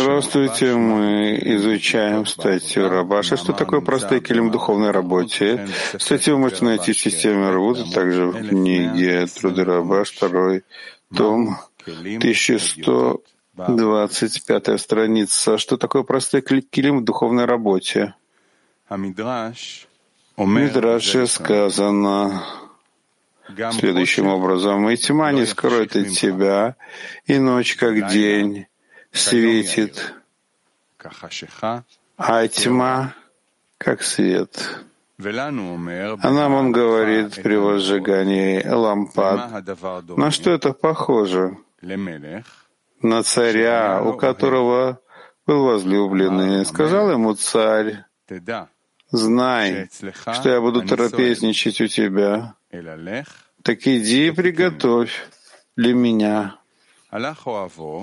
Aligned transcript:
Здравствуйте, 0.00 0.74
мы 0.74 1.38
изучаем 1.42 2.24
статью 2.24 2.88
Рабаша, 2.88 3.36
что 3.36 3.52
такое 3.52 3.82
простые 3.82 4.22
келим 4.22 4.48
в 4.48 4.52
духовной 4.52 4.90
работе. 4.90 5.68
Статью 5.98 6.36
вы 6.36 6.40
можете 6.40 6.64
найти 6.64 6.92
в 6.92 6.98
системе 6.98 7.50
работы, 7.50 7.84
также 7.92 8.28
в 8.28 8.48
книге 8.48 9.26
Труды 9.26 9.64
Рабаш, 9.64 10.12
второй 10.12 10.64
том, 11.14 11.58
1125 11.86 14.80
страница. 14.80 15.58
Что 15.58 15.76
такое 15.76 16.02
простые 16.02 16.40
келим 16.42 17.00
в 17.00 17.04
духовной 17.04 17.44
работе? 17.44 18.14
Мидраше 20.38 21.26
сказано, 21.26 22.42
следующим 23.72 24.26
образом. 24.26 24.88
«И 24.88 24.96
тьма 24.96 25.32
не 25.32 25.46
скроет 25.46 25.96
от 25.96 26.08
тебя, 26.08 26.76
и 27.26 27.38
ночь, 27.38 27.76
как 27.76 28.08
день, 28.10 28.66
светит, 29.12 30.14
а 32.16 32.48
тьма, 32.48 33.14
как 33.78 34.02
свет». 34.02 34.84
А 35.24 36.30
нам 36.30 36.54
он 36.54 36.72
говорит 36.72 37.34
при 37.42 37.56
возжигании 37.56 38.66
лампад. 38.66 39.68
На 40.16 40.30
что 40.30 40.50
это 40.50 40.72
похоже? 40.72 41.58
На 43.02 43.22
царя, 43.22 44.02
у 44.02 44.14
которого 44.14 45.00
был 45.46 45.64
возлюбленный. 45.64 46.64
Сказал 46.64 47.10
ему 47.12 47.34
царь, 47.34 48.04
знай, 49.10 49.88
что 50.32 50.48
я 50.48 50.60
буду 50.60 50.82
трапезничать 50.82 51.80
у 51.80 51.86
тебя. 51.86 52.54
Так 53.62 53.86
иди 53.86 54.28
и 54.28 54.30
приготовь 54.30 55.28
для 55.76 55.94
меня. 55.94 56.56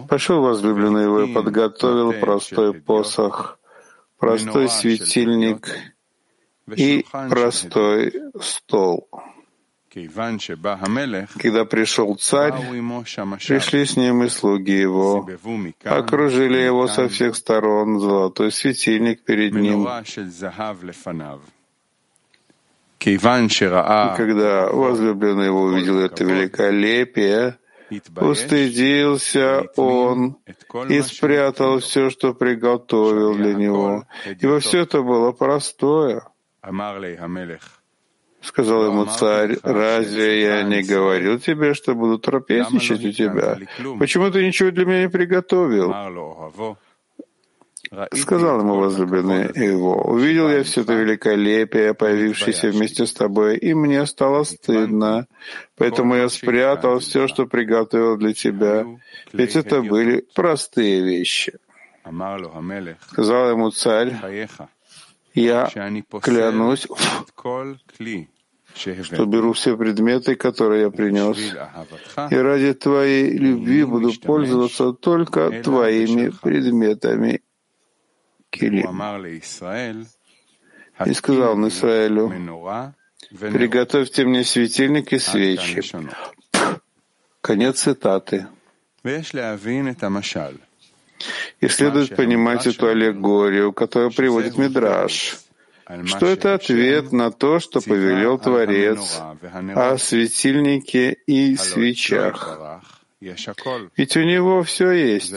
Пошел 0.07 0.41
возлюбленный 0.41 1.03
его 1.03 1.21
и 1.21 1.33
подготовил 1.33 2.13
простой 2.13 2.73
посох, 2.73 3.59
простой 4.17 4.69
светильник 4.69 5.69
и 6.75 7.05
простой 7.29 8.13
стол. 8.41 9.09
Когда 9.91 11.65
пришел 11.65 12.15
царь, 12.15 12.53
пришли 13.47 13.85
с 13.85 13.97
ним 13.97 14.23
и 14.23 14.29
слуги 14.29 14.79
его, 14.79 15.27
окружили 15.83 16.57
его 16.57 16.87
со 16.87 17.09
всех 17.09 17.35
сторон, 17.35 17.99
золотой 17.99 18.51
светильник 18.51 19.23
перед 19.23 19.53
ним. 19.53 19.87
И 24.13 24.17
когда 24.17 24.67
возлюбленный 24.67 25.45
его 25.45 25.61
увидел 25.63 25.99
это 25.99 26.23
великолепие, 26.25 27.57
устыдился 28.17 29.63
он 29.77 30.37
и 30.89 31.01
спрятал 31.01 31.79
все, 31.79 32.09
что 32.09 32.33
приготовил 32.33 33.35
для 33.35 33.53
него. 33.53 34.05
Ибо 34.39 34.59
все 34.59 34.81
это 34.81 35.01
было 35.01 35.31
простое. 35.31 36.21
Сказал 38.41 38.85
ему 38.85 39.05
царь, 39.05 39.57
разве 39.63 40.41
я 40.41 40.63
не 40.63 40.81
говорил 40.81 41.39
тебе, 41.39 41.73
что 41.73 41.93
буду 41.93 42.19
трапезничать 42.19 43.03
у 43.03 43.11
тебя? 43.11 43.57
Почему 43.99 44.29
ты 44.31 44.45
ничего 44.45 44.71
для 44.71 44.85
меня 44.85 45.01
не 45.03 45.09
приготовил? 45.09 45.93
Сказал 48.13 48.59
ему 48.59 48.75
возлюбленный 48.75 49.51
его, 49.55 50.03
«Увидел 50.03 50.47
я 50.47 50.63
все 50.63 50.81
это 50.81 50.93
великолепие, 50.93 51.95
появившееся 51.95 52.69
вместе 52.69 53.07
с 53.07 53.13
тобой, 53.13 53.57
и 53.57 53.73
мне 53.73 54.05
стало 54.05 54.43
стыдно, 54.43 55.27
поэтому 55.75 56.15
я 56.15 56.29
спрятал 56.29 56.99
все, 56.99 57.27
что 57.27 57.47
приготовил 57.47 58.15
для 58.17 58.33
тебя, 58.33 58.85
ведь 59.33 59.55
это 59.55 59.81
были 59.81 60.25
простые 60.35 61.03
вещи». 61.03 61.57
Сказал 63.11 63.51
ему 63.51 63.71
царь, 63.71 64.15
«Я 65.33 65.67
клянусь, 66.21 66.87
что 68.75 69.25
беру 69.25 69.53
все 69.53 69.75
предметы, 69.75 70.35
которые 70.35 70.83
я 70.83 70.89
принес, 70.91 71.37
и 72.29 72.35
ради 72.35 72.73
твоей 72.73 73.35
любви 73.35 73.83
буду 73.83 74.13
пользоваться 74.19 74.93
только 74.93 75.63
твоими 75.63 76.31
предметами 76.41 77.41
Килим. 78.49 79.01
И 81.05 81.13
сказал 81.13 81.53
он 81.53 81.67
Израилю, 81.67 82.29
«Приготовьте 83.29 84.25
мне 84.25 84.43
светильник 84.43 85.13
и 85.13 85.19
свечи». 85.19 85.81
Конец 87.41 87.81
цитаты. 87.81 88.47
И 91.61 91.67
следует 91.67 92.15
понимать 92.15 92.67
эту 92.67 92.87
аллегорию, 92.87 93.73
которую 93.73 94.11
приводит 94.11 94.57
Мидраш, 94.57 95.37
что 96.05 96.25
это 96.25 96.53
ответ 96.53 97.11
на 97.11 97.31
то, 97.31 97.59
что 97.59 97.81
повелел 97.81 98.37
Творец 98.37 99.19
о 99.75 99.97
светильнике 99.97 101.17
и 101.25 101.55
свечах. 101.55 102.81
Ведь 103.21 104.17
у 104.17 104.23
него 104.23 104.63
все 104.63 104.91
есть 104.91 105.33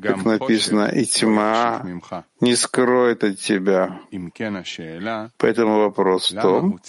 как 0.00 0.24
написано, 0.24 0.88
и 0.88 1.04
тьма 1.04 1.86
не 2.40 2.54
скроет 2.54 3.24
от 3.24 3.38
тебя. 3.38 4.00
Поэтому 5.38 5.78
вопрос 5.78 6.30
в 6.30 6.40
том, 6.40 6.80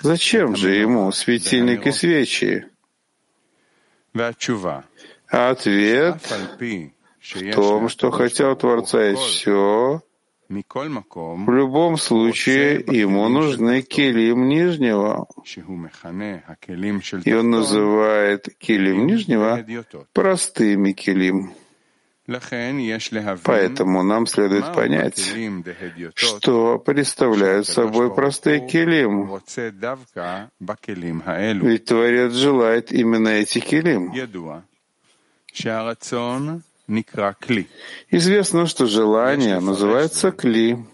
зачем 0.00 0.56
же 0.56 0.74
ему 0.74 1.12
светильник 1.12 1.86
и 1.86 1.92
свечи? 1.92 2.66
А 5.28 5.50
ответ 5.50 6.22
в 7.20 7.52
том, 7.52 7.88
что 7.88 8.10
хотя 8.10 8.50
у 8.50 8.56
Творца 8.56 9.02
есть 9.02 9.22
все, 9.22 10.00
в 10.48 11.50
любом 11.50 11.96
случае 11.98 12.76
ему 12.76 13.28
нужны 13.28 13.82
килим 13.82 14.48
нижнего. 14.48 15.26
И 17.24 17.32
он 17.34 17.50
называет 17.50 18.48
килим 18.58 19.06
нижнего 19.06 19.66
простыми 20.12 20.92
килим. 20.92 21.52
Поэтому 23.44 24.02
нам 24.02 24.26
следует 24.26 24.72
понять, 24.74 25.32
что 26.14 26.78
представляют 26.78 27.66
собой 27.68 28.14
простые 28.14 28.66
келим. 28.66 29.40
Ведь 31.60 31.84
Творец 31.84 32.32
желает 32.32 32.92
именно 32.92 33.28
эти 33.28 33.60
келим. 33.60 34.12
Известно, 38.10 38.66
что 38.66 38.86
желание 38.86 39.60
называется 39.60 40.32
кли. 40.32 40.84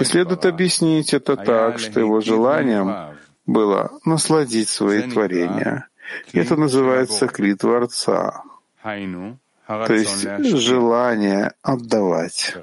И 0.00 0.04
следует 0.04 0.46
объяснить 0.46 1.12
это 1.12 1.36
так, 1.36 1.80
что 1.80 2.00
его 2.00 2.20
желанием 2.20 3.16
было 3.46 3.90
насладить 4.04 4.68
свои 4.68 5.02
творения. 5.10 5.88
Это 6.32 6.56
называется 6.56 7.26
кли 7.26 7.54
Творца 7.54 8.44
то 9.66 9.92
есть 9.92 10.24
желание 10.58 11.52
отдавать. 11.62 12.54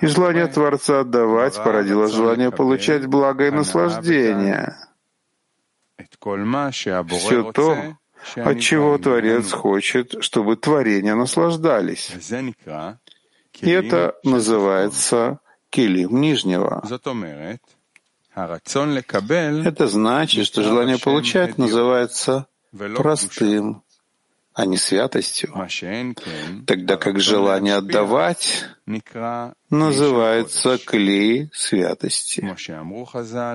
И 0.00 0.06
желание 0.06 0.46
Творца 0.48 1.00
отдавать 1.00 1.56
породило 1.62 2.08
желание 2.08 2.50
получать 2.50 3.06
благо 3.06 3.46
и 3.46 3.50
наслаждение. 3.50 4.74
Все 7.08 7.52
то, 7.52 7.96
от 8.36 8.60
чего 8.60 8.98
Творец 8.98 9.52
хочет, 9.52 10.22
чтобы 10.22 10.56
творения 10.56 11.14
наслаждались. 11.14 12.10
И 13.60 13.70
это 13.70 14.16
называется 14.24 15.38
килим 15.70 16.20
нижнего. 16.20 16.82
Это 18.34 19.86
значит, 19.86 20.46
что 20.46 20.62
желание 20.62 20.98
получать 20.98 21.58
называется 21.58 22.46
простым, 22.96 23.82
а 24.54 24.66
не 24.66 24.76
святостью, 24.76 25.52
тогда 26.66 26.96
как 26.96 27.20
желание 27.20 27.76
отдавать 27.76 28.64
называется 29.70 30.78
клей 30.78 31.48
святости. 31.54 32.40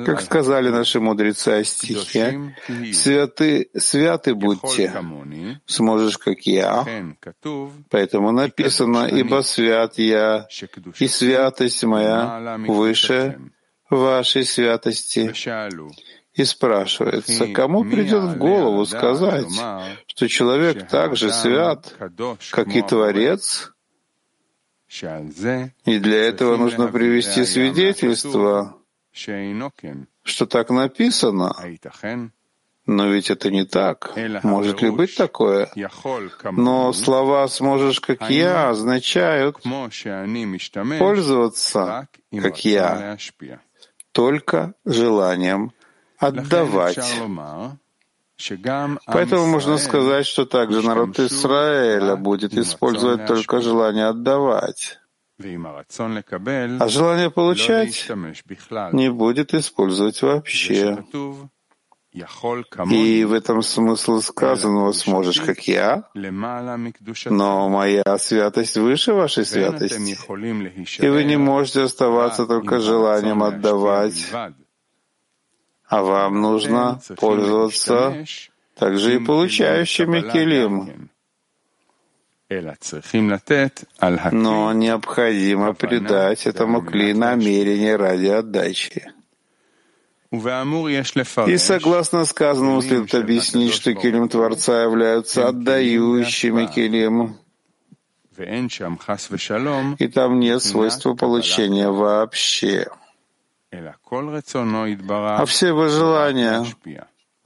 Как 0.06 0.22
сказали 0.22 0.70
наши 0.70 1.00
мудрецы 1.00 1.50
о 1.50 1.64
стихе, 1.64 2.56
«Святы, 2.94 3.70
святы 3.78 4.34
будьте, 4.34 4.92
сможешь, 5.66 6.18
как 6.18 6.42
я». 6.42 6.86
Поэтому 7.90 8.32
написано, 8.32 9.08
«Ибо 9.08 9.42
свят 9.42 9.98
я, 9.98 10.48
и 11.00 11.08
святость 11.08 11.84
моя 11.84 12.58
выше 12.68 13.40
вашей 13.90 14.46
святости». 14.46 15.32
И 16.38 16.46
спрашивается, 16.46 17.48
кому 17.48 17.84
придет 17.84 18.24
в 18.24 18.38
голову 18.38 18.86
сказать, 18.86 19.48
что 20.06 20.28
человек 20.30 20.88
так 20.88 21.16
же 21.16 21.32
свят, 21.32 21.96
как 22.52 22.68
и 22.76 22.82
Творец? 22.84 23.74
И 24.90 26.00
для 26.00 26.24
этого 26.24 26.58
нужно 26.58 26.90
привести 26.90 27.44
свидетельство, 27.44 28.78
что 29.12 30.46
так 30.46 30.70
написано. 30.70 31.56
Но 32.86 33.08
ведь 33.08 33.32
это 33.32 33.50
не 33.50 33.66
так. 33.66 34.14
Может 34.44 34.84
ли 34.84 34.92
быть 34.92 35.16
такое? 35.16 35.70
Но 36.52 36.94
слова 36.94 37.48
«сможешь, 37.48 38.00
как 38.00 38.30
я» 38.30 38.70
означают 38.70 39.58
пользоваться, 41.00 42.08
как 42.32 42.64
я, 42.64 43.18
только 44.12 44.74
желанием 44.86 45.74
отдавать. 46.18 47.00
Поэтому 49.06 49.48
можно 49.48 49.78
сказать, 49.78 50.26
что 50.28 50.46
также 50.46 50.82
народ 50.84 51.20
Израиля 51.20 52.16
будет 52.16 52.54
использовать 52.54 53.26
только 53.26 53.62
желание 53.62 54.08
отдавать, 54.08 55.00
а 55.40 56.88
желание 56.88 57.32
получать 57.32 58.10
не 58.92 59.10
будет 59.12 59.54
использовать 59.54 60.22
вообще. 60.22 61.04
И 62.90 63.26
в 63.26 63.34
этом 63.34 63.62
смысл 63.62 64.22
сказанного 64.22 64.92
«сможешь, 64.92 65.40
как 65.42 65.68
я», 65.68 66.10
но 67.26 67.70
моя 67.70 68.18
святость 68.18 68.78
выше 68.78 69.14
вашей 69.14 69.46
святости, 69.46 70.18
и 71.04 71.10
вы 71.10 71.24
не 71.26 71.38
можете 71.38 71.84
оставаться 71.84 72.48
только 72.48 72.80
желанием 72.80 73.44
отдавать, 73.44 74.32
а 75.88 76.04
вам 76.04 76.42
нужно 76.42 77.00
пользоваться 77.18 78.26
также 78.76 79.16
и 79.16 79.20
получающими 79.20 80.22
килим. 80.32 81.10
Но 84.32 84.74
необходимо 84.74 85.74
придать 85.74 86.46
этому 86.46 86.82
кли 86.82 87.14
намерение 87.14 87.96
ради 87.96 88.28
отдачи. 88.28 89.12
И 90.30 91.58
согласно 91.58 92.26
сказанному 92.26 92.82
следует 92.82 93.16
объяснить, 93.16 93.74
что 93.74 93.94
килим 93.94 94.28
Творца 94.28 94.84
являются 94.84 95.48
отдающими 95.48 96.68
килим. 96.68 97.38
И 100.00 100.08
там 100.10 100.40
нет 100.40 100.62
свойства 100.62 101.16
получения 101.16 101.90
вообще. 101.90 102.88
А 103.72 105.46
все 105.46 105.68
его 105.68 105.88
желания 105.90 106.66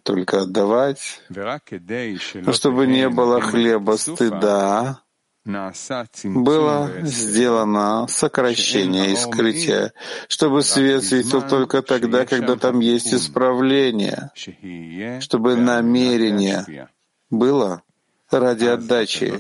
только 0.04 0.42
отдавать, 0.42 1.22
но 1.30 2.54
чтобы 2.54 2.88
не 2.88 3.10
было 3.10 3.42
хлеба 3.42 3.98
стыда, 3.98 5.02
было 5.44 6.92
сделано 7.02 8.06
сокращение 8.08 9.14
и 9.14 9.16
скрытие, 9.16 9.94
чтобы 10.28 10.62
свет 10.62 11.04
светил 11.04 11.42
только 11.42 11.82
тогда, 11.82 12.26
когда 12.26 12.56
там 12.56 12.80
есть 12.80 13.14
исправление, 13.14 14.32
чтобы 15.20 15.56
намерение 15.56 16.90
было 17.32 17.82
ради 18.30 18.66
отдачи, 18.66 19.34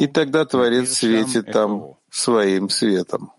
и 0.00 0.06
тогда 0.06 0.44
Творец 0.46 0.92
светит 0.98 1.52
там 1.52 1.96
своим 2.10 2.68
светом. 2.70 3.32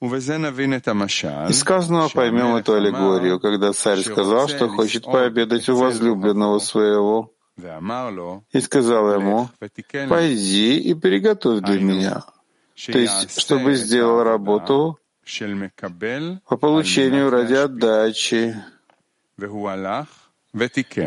Из 0.00 1.58
сказанного 1.58 2.08
поймем 2.08 2.54
эту 2.56 2.74
аллегорию, 2.74 3.40
когда 3.40 3.72
царь 3.72 4.00
сказал, 4.00 4.48
что 4.48 4.68
хочет 4.68 5.04
пообедать 5.04 5.68
у 5.68 5.76
возлюбленного 5.76 6.60
своего, 6.60 7.32
и 8.52 8.60
сказал 8.60 9.12
ему, 9.14 9.48
«Пойди 10.08 10.78
и 10.78 10.94
приготовь 10.94 11.60
для 11.62 11.80
меня». 11.80 12.22
То 12.86 12.98
есть, 12.98 13.40
чтобы 13.40 13.74
сделал 13.74 14.22
работу 14.22 14.98
по 16.46 16.56
получению 16.56 17.30
ради 17.30 17.54
отдачи. 17.54 18.54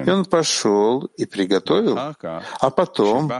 И 0.06 0.10
он 0.10 0.26
пошел 0.26 1.06
и 1.18 1.26
приготовил. 1.26 1.98
А 1.98 2.70
потом, 2.70 3.32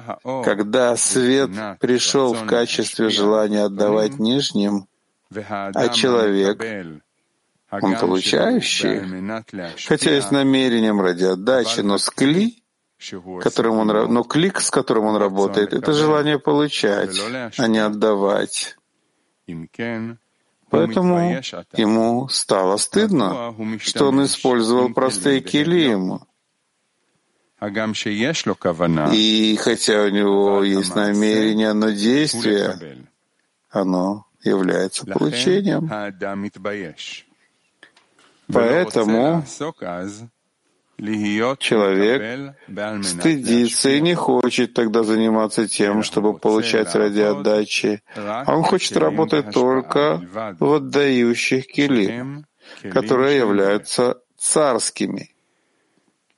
когда 0.44 0.96
свет 0.96 1.52
пришел 1.80 2.34
в 2.34 2.46
качестве 2.46 3.10
желания 3.10 3.66
отдавать 3.66 4.18
нижним, 4.18 4.88
а 5.36 5.90
человек, 5.90 6.64
он 7.72 7.96
получающий, 7.98 9.46
хотя 9.88 10.18
и 10.18 10.22
с 10.22 10.32
намерением 10.32 11.00
ради 11.02 11.24
отдачи, 11.24 11.80
но 11.80 11.98
с 11.98 12.10
кли, 12.10 12.62
которым 13.42 13.78
он, 13.78 14.14
но 14.14 14.24
клик, 14.24 14.60
с 14.60 14.70
которым 14.70 15.06
он 15.06 15.16
работает, 15.16 15.74
это 15.74 15.94
желание 15.94 16.38
получать, 16.38 17.20
а 17.58 17.68
не 17.68 17.80
отдавать. 17.80 18.78
Поэтому 20.70 21.42
ему 21.74 22.30
стало 22.30 22.78
стыдно, 22.78 23.56
что 23.80 24.08
он 24.10 24.24
использовал 24.26 24.94
простые 24.94 25.42
килим. 25.42 26.22
И 29.14 29.58
хотя 29.62 30.04
у 30.04 30.10
него 30.10 30.64
есть 30.64 30.96
намерение, 30.96 31.74
но 31.74 31.90
действие, 31.92 33.08
оно 33.70 34.26
является 34.44 35.06
получением. 35.06 35.90
Поэтому 38.48 39.44
человек 41.60 42.56
стыдится 43.04 43.90
и 43.90 44.02
не 44.02 44.14
хочет 44.14 44.74
тогда 44.74 45.04
заниматься 45.04 45.68
тем, 45.68 46.04
чтобы 46.04 46.38
получать 46.38 46.94
ради 46.96 47.22
отдачи, 47.22 48.02
а 48.16 48.56
он 48.56 48.64
хочет 48.64 48.98
работать 48.98 49.52
только 49.52 50.22
в 50.60 50.74
отдающих 50.74 51.68
килим, 51.68 52.46
которые 52.92 53.38
являются 53.38 54.18
царскими 54.38 55.32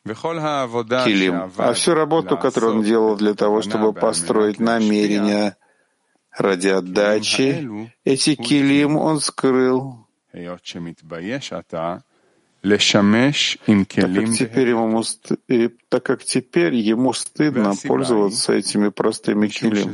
килим. 0.06 1.52
А 1.58 1.74
всю 1.74 1.94
работу, 1.94 2.38
которую 2.38 2.78
он 2.78 2.84
делал 2.84 3.16
для 3.16 3.34
того, 3.34 3.62
чтобы 3.62 3.94
построить 3.94 4.60
намерения 4.60 5.56
ради 6.38 6.68
отдачи, 6.70 7.92
эти 8.04 8.36
килим 8.36 8.98
он 8.98 9.20
скрыл, 9.20 10.08
так 12.64 14.14
как, 14.14 14.30
теперь 14.32 14.70
ему, 14.70 15.04
так 15.90 16.04
как 16.04 16.24
теперь 16.24 16.76
ему 16.76 17.12
стыдно 17.12 17.74
пользоваться 17.86 18.54
этими 18.54 18.88
простыми 18.88 19.48
килим. 19.50 19.94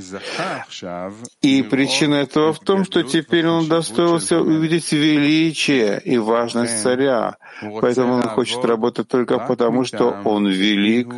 И 1.42 1.64
причина 1.64 2.16
этого 2.16 2.54
в 2.54 2.60
том, 2.60 2.86
что 2.86 3.02
теперь 3.02 3.48
он 3.48 3.66
удостоился 3.66 4.40
увидеть 4.40 4.92
величие 4.92 6.00
и 6.06 6.20
важность 6.20 6.84
царя, 6.84 7.38
поэтому 7.82 8.14
он 8.14 8.24
хочет 8.30 8.64
работать 8.64 9.08
только 9.08 9.40
потому, 9.40 9.84
что 9.84 10.22
он 10.24 10.48
велик 10.48 11.12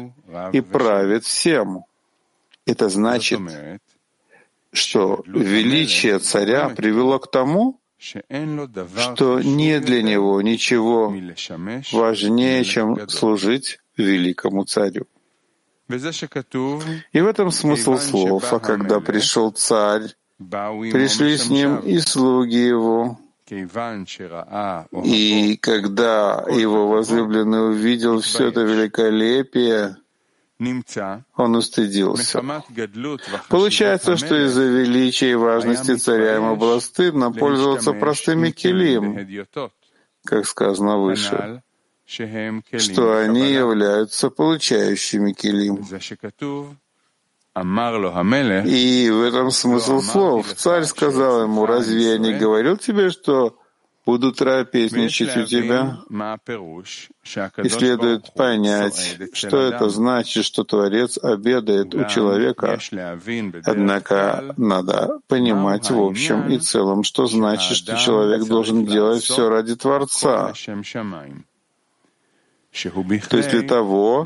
и 0.54 0.62
правит 0.62 1.26
всем. 1.26 1.84
Это 2.66 2.88
значит, 2.88 3.42
что 4.74 5.24
величие 5.28 6.20
царя 6.20 6.70
привело 6.70 7.20
к 7.20 7.30
тому, 7.30 7.80
что 7.98 9.42
нет 9.42 9.86
для 9.86 10.02
него 10.02 10.42
ничего 10.42 11.14
важнее, 11.92 12.64
чем 12.64 13.08
служить 13.10 13.80
великому 13.96 14.64
царю. 14.66 15.06
И 15.88 17.22
в 17.22 17.28
этом 17.28 17.52
смысл 17.52 17.98
слов, 17.98 18.54
а 18.54 18.60
когда 18.60 19.00
пришел 19.02 19.52
царь, 19.52 20.16
пришли 20.40 21.38
с 21.38 21.50
ним 21.50 21.78
и 21.80 22.00
слуги 22.00 22.56
его, 22.56 23.20
и 25.04 25.58
когда 25.58 26.46
его 26.48 26.88
возлюбленный 26.88 27.72
увидел 27.72 28.22
все 28.22 28.48
это 28.48 28.62
великолепие, 28.62 29.98
он 31.36 31.56
устыдился. 31.56 32.44
Получается, 33.50 34.18
что 34.18 34.46
из-за 34.46 34.64
величия 34.64 35.32
и 35.32 35.36
важности 35.36 35.96
царя 35.96 36.36
ему 36.36 36.56
было 36.56 36.80
стыдно 36.80 37.32
пользоваться 37.32 37.94
простыми 37.94 38.52
килим, 38.52 39.48
как 40.24 40.46
сказано 40.46 40.98
выше, 40.98 41.64
что 42.06 43.18
они 43.18 43.52
являются 43.52 44.30
получающими 44.30 45.34
килим. 45.34 45.86
И 48.66 49.10
в 49.10 49.22
этом 49.24 49.52
смысл 49.52 50.00
слов. 50.00 50.54
Царь 50.54 50.86
сказал 50.86 51.44
ему, 51.44 51.66
разве 51.66 52.12
я 52.12 52.18
не 52.18 52.34
говорил 52.34 52.78
тебе, 52.78 53.10
что 53.10 53.58
буду 54.06 54.32
трапезничать 54.32 55.38
у 55.38 55.46
тебя, 55.46 56.00
и 57.64 57.70
следует 57.70 58.34
понять, 58.34 59.18
что 59.34 59.62
это 59.62 59.90
значит, 59.90 60.46
что 60.46 60.64
Творец 60.64 61.18
обедает 61.18 61.94
у 61.94 62.06
человека. 62.06 62.80
Однако 63.66 64.54
надо 64.58 65.20
понимать 65.28 65.90
в 65.90 66.02
общем 66.02 66.50
и 66.50 66.58
целом, 66.58 67.04
что 67.04 67.28
значит, 67.28 67.78
что 67.78 67.96
человек 67.98 68.48
должен 68.48 68.86
делать 68.86 69.24
все 69.24 69.50
ради 69.50 69.76
Творца. 69.76 70.54
То 72.72 73.38
есть 73.38 73.50
для 73.50 73.64
того, 73.64 74.26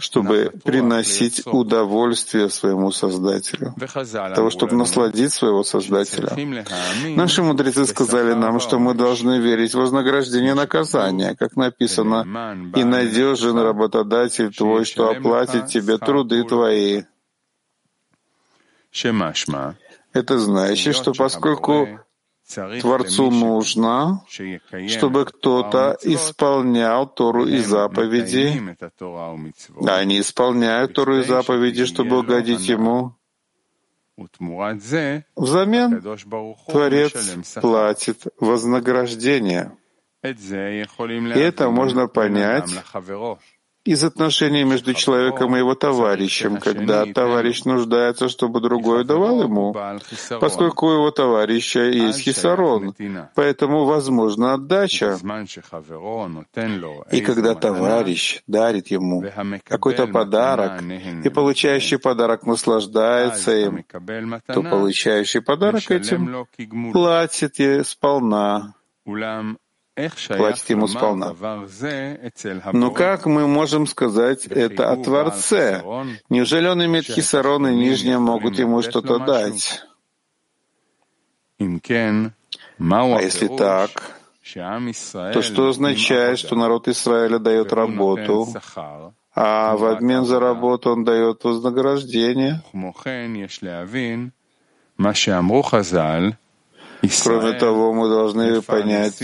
чтобы 0.00 0.52
приносить 0.62 1.46
удовольствие 1.46 2.50
своему 2.50 2.92
Создателю, 2.92 3.74
для 3.76 4.34
того, 4.34 4.50
чтобы 4.50 4.76
насладить 4.76 5.32
своего 5.32 5.64
Создателя. 5.64 6.36
Наши 7.16 7.42
мудрецы 7.42 7.86
сказали 7.86 8.34
нам, 8.34 8.60
что 8.60 8.78
мы 8.78 8.92
должны 8.92 9.38
верить 9.40 9.72
в 9.72 9.78
вознаграждение 9.78 10.52
наказания, 10.52 11.34
как 11.34 11.56
написано, 11.56 12.26
«И 12.76 12.84
надежен 12.84 13.58
работодатель 13.58 14.54
твой, 14.54 14.84
что 14.84 15.10
оплатит 15.10 15.66
тебе 15.66 15.96
труды 15.96 16.44
твои». 16.44 17.04
Это 20.12 20.38
значит, 20.38 20.94
что 20.94 21.12
поскольку 21.12 22.00
Творцу 22.48 23.30
нужно, 23.30 24.24
чтобы 24.88 25.26
кто-то 25.26 25.98
исполнял 26.02 27.06
Тору 27.06 27.46
и 27.46 27.58
заповеди, 27.58 28.76
а 29.86 29.96
они 29.96 30.20
исполняют 30.20 30.94
Тору 30.94 31.18
и 31.18 31.22
заповеди, 31.24 31.84
чтобы 31.84 32.20
угодить 32.20 32.66
Ему. 32.68 33.14
Взамен 35.36 36.02
Творец 36.66 37.54
платит 37.54 38.24
вознаграждение. 38.40 39.76
И 40.22 41.38
это 41.38 41.70
можно 41.70 42.08
понять 42.08 42.70
из 43.88 44.04
отношений 44.04 44.64
между 44.64 44.92
человеком 44.92 45.56
и 45.56 45.60
его 45.60 45.74
товарищем, 45.74 46.58
когда 46.58 47.06
товарищ 47.06 47.64
нуждается, 47.64 48.28
чтобы 48.28 48.60
другой 48.60 49.04
давал 49.04 49.42
ему, 49.44 49.74
поскольку 50.40 50.88
у 50.88 50.92
его 50.92 51.10
товарища 51.10 51.84
есть 51.84 52.20
хисарон, 52.20 52.94
поэтому 53.34 53.86
возможна 53.86 54.54
отдача. 54.54 55.16
И 57.10 57.20
когда 57.22 57.54
товарищ 57.54 58.42
дарит 58.46 58.88
ему 58.88 59.24
какой-то 59.64 60.06
подарок, 60.06 60.82
и 61.24 61.28
получающий 61.30 61.98
подарок 61.98 62.44
наслаждается 62.44 63.56
им, 63.56 63.84
то 64.46 64.62
получающий 64.62 65.40
подарок 65.40 65.90
этим 65.90 66.46
платит 66.92 67.58
и 67.58 67.82
сполна 67.84 68.74
платит 70.28 70.70
ему 70.70 70.86
сполна. 70.88 71.34
Но 72.72 72.90
как 72.90 73.26
мы 73.26 73.46
можем 73.46 73.86
сказать 73.86 74.46
это 74.46 74.90
о 74.92 74.96
Творце? 74.96 75.82
Неужели 76.28 76.66
он 76.68 76.84
имеет 76.84 77.06
хисарон, 77.06 77.66
и 77.68 77.74
нижние 77.74 78.18
могут 78.18 78.58
ему 78.58 78.82
что-то 78.82 79.18
дать? 79.18 79.82
А 83.16 83.22
если 83.22 83.48
так, 83.48 83.90
то 85.32 85.42
что 85.42 85.68
означает, 85.68 86.38
что 86.38 86.54
народ 86.56 86.88
Израиля 86.88 87.38
дает 87.38 87.72
работу, 87.72 88.46
а 89.34 89.76
в 89.76 89.84
обмен 89.84 90.24
за 90.24 90.40
работу 90.40 90.90
он 90.90 91.04
дает 91.04 91.44
вознаграждение? 91.44 92.62
Кроме 97.22 97.52
того, 97.52 97.92
мы 97.92 98.08
должны 98.08 98.60
понять 98.62 99.22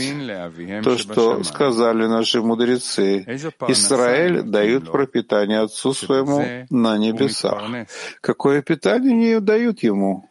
то, 0.83 0.97
что 0.97 1.43
сказали 1.43 2.07
наши 2.07 2.41
мудрецы. 2.41 3.25
Израиль 3.69 4.43
дают 4.43 4.91
пропитание 4.91 5.61
Отцу 5.61 5.93
своему 5.95 6.67
на 6.71 6.97
небесах. 6.99 7.63
Какое 8.21 8.63
питание 8.63 9.13
не 9.13 9.41
дают 9.41 9.83
ему? 9.83 10.29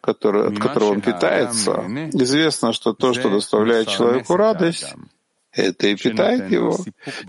Который, 0.00 0.48
от 0.48 0.58
которого 0.58 0.92
он 0.92 1.00
питается. 1.00 1.84
Известно, 2.12 2.72
что 2.72 2.92
то, 2.92 3.14
что 3.14 3.30
доставляет 3.30 3.88
человеку 3.88 4.36
радость, 4.36 4.94
это 5.52 5.88
и 5.88 5.96
питает 5.96 6.50
его, 6.50 6.78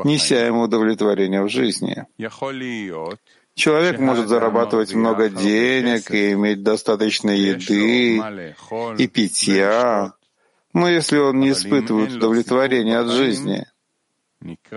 неся 0.03 0.45
ему 0.45 0.63
удовлетворение 0.63 1.41
в 1.43 1.49
жизни. 1.49 2.05
Человек 3.59 3.99
может 3.99 4.29
зарабатывать 4.29 4.93
много 4.93 5.27
денег 5.27 6.11
и 6.11 6.31
иметь 6.31 6.63
достаточно 6.63 7.29
еды 7.29 8.15
и 8.97 9.07
питья, 9.09 10.13
но 10.71 10.87
если 10.87 11.17
он 11.17 11.41
не 11.41 11.51
испытывает 11.51 12.13
удовлетворения 12.13 12.99
от 12.99 13.09
жизни, 13.09 13.67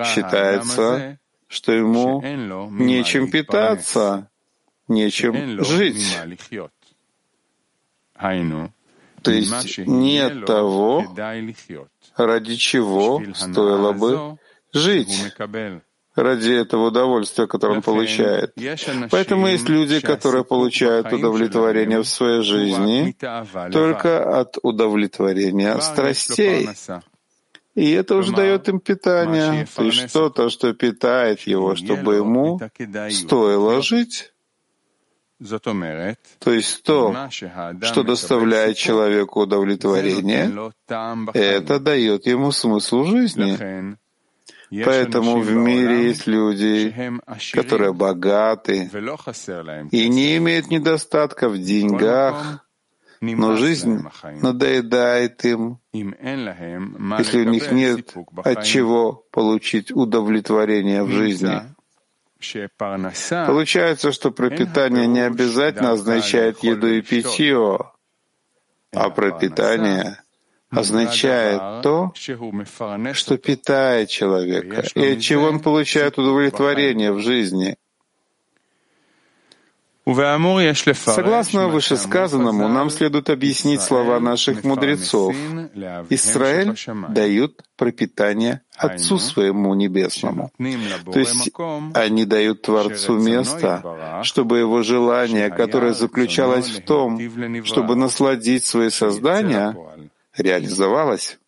считается, 0.04 1.16
что 1.46 1.70
ему 1.70 2.20
нечем 2.72 3.30
питаться, 3.30 4.28
нечем 4.88 5.62
жить. 5.62 6.18
То 9.22 9.30
есть 9.30 9.78
нет 9.78 10.44
того, 10.44 11.06
ради 12.16 12.56
чего 12.56 13.22
стоило 13.32 13.92
бы 13.92 14.38
жить 14.72 15.32
ради 16.14 16.52
этого 16.52 16.88
удовольствия, 16.88 17.46
которое 17.46 17.76
он 17.76 17.82
получает. 17.82 18.54
Поэтому 19.10 19.48
есть 19.48 19.68
люди, 19.68 20.00
которые 20.00 20.44
получают 20.44 21.12
удовлетворение 21.12 22.00
в 22.00 22.08
своей 22.08 22.42
жизни 22.42 23.16
только 23.70 24.40
от 24.40 24.58
удовлетворения 24.62 25.78
страстей. 25.80 26.68
И 27.74 27.90
это 27.92 28.16
уже 28.16 28.32
дает 28.32 28.68
им 28.68 28.80
питание, 28.80 29.66
то 29.74 29.84
есть 29.84 30.10
что-то, 30.10 30.50
что 30.50 30.74
питает 30.74 31.40
его, 31.40 31.74
чтобы 31.74 32.16
ему 32.16 32.60
стоило 33.10 33.80
жить. 33.80 34.32
То 36.38 36.52
есть 36.52 36.82
то, 36.84 37.28
что 37.30 38.02
доставляет 38.04 38.76
человеку 38.76 39.40
удовлетворение, 39.40 40.72
это 41.34 41.80
дает 41.80 42.26
ему 42.26 42.52
смысл 42.52 43.04
жизни. 43.04 43.96
Поэтому 44.84 45.40
в 45.40 45.52
мире 45.52 46.06
есть 46.06 46.26
люди, 46.26 46.94
которые 47.52 47.92
богаты 47.92 48.90
и 49.90 50.08
не 50.08 50.36
имеют 50.38 50.68
недостатка 50.68 51.50
в 51.50 51.58
деньгах, 51.58 52.66
но 53.20 53.56
жизнь 53.56 54.02
надоедает 54.40 55.44
им, 55.44 55.78
если 55.92 57.44
у 57.44 57.50
них 57.50 57.70
нет 57.70 58.14
от 58.44 58.64
чего 58.64 59.26
получить 59.30 59.92
удовлетворение 59.92 61.02
в 61.02 61.10
жизни. 61.10 61.62
Получается, 63.46 64.10
что 64.10 64.30
пропитание 64.30 65.06
не 65.06 65.20
обязательно 65.20 65.92
означает 65.92 66.60
еду 66.64 66.88
и 66.88 67.02
питье, 67.02 67.78
а 68.94 69.10
пропитание 69.10 70.18
означает 70.72 71.82
то, 71.82 72.12
что 73.12 73.38
питает 73.38 74.08
человека 74.08 74.84
и 74.94 75.12
от 75.12 75.20
чего 75.20 75.46
он 75.46 75.60
получает 75.60 76.18
удовлетворение 76.18 77.12
в 77.12 77.20
жизни. 77.20 77.76
Согласно 80.04 81.68
вышесказанному, 81.68 82.66
нам 82.66 82.90
следует 82.90 83.30
объяснить 83.30 83.80
слова 83.82 84.18
наших 84.18 84.64
мудрецов. 84.64 85.34
Израиль 86.10 86.74
дают 87.08 87.62
пропитание 87.76 88.62
Отцу 88.76 89.18
своему 89.18 89.74
Небесному. 89.74 90.50
То 90.58 91.20
есть 91.20 91.52
они 91.94 92.24
дают 92.24 92.62
Творцу 92.62 93.16
место, 93.16 94.20
чтобы 94.24 94.58
его 94.58 94.82
желание, 94.82 95.50
которое 95.50 95.92
заключалось 95.92 96.68
в 96.68 96.84
том, 96.84 97.20
чтобы 97.64 97.94
насладить 97.94 98.64
свои 98.64 98.90
создания, 98.90 99.76
реализовалось. 100.36 101.38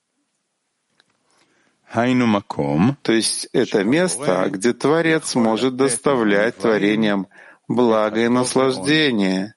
То 3.03 3.13
есть 3.13 3.49
это 3.53 3.85
место, 3.85 4.49
где 4.51 4.73
Творец 4.73 5.35
может 5.37 5.77
доставлять 5.77 6.57
творениям 6.57 7.29
благо 7.69 8.21
и 8.25 8.29
наслаждение. 8.29 9.55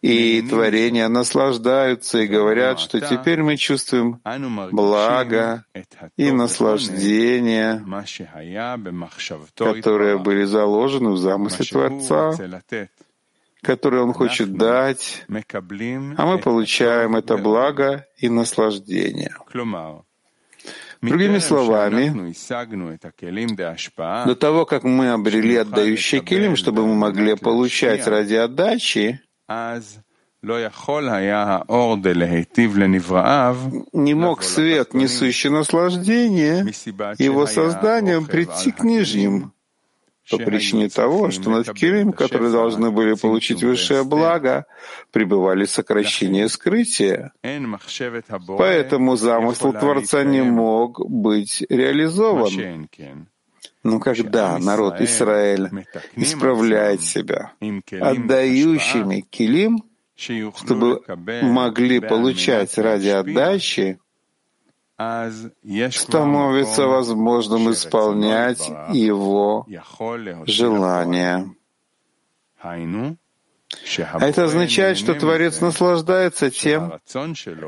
И 0.00 0.42
творения 0.48 1.08
наслаждаются 1.08 2.20
и 2.20 2.26
говорят, 2.26 2.80
что 2.80 3.00
теперь 3.00 3.42
мы 3.42 3.58
чувствуем 3.58 4.22
благо 4.72 5.66
и 6.16 6.30
наслаждение, 6.30 7.84
которые 9.56 10.16
были 10.18 10.44
заложены 10.44 11.10
в 11.10 11.18
замысле 11.18 11.66
Творца, 11.66 12.32
которое 13.62 14.02
Он 14.02 14.12
хочет 14.12 14.52
дать, 14.56 15.24
а 15.28 16.26
мы 16.26 16.38
получаем 16.38 17.16
это 17.16 17.36
благо 17.36 18.06
и 18.16 18.28
наслаждение. 18.28 19.34
Другими 21.00 21.38
словами, 21.38 22.34
до 24.26 24.34
того, 24.34 24.64
как 24.66 24.82
мы 24.82 25.12
обрели 25.12 25.56
отдающий 25.56 26.20
килим, 26.20 26.56
чтобы 26.56 26.84
мы 26.86 26.94
могли 26.94 27.36
получать 27.36 28.06
ради 28.06 28.34
отдачи, 28.34 29.20
не 33.92 34.14
мог 34.14 34.42
свет, 34.42 34.94
несущий 34.94 35.50
наслаждение, 35.50 36.64
его 37.18 37.46
созданием 37.46 38.26
прийти 38.26 38.70
к 38.72 38.82
нижним, 38.84 39.52
по 40.30 40.38
причине 40.38 40.88
того, 40.88 41.30
что 41.30 41.50
над 41.50 41.72
Килим, 41.72 42.12
которые 42.12 42.50
должны 42.50 42.90
были 42.90 43.14
получить 43.14 43.62
высшее 43.62 44.04
благо, 44.04 44.66
пребывали 45.10 45.64
сокращение 45.64 46.48
скрытия. 46.48 47.32
Поэтому 48.58 49.16
замысл 49.16 49.72
Творца 49.72 50.24
не 50.24 50.42
мог 50.42 51.00
быть 51.08 51.64
реализован. 51.68 52.88
Но 53.84 54.00
когда 54.00 54.58
народ 54.58 55.00
Израиль 55.00 55.86
исправляет 56.16 57.02
себя 57.02 57.52
отдающими 58.00 59.20
килим, 59.30 59.84
чтобы 60.16 61.00
могли 61.42 62.00
получать 62.00 62.76
ради 62.76 63.08
отдачи, 63.08 63.98
становится 64.98 66.86
возможным 66.86 67.70
исполнять 67.70 68.68
его 68.92 69.66
желания. 70.46 71.54
Это 74.20 74.44
означает, 74.44 74.98
что 74.98 75.14
Творец 75.14 75.60
наслаждается 75.60 76.50
тем, 76.50 76.94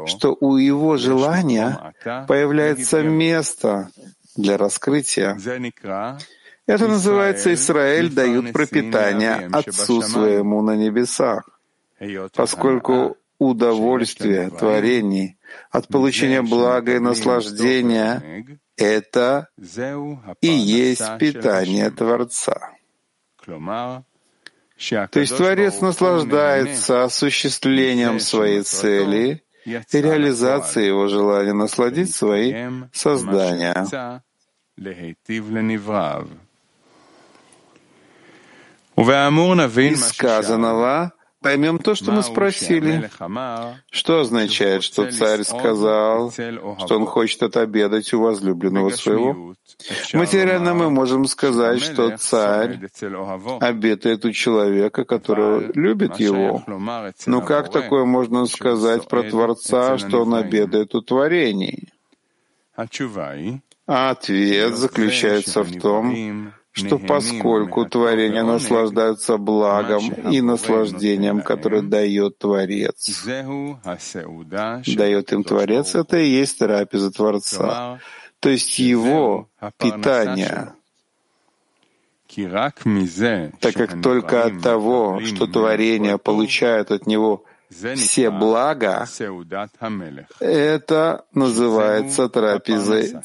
что 0.06 0.36
у 0.40 0.56
его 0.56 0.96
желания 0.96 1.94
появляется 2.26 3.02
место 3.02 3.90
для 4.36 4.56
раскрытия. 4.56 5.38
Это 6.66 6.88
называется 6.88 7.54
«Израиль 7.54 8.12
дают 8.12 8.52
пропитание 8.52 9.48
Отцу 9.52 10.02
своему 10.02 10.62
на 10.62 10.76
небесах», 10.76 11.48
поскольку 12.34 13.16
удовольствие 13.38 14.50
творений 14.50 15.36
от 15.70 15.88
получения 15.88 16.42
блага 16.42 16.96
и 16.96 16.98
наслаждения— 16.98 18.44
это 18.76 19.48
и 20.40 20.48
есть 20.48 21.18
питание 21.18 21.90
Творца. 21.90 22.72
То 24.76 25.20
есть 25.20 25.36
Творец 25.36 25.80
наслаждается 25.80 27.04
осуществлением 27.04 28.18
своей 28.20 28.62
цели 28.62 29.42
и 29.66 29.82
реализацией 29.92 30.86
его 30.88 31.08
желания 31.08 31.52
насладить 31.52 32.14
свои 32.14 32.54
создания. 32.92 33.86
Из 38.96 40.08
сказанного 40.08 41.12
поймем 41.40 41.78
то, 41.78 41.94
что 41.94 42.12
мы 42.12 42.22
спросили. 42.22 43.10
Что 43.90 44.20
означает, 44.20 44.82
что 44.82 45.10
царь 45.10 45.42
сказал, 45.42 46.30
что 46.30 46.96
он 46.96 47.06
хочет 47.06 47.42
отобедать 47.42 48.12
у 48.12 48.20
возлюбленного 48.20 48.90
своего? 48.90 49.54
Материально 50.12 50.74
мы 50.74 50.90
можем 50.90 51.26
сказать, 51.26 51.80
что 51.80 52.16
царь 52.16 52.80
обедает 53.60 54.24
у 54.24 54.32
человека, 54.32 55.04
который 55.04 55.72
любит 55.74 56.20
его. 56.20 56.62
Но 57.26 57.40
как 57.40 57.70
такое 57.70 58.04
можно 58.04 58.46
сказать 58.46 59.08
про 59.08 59.22
Творца, 59.22 59.98
что 59.98 60.22
он 60.22 60.34
обедает 60.34 60.94
у 60.94 61.00
творений? 61.00 61.88
А 63.86 64.10
ответ 64.10 64.76
заключается 64.76 65.62
в 65.62 65.80
том, 65.80 66.52
что 66.72 66.98
поскольку 66.98 67.84
творения 67.84 68.44
наслаждаются 68.44 69.36
благом 69.36 70.12
и 70.30 70.40
наслаждением, 70.40 71.42
которое 71.42 71.82
дает 71.82 72.38
Творец, 72.38 73.24
дает 74.86 75.32
им 75.32 75.44
Творец, 75.44 75.94
это 75.94 76.18
и 76.18 76.28
есть 76.28 76.58
трапеза 76.58 77.10
Творца, 77.10 78.00
то 78.38 78.48
есть 78.48 78.78
его 78.78 79.48
питание. 79.78 80.74
Так 83.60 83.74
как 83.74 84.00
только 84.00 84.44
от 84.44 84.62
того, 84.62 85.20
что 85.20 85.48
творение 85.48 86.16
получает 86.18 86.92
от 86.92 87.06
него 87.06 87.44
все 87.70 88.30
блага, 88.30 89.08
это 90.38 91.24
называется 91.34 92.28
трапезой 92.28 93.16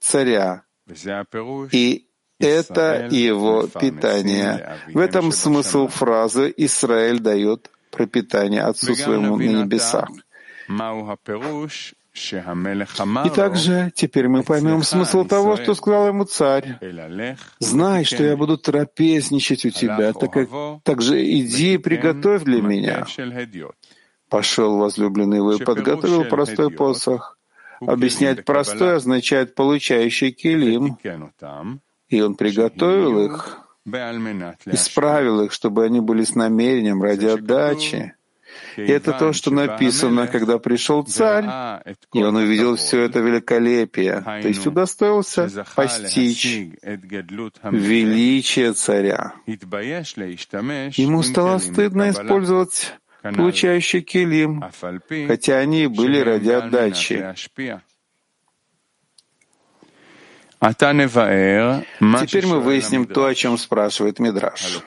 царя. 0.00 0.62
И 1.72 2.06
это 2.42 3.08
его 3.10 3.66
питание. 3.66 4.78
В 4.92 4.98
этом 4.98 5.32
смысл 5.32 5.88
фразы 5.88 6.52
«Израиль 6.56 7.20
дает 7.20 7.70
пропитание 7.90 8.62
Отцу 8.62 8.94
своему 8.94 9.36
на 9.36 9.42
небесах». 9.42 10.08
И 13.24 13.30
также 13.30 13.90
теперь 13.94 14.28
мы 14.28 14.42
поймем 14.42 14.82
смысл 14.82 15.24
того, 15.24 15.56
что 15.56 15.74
сказал 15.74 16.08
ему 16.08 16.24
царь. 16.24 16.78
«Знай, 17.58 18.04
что 18.04 18.22
я 18.22 18.36
буду 18.36 18.58
трапезничать 18.58 19.64
у 19.64 19.70
тебя, 19.70 20.12
так 20.12 20.30
как 20.30 20.48
также 20.82 21.24
иди 21.24 21.74
и 21.74 21.78
приготовь 21.78 22.42
для 22.42 22.60
меня». 22.60 23.06
Пошел 24.28 24.78
возлюбленный 24.78 25.38
его 25.38 25.52
и 25.54 25.64
подготовил 25.64 26.24
простой 26.24 26.70
посох. 26.70 27.38
Объяснять 27.80 28.44
простой 28.44 28.96
означает 28.96 29.54
получающий 29.54 30.32
килим 30.32 30.98
и 32.12 32.20
он 32.20 32.34
приготовил 32.34 33.24
их, 33.24 33.58
исправил 34.66 35.42
их, 35.42 35.52
чтобы 35.52 35.84
они 35.86 36.00
были 36.00 36.24
с 36.24 36.34
намерением 36.34 37.02
ради 37.02 37.24
отдачи. 37.26 38.14
И 38.76 38.82
это 38.82 39.12
то, 39.12 39.32
что 39.32 39.50
написано, 39.50 40.26
когда 40.26 40.58
пришел 40.58 41.04
царь, 41.04 41.46
и 42.12 42.22
он 42.22 42.36
увидел 42.36 42.76
все 42.76 43.00
это 43.00 43.20
великолепие, 43.20 44.20
то 44.20 44.46
есть 44.46 44.66
удостоился 44.66 45.48
постичь 45.74 46.44
величие 47.62 48.74
царя. 48.74 49.32
Ему 49.46 51.22
стало 51.22 51.58
стыдно 51.58 52.10
использовать 52.10 52.94
получающий 53.22 54.02
килим, 54.02 54.62
хотя 55.28 55.58
они 55.58 55.86
были 55.86 56.18
ради 56.18 56.50
отдачи. 56.50 57.34
Теперь 60.62 62.46
мы 62.46 62.60
выясним 62.60 63.06
то, 63.06 63.26
о 63.26 63.34
чем 63.34 63.58
спрашивает 63.58 64.20
Мидраш. 64.20 64.82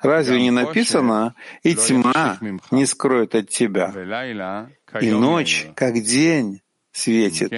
Разве 0.00 0.42
не 0.42 0.50
написано, 0.50 1.34
и 1.62 1.74
тьма 1.74 2.38
не 2.72 2.86
скроет 2.86 3.34
от 3.36 3.48
тебя, 3.48 3.94
и 5.00 5.10
ночь, 5.12 5.68
как 5.76 5.94
день, 5.94 6.62
светит, 6.90 7.52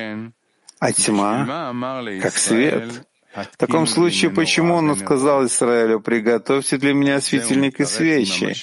а 0.78 0.92
тьма, 0.92 1.72
как 2.20 2.36
свет? 2.36 3.08
В 3.34 3.56
таком 3.56 3.86
случае, 3.86 4.30
почему 4.30 4.74
он 4.74 4.94
сказал 4.94 5.46
Израилю, 5.46 6.00
приготовьте 6.00 6.76
для 6.76 6.92
меня 6.92 7.20
светильник 7.22 7.80
и 7.80 7.86
свечи? 7.86 8.54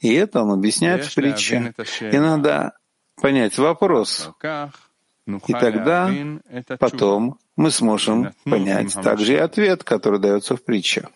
И 0.00 0.12
это 0.14 0.42
он 0.42 0.50
объясняет 0.50 1.04
в 1.04 1.14
притче. 1.14 1.72
И 2.00 2.18
надо 2.18 2.72
понять 3.20 3.56
вопрос. 3.58 4.30
И 5.26 5.52
тогда, 5.52 6.10
потом, 6.78 7.38
мы 7.56 7.70
сможем 7.70 8.32
понять 8.44 8.94
также 8.94 9.34
и 9.34 9.36
ответ, 9.36 9.84
который 9.84 10.18
дается 10.18 10.56
в 10.56 10.64
притче. 10.64 11.08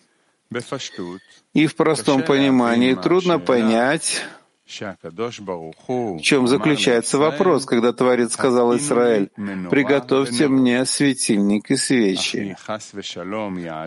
И 1.53 1.67
в 1.67 1.75
простом 1.75 2.23
понимании 2.23 2.93
трудно 2.93 3.39
понять, 3.39 4.23
в 4.65 6.19
чем 6.21 6.47
заключается 6.47 7.17
вопрос, 7.17 7.65
когда 7.65 7.93
Творец 7.93 8.33
сказал 8.33 8.75
Израиль, 8.77 9.29
«Приготовьте 9.69 10.47
мне 10.47 10.85
светильник 10.85 11.71
и 11.71 11.77
свечи». 11.77 12.55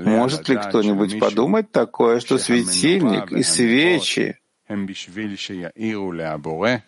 Может 0.04 0.48
ли 0.48 0.56
кто-нибудь 0.56 1.18
подумать 1.18 1.70
такое, 1.70 2.20
что 2.20 2.38
светильник 2.38 3.30
и 3.32 3.42
свечи 3.42 4.39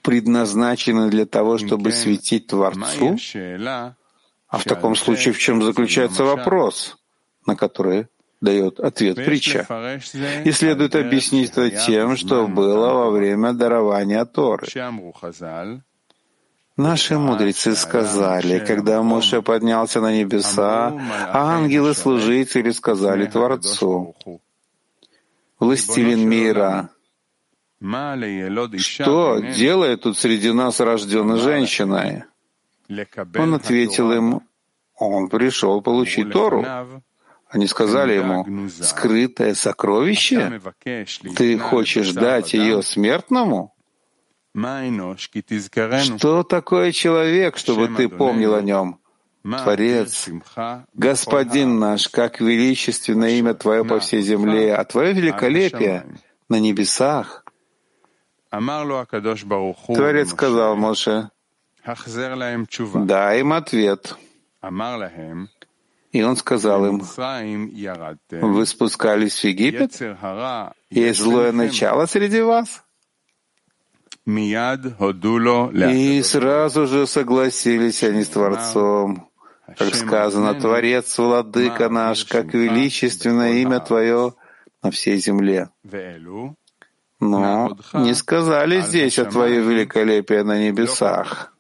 предназначены 0.03 1.11
для 1.11 1.27
того, 1.27 1.59
чтобы 1.59 1.93
светить 1.93 2.47
Творцу? 2.47 3.17
А 4.49 4.59
в 4.59 4.65
таком 4.65 4.97
случае 4.97 5.33
в 5.33 5.39
чем 5.39 5.63
заключается 5.63 6.25
вопрос, 6.25 6.99
на 7.47 7.57
который 7.57 8.09
дает 8.41 8.81
ответ 8.81 9.17
притча? 9.17 9.67
И 10.45 10.53
следует 10.53 10.95
объяснить 10.95 11.51
это 11.53 11.71
тем, 11.71 12.17
что 12.17 12.47
было 12.47 12.93
во 12.93 13.11
время 13.11 13.53
дарования 13.53 14.25
Торы. 14.25 14.67
Наши 16.77 17.19
мудрецы 17.19 17.77
сказали, 17.77 18.59
когда 18.59 19.03
Моше 19.03 19.43
поднялся 19.43 20.01
на 20.01 20.13
небеса, 20.13 20.99
ангелы-служители 21.33 22.71
сказали 22.71 23.27
Творцу, 23.27 24.17
«Властелин 25.61 26.29
мира, 26.29 26.89
что 28.79 29.39
делает 29.41 30.03
тут 30.03 30.17
среди 30.17 30.53
нас 30.53 30.81
рожденной 30.81 31.39
женщиной?» 31.39 32.25
Он 32.89 33.55
ответил 33.55 34.13
им, 34.13 34.43
он 34.97 35.29
пришел 35.29 35.83
получить 35.83 36.31
Тору. 36.31 36.65
Они 37.49 37.67
сказали 37.67 38.15
ему, 38.15 38.69
скрытое 38.71 39.55
сокровище? 39.55 40.61
Ты 41.37 41.59
хочешь 41.59 42.13
дать 42.13 42.55
ее 42.55 42.83
смертному? 42.83 43.75
Что 44.55 46.43
такое 46.43 46.93
человек, 46.93 47.57
чтобы 47.57 47.89
ты 47.89 48.09
помнил 48.09 48.55
о 48.55 48.63
нем? 48.63 48.99
Творец, 49.43 50.29
Господин 50.95 51.81
наш, 51.81 52.09
как 52.09 52.41
величественно 52.41 53.25
имя 53.25 53.55
Твое 53.55 53.85
по 53.85 53.99
всей 53.99 54.23
земле, 54.23 54.75
а 54.75 54.85
Твое 54.85 55.13
великолепие 55.13 56.07
на 56.49 56.61
небесах. 56.61 57.42
Творец 59.97 60.31
сказал 60.31 60.77
Моше, 60.77 61.31
дай 63.07 63.41
им 63.41 63.53
ответ. 63.53 64.17
И 66.13 66.23
он 66.23 66.37
сказал 66.37 66.85
им, 66.87 67.01
вы 68.43 68.67
спускались 68.67 69.39
в 69.41 69.45
Египет? 69.45 69.93
Есть 70.91 71.21
злое 71.21 71.53
начало 71.53 72.05
среди 72.07 72.43
вас? 72.43 72.83
И 75.91 76.23
сразу 76.23 76.87
же 76.87 77.07
согласились 77.07 78.03
они 78.05 78.23
с 78.23 78.29
Творцом. 78.29 79.29
Как 79.79 79.95
сказано, 79.95 80.55
Творец, 80.61 81.19
Владыка 81.19 81.89
наш, 81.89 82.25
как 82.27 82.53
величественное 82.55 83.55
имя 83.63 83.81
Твое 83.81 84.35
на 84.83 84.91
всей 84.91 85.17
земле. 85.17 85.71
Но 87.23 87.79
не 87.93 88.15
сказали 88.15 88.81
здесь 88.81 89.19
о 89.19 89.25
Твое 89.27 89.61
великолепие 89.61 90.43
на 90.43 90.59
небесах. 90.59 91.53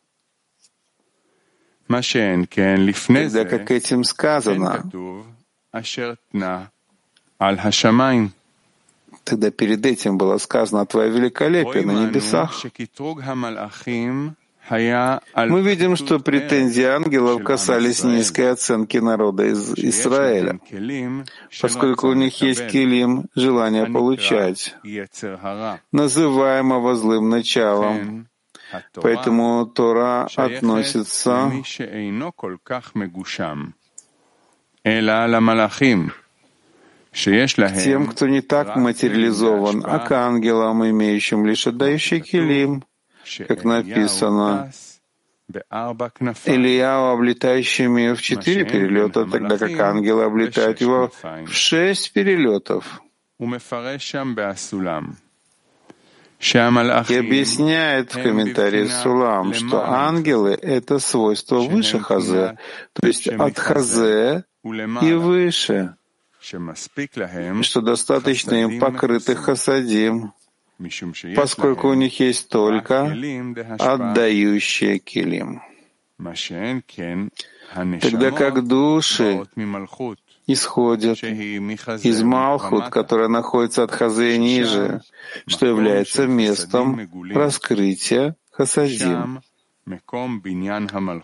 Тогда 1.89 3.45
как 3.45 3.71
этим 3.71 4.03
сказано, 4.03 4.91
Тогда 9.25 9.51
перед 9.53 9.87
этим 9.87 10.19
было 10.19 10.39
сказано 10.39 10.85
«Твое 10.85 11.11
великолепие 11.11 11.87
на 11.87 11.93
небесах». 11.93 12.65
Мы 14.73 15.61
видим, 15.63 15.97
что 15.97 16.19
претензии 16.19 16.85
ангелов 16.85 17.45
касались 17.45 18.05
низкой 18.05 18.53
оценки 18.53 18.97
народа 18.97 19.45
из 19.45 19.75
Израиля, 19.75 20.61
поскольку 21.61 22.09
у 22.09 22.15
них 22.15 22.41
есть 22.41 22.69
килим, 22.69 23.27
желание 23.35 23.85
получать, 23.87 24.75
называемого 25.93 26.95
злым 26.97 27.29
началом. 27.29 28.29
Поэтому 28.95 29.67
Тора 29.67 30.27
относится 30.35 31.53
тем, 37.85 38.07
кто 38.07 38.27
не 38.27 38.41
так 38.41 38.77
материализован, 38.77 39.85
а 39.85 39.99
к 39.99 40.13
ангелам, 40.13 40.89
имеющим 40.89 41.45
лишь 41.45 41.67
отдающий 41.67 42.21
килим, 42.21 42.85
как 43.49 43.65
написано, 43.65 44.73
Ильяу, 46.45 47.13
облетающими 47.13 48.15
в 48.15 48.23
четыре 48.23 48.65
перелета, 48.65 49.25
тогда 49.27 49.59
как 49.59 49.79
ангелы 49.79 50.25
облетают 50.25 50.81
его 50.81 51.11
в 51.47 51.53
шесть 51.53 52.13
перелетов. 52.13 53.03
И 56.43 56.59
объясняет 56.59 58.15
в 58.15 58.23
комментарии 58.23 58.87
Сулам, 58.87 59.55
что 59.55 59.89
ангелы— 59.89 60.59
это 60.63 60.99
свойство 60.99 61.61
выше 61.61 62.01
Хазе, 62.01 62.59
то 62.93 63.07
есть 63.07 63.29
от 63.29 63.59
Хазе 63.59 64.45
и 64.65 65.13
выше. 65.13 65.95
Что 66.41 67.81
достаточно 67.81 68.55
им 68.55 68.81
покрытых 68.81 69.39
хасадим, 69.45 70.33
поскольку 71.37 71.89
у 71.89 71.95
них 71.95 72.19
есть 72.21 72.49
только 72.49 73.15
отдающие 73.79 74.99
килим. 74.99 75.63
Тогда 78.01 78.31
как 78.31 78.67
души 78.67 79.47
исходят 80.47 81.23
из 81.23 82.23
Малхут, 82.23 82.89
которая 82.89 83.29
находится 83.29 83.85
от 83.85 83.93
Хазы 83.93 84.37
ниже, 84.37 85.03
что 85.47 85.67
является 85.67 86.27
местом 86.27 87.09
раскрытия 87.33 88.37
Хасадим 88.51 89.41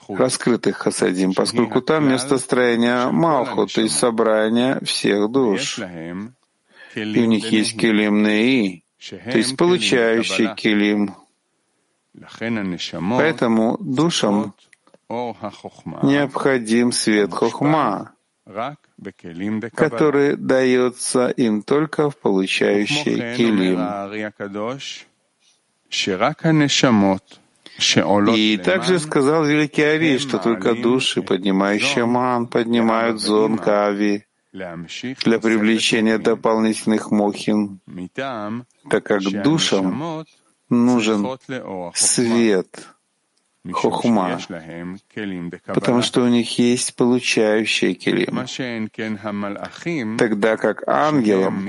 раскрытых 0.09 0.77
хасадим, 0.77 1.33
поскольку 1.33 1.81
там 1.81 2.09
место 2.09 2.39
строения 2.39 3.09
Малхут, 3.11 3.73
то 3.73 3.81
есть 3.81 3.97
собрания 3.97 4.81
всех 4.85 5.31
душ. 5.31 5.79
И 6.95 7.21
у 7.21 7.25
них 7.27 7.53
есть 7.53 7.79
килим 7.79 8.23
Неи, 8.23 8.83
то 8.99 9.39
есть 9.39 9.57
получающий 9.57 10.55
килим. 10.55 11.15
Поэтому 13.17 13.77
душам 13.79 14.55
необходим 15.09 16.93
свет 16.93 17.33
хохма, 17.33 18.13
который 19.75 20.37
дается 20.37 21.29
им 21.29 21.63
только 21.63 22.11
в 22.11 22.17
получающий 22.17 23.37
килим. 23.37 23.79
И 28.35 28.57
также 28.59 28.99
сказал 28.99 29.45
великий 29.45 29.83
Ари, 29.83 30.19
что 30.19 30.39
только 30.39 30.75
души, 30.75 31.23
поднимающие 31.23 32.05
ман, 32.05 32.49
поднимают 32.49 33.21
зон 33.21 33.57
Кави 33.59 34.28
для 35.25 35.38
привлечения 35.38 36.18
дополнительных 36.18 37.11
мохин, 37.11 37.81
так 38.90 39.05
как 39.05 39.23
душам 39.42 40.25
нужен 40.68 41.27
свет, 41.94 42.88
хохма, 43.73 44.38
потому 45.66 46.03
что 46.03 46.23
у 46.23 46.29
них 46.29 46.59
есть 46.59 46.94
получающие 46.97 47.94
келим, 47.94 48.47
тогда 50.16 50.57
как 50.57 50.87
ангелам, 50.88 51.66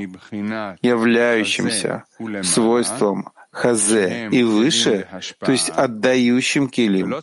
являющимся 0.81 2.05
свойством 2.43 3.31
хазе 3.51 4.29
и 4.31 4.43
выше, 4.43 5.07
то 5.39 5.51
есть 5.51 5.69
отдающим 5.69 6.69
килим, 6.69 7.15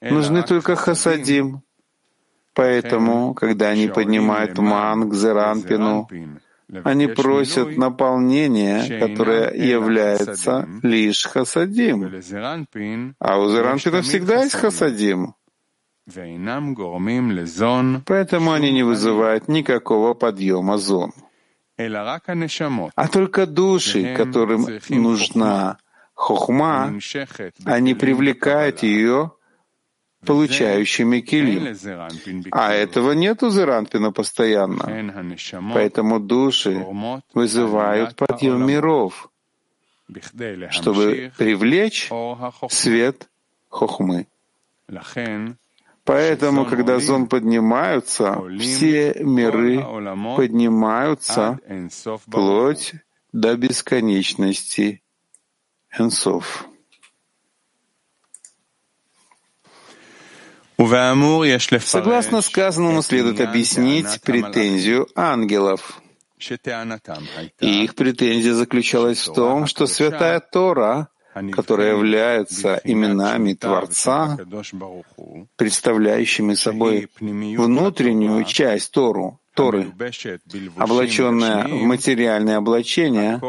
нужны 0.00 0.42
только 0.42 0.76
хасадим. 0.76 1.62
Поэтому, 2.54 3.34
когда 3.34 3.70
они 3.70 3.88
поднимают 3.88 4.58
ман 4.58 5.10
к 5.10 5.14
Зеранпину, 5.14 6.08
они 6.84 7.08
просят 7.08 7.76
наполнения, 7.76 8.98
которое 8.98 9.52
является 9.52 10.68
лишь 10.82 11.24
хасадим. 11.26 12.10
А 13.18 13.38
у 13.38 13.50
Зеранпина 13.50 14.02
всегда 14.02 14.42
есть 14.42 14.54
хасадим. 14.54 15.34
Поэтому 18.06 18.52
они 18.52 18.72
не 18.72 18.82
вызывают 18.82 19.48
никакого 19.48 20.14
подъема 20.14 20.78
зон. 20.78 21.12
А 21.76 23.08
только 23.08 23.46
души, 23.46 24.14
которым 24.16 24.66
нужна 24.90 25.78
хохма, 26.14 26.94
они 27.64 27.94
привлекают 27.94 28.82
ее 28.82 29.32
получающими 30.24 31.20
килим. 31.20 31.76
А 32.50 32.72
этого 32.72 33.12
нет 33.12 33.42
у 33.42 33.50
Зеранпина 33.50 34.12
постоянно. 34.12 34.84
Поэтому 35.72 36.20
души 36.20 36.84
вызывают 37.34 38.16
подъем 38.16 38.66
миров, 38.66 39.30
чтобы 40.70 41.32
привлечь 41.38 42.10
свет 42.68 43.28
хохмы. 43.68 44.26
Поэтому, 46.04 46.66
когда 46.66 46.98
зон 46.98 47.26
поднимаются, 47.28 48.42
все 48.58 49.14
миры 49.20 49.82
поднимаются 50.36 51.58
вплоть 52.26 52.92
до 53.32 53.56
бесконечности 53.56 55.02
Энсов. 55.98 56.66
Согласно 61.80 62.40
сказанному, 62.40 63.02
следует 63.02 63.40
объяснить 63.40 64.20
претензию 64.22 65.08
ангелов. 65.14 66.00
И 67.60 67.84
их 67.84 67.94
претензия 67.94 68.54
заключалась 68.54 69.26
в 69.26 69.32
том, 69.32 69.66
что 69.66 69.86
Святая 69.86 70.40
Тора 70.40 71.08
которые 71.52 71.90
являются 71.90 72.80
именами 72.84 73.54
Творца, 73.54 74.38
представляющими 75.56 76.54
собой 76.54 77.08
внутреннюю 77.20 78.44
часть 78.44 78.92
Тору, 78.92 79.40
Торы, 79.54 79.92
облаченная 80.76 81.66
в 81.66 81.82
материальное 81.82 82.58
облачение, 82.58 83.40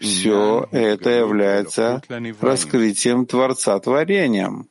все 0.00 0.68
это 0.72 1.10
является 1.10 2.02
раскрытием 2.40 3.26
Творца 3.26 3.78
творением. 3.78 4.66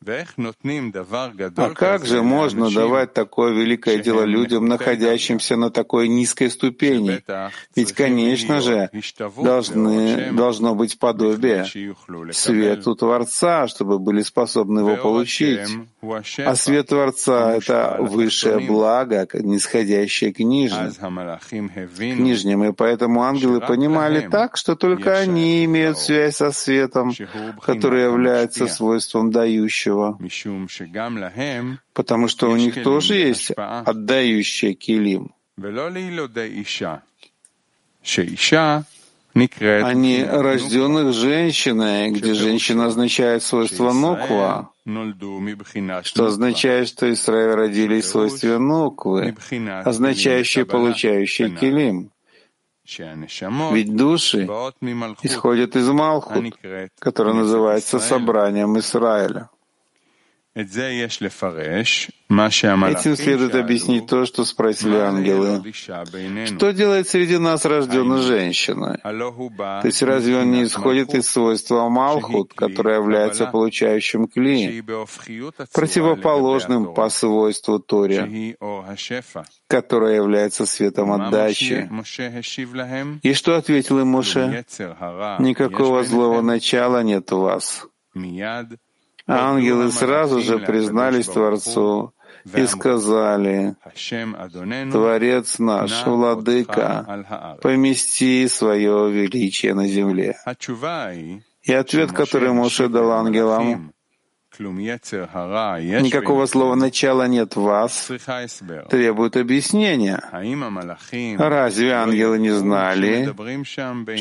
А 1.58 1.70
как 1.70 2.06
же 2.06 2.22
можно 2.22 2.70
давать 2.70 3.14
такое 3.14 3.54
великое 3.54 4.00
дело 4.00 4.24
людям, 4.24 4.68
находящимся 4.68 5.56
на 5.56 5.70
такой 5.72 6.08
низкой 6.08 6.50
ступени? 6.50 7.22
Ведь, 7.76 7.94
конечно 7.94 8.62
же, 8.62 8.90
должны, 9.42 10.32
должно 10.32 10.76
быть 10.76 11.00
подобие 11.00 11.66
свету 12.32 12.96
Творца, 12.96 13.68
чтобы 13.68 14.00
были 14.00 14.22
способны 14.22 14.80
его 14.80 14.98
получить. 14.98 15.62
А 16.46 16.56
свет 16.56 16.88
Творца— 16.88 17.56
это 17.58 17.98
высшее 18.00 18.60
благо, 18.60 19.28
нисходящее 19.34 20.34
к 20.34 20.40
нижним, 20.40 20.92
к 20.94 22.20
нижним. 22.20 22.64
И 22.64 22.74
поэтому 22.74 23.24
ангелы 23.24 23.62
понимали 23.62 24.28
так, 24.28 24.58
что 24.58 24.76
только 24.76 25.18
они 25.18 25.66
имеют 25.66 25.98
связь 25.98 26.38
со 26.38 26.52
светом, 26.52 27.14
который 27.62 28.04
является 28.04 28.68
свойством 28.68 29.32
дающего, 29.32 30.18
потому 31.94 32.28
что 32.28 32.50
у 32.50 32.56
них 32.56 32.84
тоже 32.84 33.16
есть 33.16 33.52
отдающий 33.52 34.74
килим. 34.74 35.34
Они 39.36 40.24
рожденных 40.24 41.14
женщиной, 41.14 42.12
где 42.12 42.34
женщина 42.34 42.86
означает 42.86 43.44
свойство 43.44 43.92
нуква, 43.92 44.72
что 46.04 46.26
означает, 46.26 46.88
что 46.88 47.12
Израиль 47.12 47.56
родились 47.56 48.06
в 48.06 48.10
свойстве 48.10 48.60
нуквы, 48.60 49.36
означающие 49.84 50.66
получающие 50.66 51.50
килим. 51.50 52.12
Ведь 53.72 53.96
души 53.96 54.46
исходят 55.24 55.76
из 55.76 55.90
Малхут, 55.90 56.56
который 57.00 57.34
называется 57.34 58.00
собранием 58.00 58.78
Израиля. 58.78 59.50
Этим 62.98 63.16
следует 63.18 63.56
объяснить 63.56 64.08
то, 64.08 64.26
что 64.26 64.46
спросили 64.46 64.96
ангелы. 64.96 65.62
Что 66.48 66.72
делает 66.72 67.10
среди 67.10 67.38
нас 67.38 67.66
рожденной 67.66 68.22
женщиной? 68.22 68.98
То 69.04 69.82
есть 69.84 70.02
разве 70.02 70.38
он 70.38 70.52
не 70.52 70.64
исходит 70.64 71.14
из 71.14 71.30
свойства 71.30 71.90
Малхут, 71.90 72.54
которое 72.54 72.96
является 73.02 73.46
получающим 73.48 74.28
кли, 74.28 74.82
противоположным 75.74 76.94
по 76.94 77.10
свойству 77.10 77.80
Торе, 77.80 78.56
которое 79.68 80.16
является 80.16 80.66
светом 80.66 81.12
отдачи? 81.12 81.90
И 83.24 83.34
что 83.34 83.56
ответил 83.58 84.00
им 84.00 84.08
Моше? 84.08 84.66
Никакого 85.40 86.04
злого 86.06 86.42
начала 86.42 87.04
нет 87.04 87.32
у 87.34 87.42
вас. 87.42 87.86
Ангелы 89.28 89.92
сразу 89.92 90.42
же 90.42 90.60
признались 90.60 91.28
Творцу 91.28 92.14
и 92.54 92.66
сказали, 92.68 93.76
«Творец 94.92 95.58
наш, 95.58 96.06
Владыка, 96.06 97.58
помести 97.62 98.48
свое 98.48 99.12
величие 99.12 99.74
на 99.74 99.88
земле». 99.88 100.38
И 101.64 101.74
ответ, 101.74 102.12
который 102.12 102.54
Моше 102.54 102.88
дал 102.88 103.12
ангелам, 103.12 103.95
Никакого 106.02 106.46
слова 106.46 106.76
начала 106.76 107.28
нет 107.28 107.56
в 107.56 107.62
вас, 107.62 108.12
требует 108.90 109.38
объяснения. 109.38 110.22
Разве 111.38 111.92
ангелы 111.94 112.40
не 112.40 112.52
знали, 112.52 113.34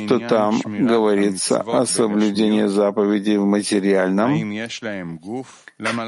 что 0.06 0.18
там 0.20 0.60
говорится 0.64 1.60
о 1.60 1.86
соблюдении 1.86 2.66
заповедей 2.66 3.36
в 3.38 3.44
материальном? 3.46 4.32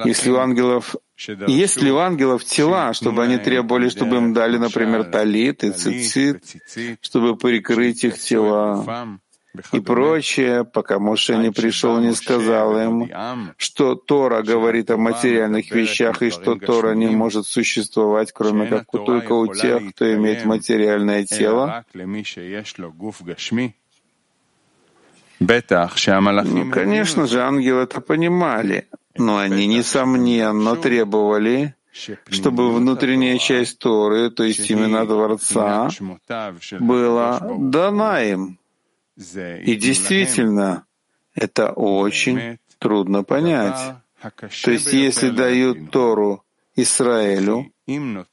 Если 0.04 0.30
у 0.30 0.36
ангелов 0.36 0.94
есть 1.48 1.80
ли 1.80 1.90
у 1.90 1.96
ангелов 1.96 2.44
тела, 2.44 2.92
чтобы 2.92 3.22
они 3.24 3.38
требовали, 3.38 3.88
чтобы 3.88 4.16
им 4.16 4.34
дали, 4.34 4.58
например, 4.58 5.04
талит 5.04 5.64
и 5.64 5.70
цицит, 5.72 6.44
чтобы 7.00 7.36
прикрыть 7.36 8.04
их 8.04 8.18
тела? 8.18 9.18
И 9.72 9.80
прочее, 9.80 10.64
пока 10.64 10.98
Моше 10.98 11.36
не 11.36 11.50
пришел 11.50 11.98
и 11.98 12.06
не 12.06 12.12
сказал 12.12 12.78
им, 12.78 13.10
что 13.56 13.94
Тора 13.94 14.42
говорит 14.42 14.90
о 14.90 14.96
материальных 14.96 15.70
вещах 15.70 16.22
и 16.22 16.30
что 16.30 16.54
Тора 16.56 16.94
не 16.94 17.08
может 17.08 17.46
существовать, 17.46 18.32
кроме 18.32 18.66
как 18.66 18.90
только 18.90 19.32
у 19.32 19.54
тех, 19.54 19.90
кто 19.90 20.12
имеет 20.14 20.44
материальное 20.44 21.24
тело. 21.24 21.84
Ну, 25.38 26.70
конечно 26.70 27.26
же, 27.26 27.42
ангелы 27.42 27.82
это 27.82 28.00
понимали, 28.00 28.88
но 29.16 29.36
они, 29.38 29.66
несомненно, 29.66 30.76
требовали, 30.76 31.74
чтобы 32.28 32.72
внутренняя 32.74 33.38
часть 33.38 33.78
Торы, 33.78 34.30
то 34.30 34.44
есть 34.44 34.70
именно 34.70 35.06
Творца, 35.06 35.88
была 36.80 37.40
дана 37.58 38.22
им. 38.22 38.58
И 39.16 39.76
действительно, 39.76 40.84
это 41.34 41.70
очень 41.72 42.58
трудно 42.78 43.22
понять. 43.24 43.96
То 44.62 44.70
есть, 44.70 44.92
если 44.92 45.30
дают 45.30 45.90
Тору 45.90 46.42
Израилю, 46.74 47.72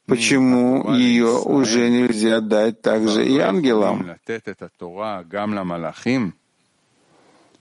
почему 0.06 0.94
ее 0.94 1.40
уже 1.40 1.90
нельзя 1.90 2.42
дать 2.42 2.82
также 2.82 3.26
и 3.26 3.38
ангелам? 3.38 4.18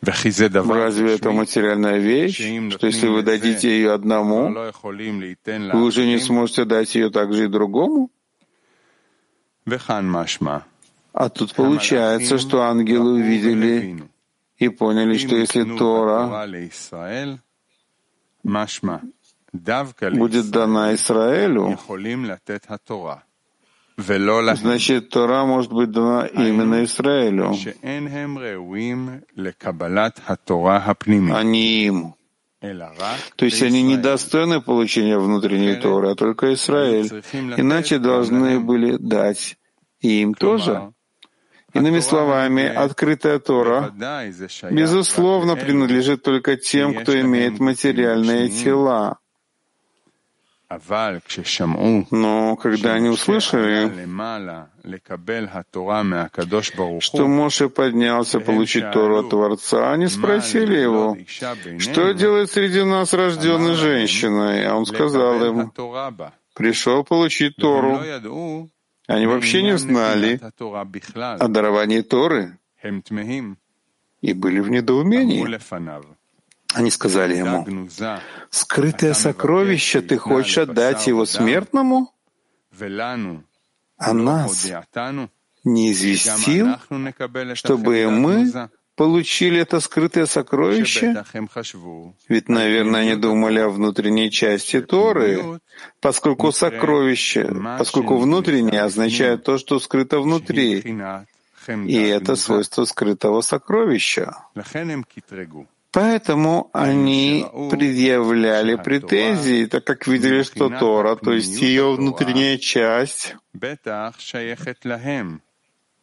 Разве 0.03 1.15
это 1.15 1.31
материальная 1.31 1.99
вещь, 1.99 2.43
что 2.73 2.87
если 2.89 3.07
вы 3.07 3.23
дадите 3.23 3.69
ее 3.71 3.93
одному, 3.93 4.49
вы 4.51 5.85
уже 5.85 6.07
не 6.07 6.19
сможете 6.19 6.65
дать 6.65 6.95
ее 6.97 7.11
также 7.11 7.45
и 7.45 7.49
другому? 7.49 8.11
А 11.13 11.29
тут 11.29 11.55
получается, 11.55 12.39
что 12.39 12.63
ангелы 12.63 13.15
увидели 13.21 14.03
и 14.57 14.69
поняли, 14.69 15.19
что 15.19 15.37
если 15.37 15.65
Тора 15.77 16.47
будет 19.53 20.51
дана 20.51 20.95
Израилю, 20.95 21.79
значит, 24.57 25.11
Тора 25.11 25.45
может 25.45 25.71
быть 25.73 25.91
дана 25.91 26.27
именно 26.27 26.83
Израилю, 26.85 27.55
а 31.35 31.43
не 31.43 31.85
им. 31.87 32.15
То 33.37 33.45
есть 33.45 33.63
они 33.63 33.83
недостойны 33.83 34.61
получения 34.63 35.19
внутренней 35.19 35.75
Торы, 35.75 36.13
а 36.13 36.15
только 36.15 36.55
Израиль. 36.55 37.11
Иначе 37.59 37.99
должны 37.99 38.61
были 38.61 38.97
дать 38.97 39.59
им 40.01 40.35
тоже. 40.35 40.93
Иными 41.75 42.01
словами, 42.01 42.67
открытая 42.67 43.39
Тора, 43.39 43.93
безусловно, 44.71 45.57
принадлежит 45.57 46.23
только 46.23 46.57
тем, 46.57 46.95
кто 46.95 47.19
имеет 47.19 47.61
материальные 47.61 48.51
тела. 48.51 49.19
Но 52.11 52.57
когда 52.57 52.95
они 52.95 53.09
услышали, 53.11 53.93
что 57.01 57.29
Моше 57.29 57.69
поднялся 57.69 58.41
получить 58.41 58.91
Тору 58.93 59.19
от 59.19 59.31
Творца, 59.31 59.93
они 59.93 60.07
спросили 60.09 60.79
его, 60.79 61.17
что 61.79 62.13
делает 62.13 62.51
среди 62.51 62.83
нас 62.83 63.13
рожденной 63.13 63.75
женщиной, 63.75 64.67
а 64.67 64.77
он 64.77 64.87
сказал 64.87 65.45
им, 65.45 65.73
пришел 66.55 67.05
получить 67.05 67.57
Тору. 67.57 68.01
Они 69.13 69.27
вообще 69.27 69.63
не 69.63 69.77
знали 69.77 70.41
о 71.39 71.49
даровании 71.49 72.01
Торы. 72.01 72.59
И 74.23 74.33
были 74.33 74.61
в 74.61 74.71
недоумении. 74.71 75.43
Они 76.75 76.91
сказали 76.91 77.37
ему, 77.37 77.89
«Скрытое 78.51 79.13
сокровище 79.13 80.01
ты 80.01 80.17
хочешь 80.17 80.59
отдать 80.59 81.07
его 81.07 81.27
смертному? 81.27 82.11
А 83.99 84.13
нас 84.15 84.67
не 85.65 85.93
известил, 85.93 86.75
чтобы 87.55 88.11
мы 88.11 88.71
получили 89.03 89.61
это 89.61 89.81
скрытое 89.81 90.27
сокровище? 90.27 91.25
Ведь, 92.29 92.49
наверное, 92.49 93.01
они 93.01 93.17
думали 93.17 93.59
о 93.59 93.69
внутренней 93.69 94.31
части 94.31 94.81
Торы, 94.81 95.59
поскольку 96.01 96.53
сокровище, 96.53 97.53
поскольку 97.79 98.17
внутреннее 98.17 98.83
означает 98.83 99.43
то, 99.43 99.59
что 99.59 99.81
скрыто 99.81 100.21
внутри, 100.21 100.85
и 101.87 101.97
это 101.97 102.37
свойство 102.37 102.85
скрытого 102.85 103.41
сокровища. 103.41 104.37
Поэтому 105.91 106.71
они 106.73 107.45
предъявляли 107.71 108.77
претензии, 108.77 109.67
так 109.67 109.85
как 109.85 110.07
видели, 110.07 110.43
что 110.43 110.71
Тора, 110.71 111.17
то 111.17 111.33
есть 111.33 111.61
ее 111.61 111.95
внутренняя 111.97 112.57
часть, 112.57 113.35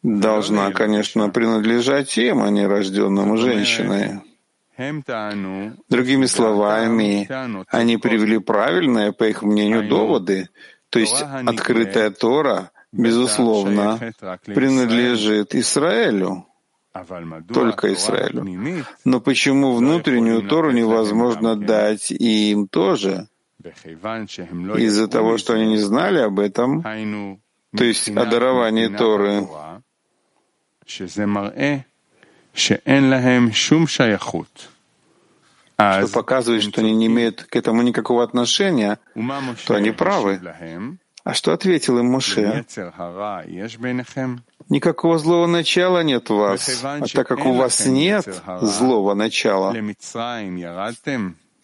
должна, 0.02 0.70
конечно, 0.72 1.28
принадлежать 1.30 2.16
им, 2.18 2.42
а 2.42 2.50
не 2.50 2.66
рожденному 2.66 3.36
женщиной. 3.36 4.20
Другими 5.88 6.26
словами, 6.26 7.28
они 7.68 7.98
привели 7.98 8.38
правильные, 8.38 9.12
по 9.12 9.24
их 9.24 9.42
мнению, 9.42 9.88
доводы, 9.88 10.48
то 10.88 10.98
есть 10.98 11.22
открытая 11.22 12.10
Тора, 12.10 12.70
безусловно, 12.92 13.98
принадлежит 14.46 15.54
Израилю, 15.54 16.46
только 17.52 17.92
Израилю. 17.94 18.86
Но 19.04 19.20
почему 19.20 19.74
внутреннюю 19.74 20.48
Тору 20.48 20.72
невозможно 20.72 21.56
дать 21.56 22.10
и 22.10 22.50
им 22.50 22.66
тоже? 22.66 23.28
Из-за 23.62 25.08
того, 25.08 25.36
что 25.36 25.54
они 25.54 25.66
не 25.66 25.76
знали 25.76 26.18
об 26.18 26.40
этом, 26.40 26.82
то 26.82 27.84
есть 27.84 28.08
о 28.08 28.24
даровании 28.24 28.88
Торы, 28.88 29.46
что 36.02 36.12
показывает, 36.12 36.62
что 36.62 36.80
они 36.82 36.92
не 36.94 37.06
имеют 37.06 37.44
к 37.44 37.56
этому 37.56 37.82
никакого 37.82 38.22
отношения, 38.22 38.98
то 39.66 39.74
они 39.74 39.92
правы. 39.92 40.40
А 41.22 41.34
что 41.34 41.52
ответил 41.52 41.98
им 41.98 42.06
Моше? 42.06 42.64
Никакого 44.68 45.18
злого 45.18 45.46
начала 45.46 46.02
нет 46.02 46.30
у 46.30 46.36
вас, 46.36 46.82
а 46.84 47.00
так 47.12 47.26
как 47.26 47.44
у 47.44 47.52
вас 47.52 47.86
нет 47.86 48.42
злого 48.60 49.14
начала, 49.14 49.74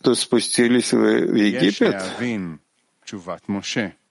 то 0.03 0.15
спустились 0.15 0.93
вы 0.93 1.27
в 1.27 1.35
Египет, 1.35 2.03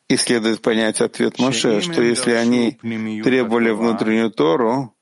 и 0.07 0.17
следует 0.17 0.61
понять 0.61 1.01
ответ 1.01 1.39
Моше, 1.39 1.81
что 1.81 2.01
если 2.01 2.31
они 2.31 2.77
требовали 3.21 3.71
внутреннюю 3.71 4.31
Тору, 4.31 4.94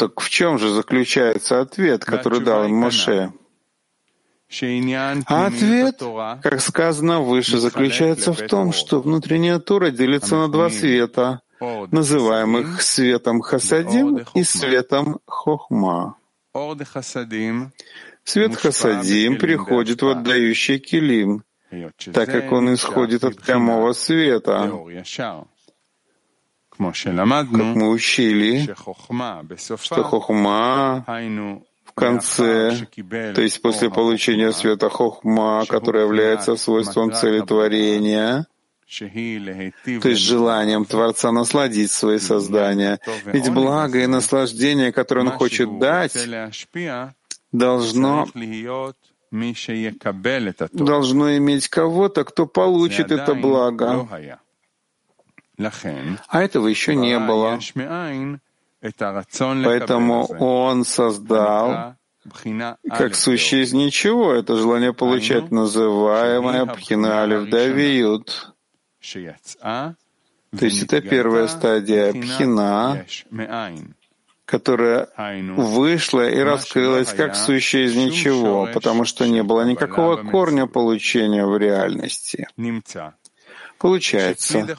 так 0.00 0.18
в 0.20 0.30
чем 0.30 0.58
же 0.58 0.70
заключается 0.70 1.60
ответ, 1.60 2.04
который 2.06 2.40
дал 2.40 2.64
им 2.64 2.76
Моше? 2.76 3.32
А 5.26 5.46
ответ, 5.46 6.02
как 6.42 6.60
сказано 6.60 7.20
выше, 7.20 7.58
заключается 7.58 8.32
в 8.32 8.40
том, 8.46 8.72
что 8.72 9.00
внутренняя 9.00 9.58
Тора 9.58 9.90
делится 9.90 10.36
на 10.36 10.48
два 10.48 10.70
света, 10.70 11.42
называемых 11.60 12.80
светом 12.80 13.42
Хасадим 13.42 14.24
и 14.34 14.42
светом 14.42 15.20
Хохма. 15.26 16.16
Свет 18.24 18.56
Хасадим 18.56 19.36
приходит 19.36 20.00
в 20.02 20.08
отдающий 20.08 20.78
килим, 20.78 21.44
так 22.12 22.32
как 22.32 22.50
он 22.52 22.72
исходит 22.74 23.22
от 23.22 23.36
прямого 23.36 23.92
света. 23.92 24.72
Как 26.80 27.76
мы 27.76 27.90
учили, 27.90 28.74
что 29.82 30.02
Хохма 30.02 31.04
в 31.84 31.92
конце, 31.92 32.86
то 33.34 33.42
есть 33.42 33.60
после 33.62 33.90
получения 33.90 34.52
света 34.52 34.88
Хохма, 34.88 35.64
который 35.68 36.02
является 36.02 36.56
свойством 36.56 37.12
целетворения, 37.12 38.46
то 38.98 40.08
есть 40.08 40.20
желанием 40.20 40.84
Творца 40.84 41.30
насладить 41.30 41.90
свои 41.92 42.18
создания. 42.18 42.98
Ведь 43.26 43.50
благо 43.50 43.98
и 43.98 44.06
наслаждение, 44.06 44.92
которое 44.92 45.22
Он 45.22 45.30
хочет 45.30 45.78
дать, 45.78 46.16
должно 47.52 48.26
должно 50.72 51.36
иметь 51.36 51.68
кого-то, 51.68 52.24
кто 52.24 52.46
получит 52.46 53.12
это 53.12 53.34
благо. 53.34 54.08
А 56.28 56.42
этого 56.42 56.66
еще 56.68 56.94
не 56.96 57.18
было. 57.18 57.58
Поэтому 59.64 60.26
он 60.38 60.84
создал 60.84 61.94
как 62.88 63.14
сущее 63.14 63.62
из 63.62 63.72
ничего. 63.72 64.32
Это 64.32 64.56
желание 64.56 64.92
получать 64.92 65.50
называемое 65.50 66.66
Пхина 66.66 67.22
Алиф 67.22 67.48
Давиют. 67.50 68.54
То 70.58 70.64
есть 70.64 70.82
это 70.82 71.00
первая 71.00 71.46
стадия 71.46 72.12
Пхина, 72.12 73.04
которая 74.44 75.08
вышла 75.56 76.28
и 76.28 76.40
раскрылась 76.40 77.12
как 77.12 77.36
сущее 77.36 77.84
из 77.84 77.94
ничего, 77.94 78.68
потому 78.74 79.04
что 79.04 79.26
не 79.28 79.42
было 79.42 79.62
никакого 79.64 80.16
корня 80.16 80.66
получения 80.66 81.46
в 81.46 81.56
реальности. 81.56 82.48
Получается, 83.80 84.76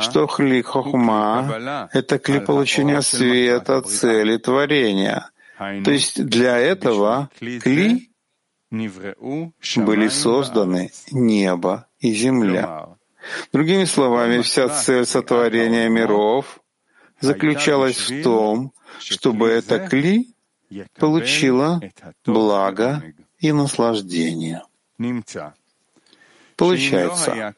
что 0.00 0.26
хли 0.26 0.60
хохма— 0.62 1.88
это 1.92 2.18
кли 2.18 2.40
получения 2.40 3.00
света, 3.00 3.80
цели, 3.82 4.38
творения. 4.38 5.30
То 5.56 5.90
есть 5.92 6.24
для 6.24 6.58
этого 6.58 7.30
кли 7.38 8.10
были 8.70 10.08
созданы 10.08 10.90
небо 11.12 11.86
и 12.00 12.12
земля. 12.12 12.88
Другими 13.52 13.84
словами, 13.84 14.42
вся 14.42 14.68
цель 14.68 15.06
сотворения 15.06 15.88
миров 15.88 16.58
заключалась 17.20 18.10
в 18.10 18.22
том, 18.24 18.72
чтобы 18.98 19.48
это 19.48 19.78
кли 19.78 20.34
получила 20.98 21.80
благо 22.24 23.02
и 23.38 23.52
наслаждение. 23.52 24.62
Получается, 26.60 27.54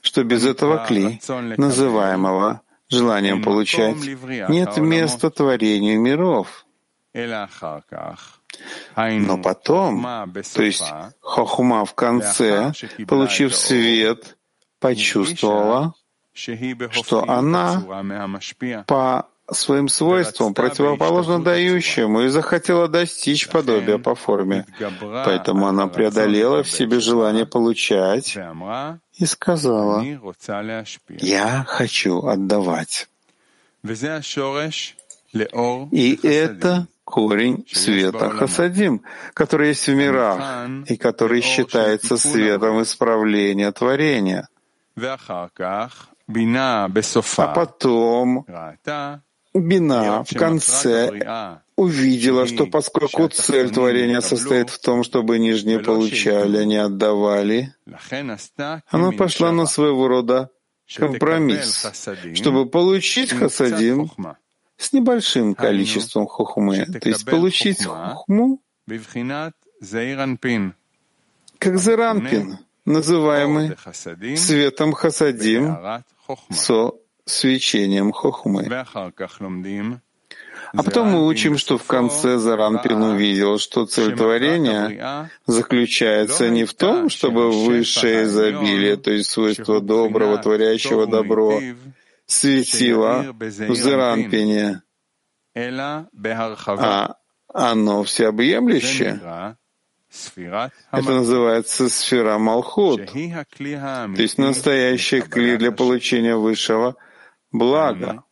что 0.00 0.24
без 0.24 0.46
этого 0.46 0.86
кли, 0.86 1.20
называемого 1.58 2.62
желанием 2.88 3.42
получать, 3.42 3.96
нет 4.48 4.76
места 4.78 5.30
творению 5.30 6.00
миров. 6.00 6.64
Но 8.96 9.38
потом, 9.42 10.02
то 10.54 10.62
есть 10.62 10.90
хохума 11.20 11.84
в 11.84 11.94
конце, 11.94 12.72
получив 13.06 13.54
свет, 13.54 14.38
почувствовала, 14.80 15.92
что 16.32 17.28
она 17.28 17.82
по 18.86 19.28
своим 19.52 19.88
свойствам 19.88 20.54
противоположно 20.54 21.42
дающему 21.42 22.22
и 22.22 22.28
захотела 22.28 22.88
достичь 22.88 23.48
подобия 23.48 23.98
по 23.98 24.14
форме. 24.14 24.66
Поэтому 25.00 25.66
она 25.66 25.86
преодолела 25.86 26.62
в 26.62 26.70
себе 26.70 27.00
желание 27.00 27.46
получать 27.46 28.36
и 29.18 29.26
сказала, 29.26 30.04
«Я 31.08 31.64
хочу 31.66 32.26
отдавать». 32.26 33.08
И 35.92 36.18
это 36.22 36.86
корень 37.04 37.64
света 37.72 38.30
Хасадим, 38.30 39.02
который 39.32 39.68
есть 39.68 39.86
в 39.86 39.94
мирах 39.94 40.68
и 40.88 40.96
который 40.96 41.40
считается 41.40 42.16
светом 42.16 42.82
исправления 42.82 43.70
творения. 43.70 44.48
А 47.38 47.46
потом 47.54 48.46
Бина 49.60 50.24
в 50.24 50.34
конце 50.34 51.60
увидела, 51.76 52.46
что 52.46 52.66
поскольку 52.66 53.28
цель 53.28 53.70
творения 53.70 54.20
состоит 54.20 54.70
в 54.70 54.78
том, 54.80 55.02
чтобы 55.02 55.38
нижние 55.38 55.78
получали, 55.78 56.58
а 56.58 56.64
не 56.64 56.76
отдавали, 56.76 57.74
она 58.90 59.12
пошла 59.12 59.52
на 59.52 59.66
своего 59.66 60.08
рода 60.08 60.50
компромисс, 60.94 61.86
чтобы 62.34 62.66
получить 62.66 63.32
хасадим 63.32 64.10
с 64.76 64.92
небольшим 64.92 65.54
количеством 65.54 66.26
хухмы, 66.26 66.86
то 66.86 67.08
есть 67.08 67.24
получить 67.24 67.84
хухму 67.84 68.60
как 71.58 71.78
зеранпин, 71.78 72.58
называемый 72.84 73.76
светом 74.36 74.92
хасадим 74.92 75.76
со 76.50 76.92
свечением 77.26 78.12
хохмы. 78.12 78.66
А 80.72 80.82
потом 80.82 81.08
мы 81.08 81.26
учим, 81.26 81.58
что 81.58 81.78
в 81.78 81.84
конце 81.84 82.38
Заранпин 82.38 83.02
увидел, 83.02 83.58
что 83.58 83.86
цель 83.86 84.16
творения 84.16 85.30
заключается 85.46 86.48
не 86.48 86.64
в 86.64 86.74
том, 86.74 87.08
чтобы 87.08 87.50
высшее 87.52 88.24
изобилие, 88.24 88.96
то 88.96 89.10
есть 89.10 89.30
свойство 89.30 89.80
доброго, 89.80 90.38
творящего 90.38 91.06
добро, 91.06 91.60
светило 92.26 93.34
в 93.38 93.74
Заранпине, 93.74 94.82
а 95.54 97.16
оно 97.52 98.02
всеобъемлющее. 98.04 99.56
Это 100.92 101.10
называется 101.10 101.88
сфера 101.88 102.38
Малхут, 102.38 103.06
то 103.06 104.22
есть 104.22 104.38
настоящий 104.38 105.20
кли 105.20 105.56
для 105.56 105.72
получения 105.72 106.36
высшего 106.36 106.96
благо. 107.58 108.22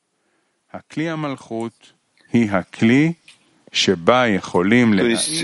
То 5.00 5.08
есть 5.08 5.42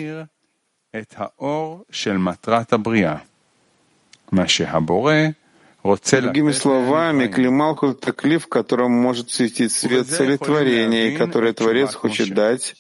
Другими 6.22 6.52
словами, 6.52 7.26
клималхут— 7.26 8.02
это 8.02 8.12
клиф, 8.12 8.44
в 8.44 8.48
котором 8.48 8.92
может 8.92 9.30
светить 9.30 9.72
свет 9.72 10.06
целетворения, 10.06 11.08
и 11.12 11.16
который 11.16 11.52
Творец 11.54 11.94
хочет 11.94 12.34
дать 12.34 12.76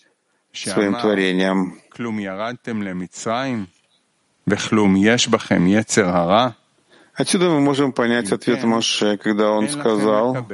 своим 0.52 0.94
творениям. 0.94 1.80
Отсюда 7.20 7.50
мы 7.50 7.60
можем 7.60 7.92
понять 7.92 8.32
ответ 8.32 8.64
Моше, 8.64 9.18
когда 9.18 9.50
он 9.50 9.68
сказал, 9.68 10.46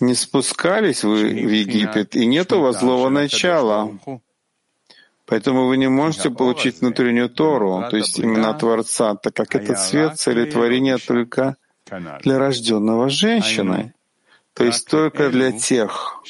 «Не 0.00 0.14
спускались 0.14 1.04
вы 1.04 1.28
в 1.28 1.52
Египет, 1.52 2.16
и 2.16 2.24
нет 2.24 2.50
у 2.54 2.60
вас 2.60 2.80
злого 2.80 3.10
начала». 3.10 3.92
Поэтому 5.26 5.66
вы 5.66 5.76
не 5.76 5.88
можете 5.88 6.30
получить 6.30 6.80
внутреннюю 6.80 7.28
Тору, 7.28 7.84
то 7.90 7.96
есть 7.98 8.18
именно 8.18 8.54
Творца, 8.54 9.14
так 9.14 9.34
как 9.34 9.54
этот 9.54 9.78
свет 9.78 10.18
цели 10.18 10.50
творения 10.50 10.96
только 10.96 11.56
для 12.22 12.38
рожденного 12.38 13.10
женщины, 13.10 13.92
то 14.54 14.64
есть 14.64 14.88
только 14.88 15.30
для 15.30 15.52
тех, 15.52 16.20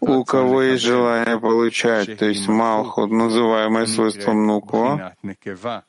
у 0.00 0.24
кого 0.24 0.62
есть 0.62 0.82
желание 0.82 1.38
получать, 1.38 2.18
то 2.18 2.26
есть 2.26 2.48
Малхут, 2.48 3.10
называемое 3.10 3.86
свойством 3.86 4.46
Нуква, 4.46 5.14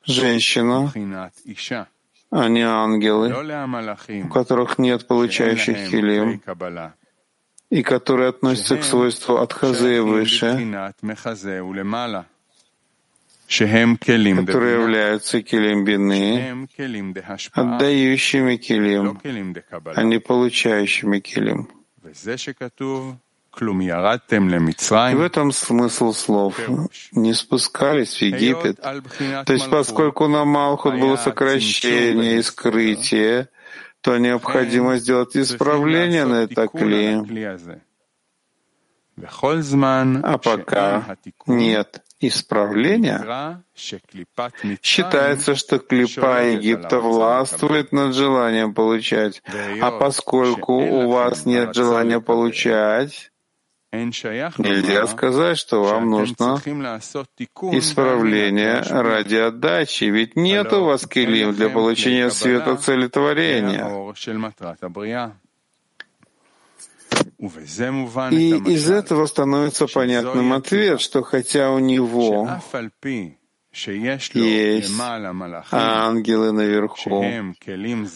женщина, 0.06 0.92
а 2.32 2.48
не 2.48 2.62
ангелы, 2.62 3.34
у 4.24 4.28
которых 4.30 4.78
нет 4.80 5.08
получающих 5.08 5.78
хилим, 5.78 6.42
и 7.70 7.84
которые 7.84 8.30
относятся 8.30 8.78
к 8.78 8.84
свойству 8.84 9.38
от 9.38 9.54
Хазея 9.54 10.02
выше, 10.02 10.94
которые 14.46 14.82
являются 14.82 15.42
килим 15.42 15.84
бины, 15.84 16.68
отдающими 17.52 18.56
килим, 18.56 19.20
а 19.96 20.04
не 20.04 20.20
получающими 20.20 21.20
килим. 21.20 21.70
И 25.12 25.16
в 25.16 25.22
этом 25.22 25.52
смысл 25.52 26.14
слов. 26.14 26.58
Не 27.12 27.34
спускались 27.34 28.16
в 28.16 28.22
Египет. 28.22 28.80
То 28.80 29.54
есть 29.54 29.70
поскольку 29.70 30.28
на 30.30 30.46
Малхут 30.46 30.98
было 30.98 31.18
сокращение 31.18 32.38
и 32.38 32.42
скрытие, 32.42 33.50
то 34.00 34.18
необходимо 34.18 34.96
сделать 34.96 35.36
исправление 35.36 36.26
на 36.26 36.44
это 36.44 36.68
кли. 36.70 37.22
А 40.24 40.38
пока 40.38 41.18
нет 41.46 42.02
исправления, 42.22 43.64
считается, 44.82 45.56
что 45.56 45.80
клипа 45.80 46.44
Египта 46.44 47.00
властвует 47.00 47.92
над 47.92 48.16
желанием 48.16 48.74
получать. 48.74 49.42
А 49.82 49.92
поскольку 49.92 50.74
у 50.74 51.10
вас 51.10 51.46
нет 51.46 51.76
желания 51.76 52.20
получать, 52.20 53.32
Нельзя 53.94 55.06
сказать, 55.06 55.58
что 55.58 55.84
вам 55.84 56.10
нужно 56.10 56.62
исправление 57.74 58.80
ради 58.90 59.36
отдачи, 59.36 60.06
ведь 60.06 60.38
нет 60.38 60.72
у 60.72 60.86
вас 60.86 61.06
килим 61.06 61.54
для 61.54 61.68
получения 61.70 62.30
света 62.30 62.78
целетворения. 62.78 63.86
И 67.42 68.50
из 68.72 68.90
этого 68.90 69.26
становится 69.26 69.88
понятным 69.88 70.54
ответ, 70.54 71.02
что 71.02 71.24
хотя 71.24 71.72
у 71.72 71.80
него 71.80 72.48
есть 74.34 74.94
ангелы 75.72 76.52
наверху, 76.52 77.26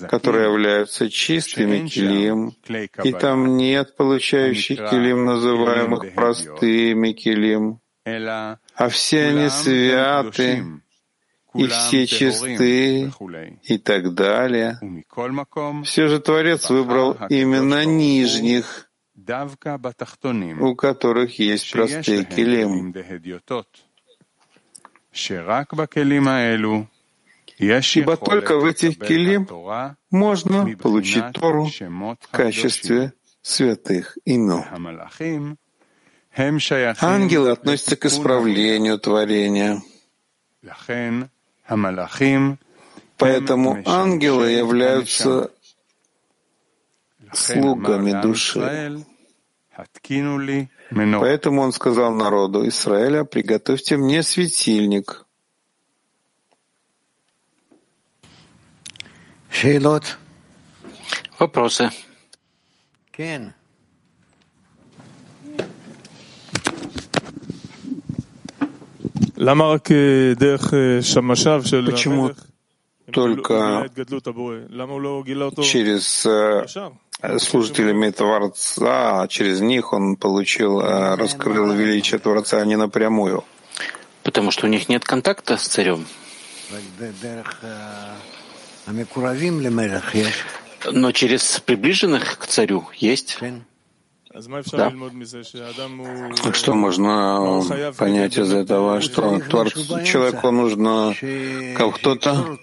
которые 0.08 0.52
являются 0.52 1.10
чистыми 1.10 1.88
килим, 1.88 2.54
и 3.04 3.12
там 3.14 3.58
нет 3.58 3.96
получающих 3.96 4.90
килим, 4.90 5.26
называемых 5.26 6.14
простыми 6.14 7.14
килим, 7.14 7.80
а 8.06 8.90
все 8.90 9.28
они 9.28 9.50
святы, 9.50 10.64
и 11.56 11.68
все 11.68 12.06
чисты, 12.06 13.12
и 13.64 13.78
так 13.80 14.14
далее. 14.14 14.78
Все 15.84 16.08
же 16.08 16.20
Творец 16.20 16.70
выбрал 16.70 17.18
именно 17.30 17.86
нижних, 17.86 18.90
у 20.60 20.76
которых 20.76 21.40
есть 21.40 21.72
простые 21.72 22.26
килим. 22.26 22.94
Ибо 27.58 28.18
только 28.18 28.58
в 28.58 28.66
этих 28.66 29.00
килим 29.00 29.48
можно 30.12 30.78
получить 30.78 31.32
Тору 31.34 31.66
в 31.66 32.28
качестве 32.30 33.14
святых 33.42 34.18
имен. 34.26 34.64
Ангелы 37.00 37.52
относятся 37.52 37.96
к 37.96 38.06
исправлению 38.06 39.00
творения. 39.00 39.82
Поэтому 43.18 43.82
ангелы 43.86 44.52
являются 44.52 45.52
слугами 47.34 48.22
души. 48.22 49.06
Поэтому 51.20 51.62
он 51.62 51.72
сказал 51.72 52.14
народу 52.14 52.68
Израиля, 52.68 53.24
приготовьте 53.26 53.98
мне 53.98 54.24
светильник. 54.24 55.26
Вопросы? 61.40 61.90
Почему 71.92 72.32
только 73.12 73.90
через 75.64 76.26
служителями 77.40 78.10
Творца, 78.12 79.22
а 79.22 79.28
через 79.28 79.62
них 79.62 79.94
он 79.94 80.16
получил, 80.16 80.82
э, 80.82 81.16
раскрыл 81.16 81.72
величие 81.72 82.20
Творца, 82.20 82.62
а 82.62 82.66
не 82.66 82.76
напрямую. 82.76 83.44
Потому 84.24 84.52
что 84.52 84.66
у 84.66 84.70
них 84.70 84.90
нет 84.90 85.04
контакта 85.06 85.58
с 85.58 85.68
царем. 85.68 86.06
Но 90.92 91.12
через 91.12 91.60
приближенных 91.60 92.38
к 92.38 92.46
царю 92.48 92.88
есть. 92.96 93.38
Да. 94.74 94.92
Что 96.54 96.74
можно 96.74 97.62
понять 97.98 98.38
из 98.38 98.52
этого, 98.52 99.00
что 99.00 99.40
творцу, 99.40 100.04
человеку 100.04 100.52
нужно 100.52 101.16
кто-то, 101.76 102.58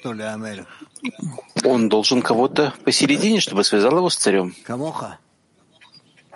он 1.64 1.88
должен 1.88 2.22
кого-то 2.22 2.74
посередине, 2.84 3.40
чтобы 3.40 3.64
связал 3.64 3.96
его 3.96 4.10
с 4.10 4.16
царем. 4.16 4.54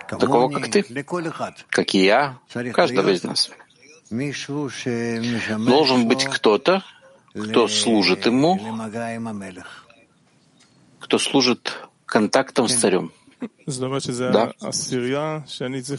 Такого, 0.07 0.49
как 0.49 0.71
ты, 0.71 0.83
как 1.69 1.95
и 1.95 2.03
я, 2.05 2.39
каждого 2.73 3.09
из 3.09 3.23
нас. 3.23 3.51
Должен 4.09 6.07
быть 6.07 6.25
кто-то, 6.25 6.83
кто 7.33 7.67
служит 7.67 8.25
ему, 8.25 8.59
кто 10.99 11.19
служит 11.19 11.87
контактом 12.05 12.67
с 12.67 12.75
царем. 12.75 13.11
Да. 13.67 14.53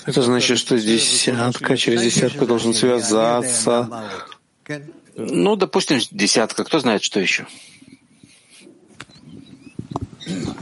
Это 0.07 0.23
значит, 0.23 0.59
что 0.59 0.79
здесь 0.79 1.03
десятка, 1.03 1.77
через 1.77 2.03
десятку 2.03 2.47
должен 2.47 2.75
связаться. 2.75 4.09
Ну, 5.15 5.57
допустим, 5.57 6.01
десятка. 6.11 6.65
Кто 6.65 6.81
знает, 6.81 7.03
что 7.03 7.21
еще? 7.21 7.47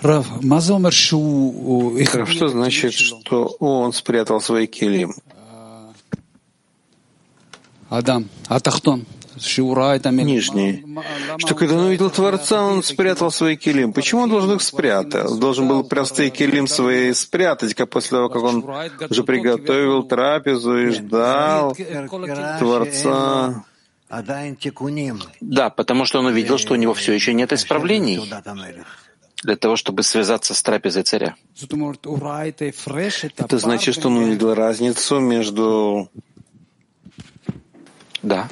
Рав, 0.03 0.27
что 2.27 2.49
значит, 2.49 2.93
что 2.93 3.57
он 3.59 3.93
спрятал 3.93 4.41
свои 4.41 4.67
килим? 4.67 5.15
Адам, 7.89 8.29
Атахтон, 8.49 9.07
Нижний. 10.25 10.85
Что 11.39 11.55
когда 11.55 11.75
он 11.77 11.87
увидел 11.87 12.11
Творца, 12.11 12.63
он 12.63 12.83
спрятал 12.83 13.31
свои 13.31 13.57
килим. 13.57 13.93
Почему 13.93 14.23
он 14.23 14.31
должен 14.31 14.57
их 14.57 14.63
спрятать? 14.63 15.31
Он 15.31 15.39
должен 15.39 15.69
был 15.69 15.85
простые 15.85 16.31
килим 16.31 16.67
свои 16.67 17.13
спрятать, 17.13 17.75
как 17.75 17.91
после 17.91 18.11
того, 18.11 18.29
как 18.29 18.43
он 18.43 18.65
уже 19.11 19.23
приготовил 19.25 20.03
трапезу 20.03 20.77
и 20.79 20.91
ждал 20.91 21.77
Творца. 22.59 23.65
Да, 25.41 25.71
потому 25.71 26.05
что 26.05 26.21
он 26.21 26.27
увидел, 26.27 26.59
что 26.59 26.75
у 26.75 26.77
него 26.77 26.95
все 26.95 27.13
еще 27.13 27.35
нет 27.35 27.53
исправлений 27.53 28.21
для 29.43 29.57
того, 29.57 29.77
чтобы 29.77 30.03
связаться 30.03 30.55
с 30.55 30.63
трапезой 30.63 31.03
царя. 31.03 31.37
Это 33.39 33.59
значит, 33.59 33.95
что 33.95 34.09
он 34.09 34.17
увидел 34.19 34.55
разницу 34.55 35.21
между... 35.21 36.11
Да. 38.23 38.49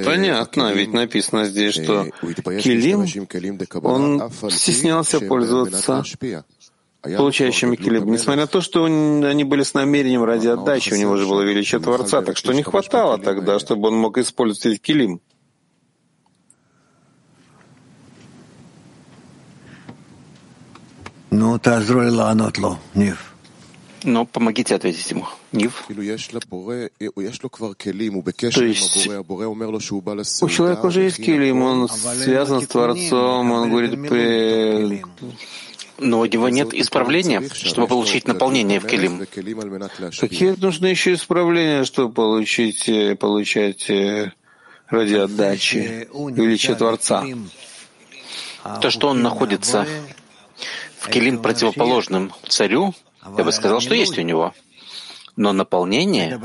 Непонятно, 0.00 0.72
ведь 0.72 0.92
написано 0.92 1.44
здесь, 1.44 1.74
что 1.74 2.06
Килим, 2.60 3.06
он 3.82 4.30
стеснялся 4.50 5.20
пользоваться 5.20 6.02
получающими 7.02 7.76
килим, 7.76 8.10
несмотря 8.12 8.42
на 8.42 8.46
то, 8.46 8.60
что 8.60 8.84
они 8.84 9.44
были 9.44 9.62
с 9.62 9.74
намерением 9.74 10.24
ради 10.24 10.48
отдачи, 10.48 10.92
у 10.92 10.96
него 10.96 11.16
же 11.16 11.26
было 11.26 11.42
величие 11.42 11.80
Творца, 11.80 12.20
так 12.22 12.36
что 12.36 12.52
не 12.52 12.62
хватало 12.62 13.18
тогда, 13.18 13.58
чтобы 13.58 13.88
он 13.88 13.94
мог 13.96 14.18
использовать 14.18 14.66
эти 14.66 14.80
Но 24.02 24.24
помогите 24.24 24.74
ответить 24.74 25.10
ему. 25.10 25.26
Нив. 25.52 25.84
То 25.86 25.92
есть 26.02 26.32
у 30.42 30.48
человека 30.48 30.86
уже 30.86 31.02
есть 31.02 31.16
килим, 31.16 31.62
он 31.62 31.88
связан 31.88 32.62
с 32.62 32.66
Творцом, 32.66 33.50
он 33.50 33.70
говорит, 33.70 35.02
но 36.00 36.20
у 36.20 36.24
него 36.24 36.48
нет 36.48 36.72
исправления, 36.72 37.42
чтобы 37.52 37.86
получить 37.86 38.26
наполнение 38.26 38.80
в 38.80 38.86
килим. 38.86 39.18
Какие 39.18 40.60
нужны 40.60 40.86
еще 40.86 41.12
исправления, 41.14 41.84
чтобы 41.84 42.14
получить, 42.14 42.88
э, 42.88 43.16
получать 43.16 43.90
э, 43.90 44.32
ради 44.88 45.14
отдачи 45.14 46.08
величия 46.14 46.74
Творца? 46.74 47.24
То, 48.80 48.90
что 48.90 49.08
он 49.08 49.22
находится 49.22 49.86
в 51.00 51.08
килим 51.08 51.40
противоположным 51.42 52.32
царю, 52.48 52.94
я 53.36 53.44
бы 53.44 53.52
сказал, 53.52 53.80
что 53.80 53.94
есть 53.94 54.18
у 54.18 54.22
него. 54.22 54.52
Но 55.36 55.52
наполнение, 55.52 56.38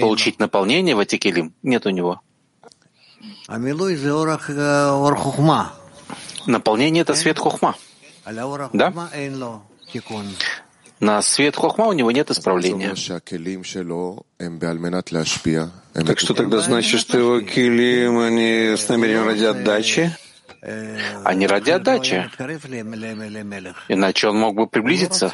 получить 0.00 0.38
наполнение 0.38 0.94
в 0.94 0.98
эти 0.98 1.16
килим, 1.16 1.54
нет 1.62 1.86
у 1.86 1.90
него. 1.90 2.20
Наполнение— 6.46 7.02
это 7.02 7.14
свет 7.14 7.38
хухма. 7.38 7.74
Да? 8.72 8.92
На 11.00 11.22
свет 11.22 11.56
хохма 11.56 11.86
у 11.86 11.92
него 11.92 12.10
нет 12.10 12.30
исправления. 12.30 12.94
Так 15.94 16.18
что 16.18 16.34
тогда 16.34 16.60
значит, 16.60 17.00
что 17.00 17.18
его 17.18 17.40
килим, 17.40 18.18
они 18.18 18.74
с 18.76 18.88
намерением 18.88 19.26
ради 19.26 19.44
отдачи? 19.44 20.16
А 20.64 21.34
не 21.34 21.46
ради 21.46 21.70
отдачи. 21.70 22.30
Иначе 23.88 24.28
он 24.28 24.38
мог 24.38 24.54
бы 24.54 24.66
приблизиться, 24.66 25.30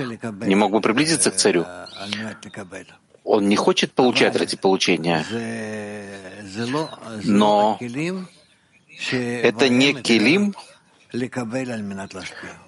не 0.47 0.57
мог 0.57 0.73
бы 0.73 0.81
приблизиться 0.81 1.31
к 1.31 1.37
царю. 1.37 1.67
Он 3.23 3.49
не 3.49 3.57
хочет 3.57 3.93
получать 3.93 4.37
ради 4.37 4.57
получения. 4.57 5.25
Но 7.25 7.79
это 9.13 9.69
не 9.69 9.95
килим, 9.95 10.55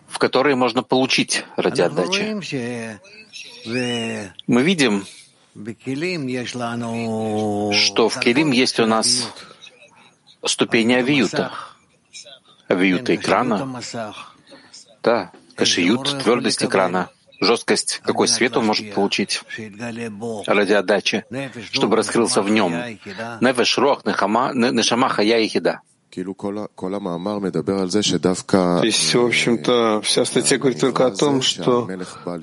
в 0.09 0.19
которые 0.19 0.55
можно 0.57 0.83
получить 0.83 1.45
ради 1.57 1.81
отдачи. 1.83 2.37
Мы 4.47 4.63
видим, 4.63 5.05
что 7.75 8.09
в 8.09 8.21
килим 8.21 8.53
есть 8.53 8.79
у 8.79 8.87
нас 8.87 9.29
ступени 10.45 10.95
авиюта 10.95 11.53
авиюта 12.73 13.14
экрана, 13.14 13.81
да, 15.03 15.33
кашиют, 15.55 16.23
твердость 16.23 16.64
экрана, 16.64 17.09
жесткость, 17.41 18.01
какой 18.05 18.29
свет 18.29 18.57
он 18.57 18.66
может 18.66 18.95
получить 18.95 19.43
ради 20.47 20.73
отдачи, 20.73 21.25
чтобы 21.73 21.97
раскрылся 21.97 22.43
в 22.43 22.51
нем. 22.51 22.73
Нефеш, 23.41 23.79
рох, 23.79 24.05
нешама, 24.05 25.09
хая 25.09 25.39
и 25.41 25.49
хида. 25.49 25.81
То 28.81 28.85
есть, 28.85 29.15
в 29.15 29.25
общем-то, 29.25 30.01
вся 30.03 30.25
статья 30.25 30.59
говорит 30.59 30.81
только 30.81 31.07
о 31.07 31.11
том, 31.11 31.41
что 31.43 31.89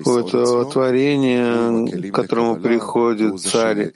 у 0.04 0.18
этого 0.18 0.70
творения, 0.70 2.10
к 2.10 2.14
которому 2.14 2.56
приходит 2.56 3.40
царь 3.40 3.92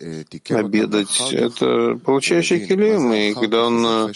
обедать, 0.51 1.33
это 1.33 1.99
получающий 2.05 2.67
килим, 2.67 3.13
и 3.13 3.35
когда 3.35 3.67
он 3.67 3.85
э, 3.87 4.13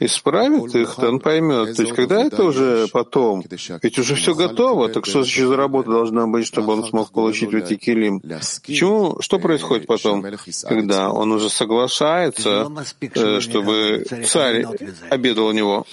исправит 0.00 0.74
их, 0.74 0.94
то 0.94 1.08
он 1.08 1.20
поймет. 1.20 1.76
То 1.76 1.82
есть, 1.82 1.94
когда 1.94 2.22
это 2.22 2.44
уже 2.44 2.88
потом, 2.92 3.44
ведь 3.82 3.98
уже 3.98 4.14
все 4.14 4.34
готово, 4.34 4.88
так 4.88 5.04
что 5.06 5.20
еще 5.20 5.46
за 5.46 5.56
работа 5.56 5.90
должна 5.90 6.26
быть, 6.26 6.46
чтобы 6.46 6.72
он 6.72 6.84
смог 6.84 7.10
получить 7.12 7.52
эти 7.52 7.76
килим? 7.76 8.20
Почему, 8.66 9.20
что 9.20 9.38
происходит 9.38 9.86
потом, 9.86 10.24
когда 10.62 11.10
он 11.10 11.32
уже 11.32 11.50
соглашается, 11.50 12.70
э, 13.00 13.40
чтобы 13.40 14.04
царь 14.26 14.64
обедал 15.10 15.46
у 15.46 15.52
него. 15.52 15.86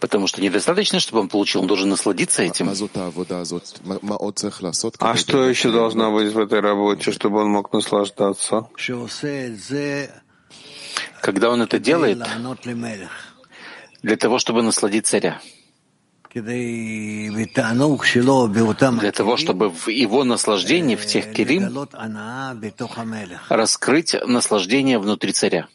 Потому 0.00 0.26
что 0.26 0.42
недостаточно, 0.42 0.98
чтобы 0.98 1.20
он 1.20 1.28
получил, 1.28 1.60
он 1.60 1.68
должен 1.68 1.88
насладиться 1.88 2.42
этим. 2.42 2.68
А 4.98 5.16
что 5.16 5.48
еще 5.48 5.70
должно 5.70 6.12
быть 6.12 6.32
в 6.32 6.38
этой 6.40 6.58
работе, 6.58 7.12
чтобы 7.12 7.38
он 7.42 7.50
мог 7.50 7.72
наслаждаться? 7.72 8.66
Когда 11.20 11.50
он 11.50 11.62
это 11.62 11.78
делает, 11.78 12.18
для 14.02 14.16
того, 14.16 14.38
чтобы 14.40 14.62
насладить 14.62 15.06
царя. 15.06 15.40
Для 16.34 17.52
того, 19.12 19.36
чтобы 19.36 19.70
в 19.70 19.88
его 19.88 20.24
наслаждении, 20.24 20.96
в 20.96 21.06
тех 21.06 21.32
килим, 21.32 21.86
раскрыть 23.48 24.16
наслаждение 24.26 24.98
внутри 24.98 25.32
царя. 25.32 25.68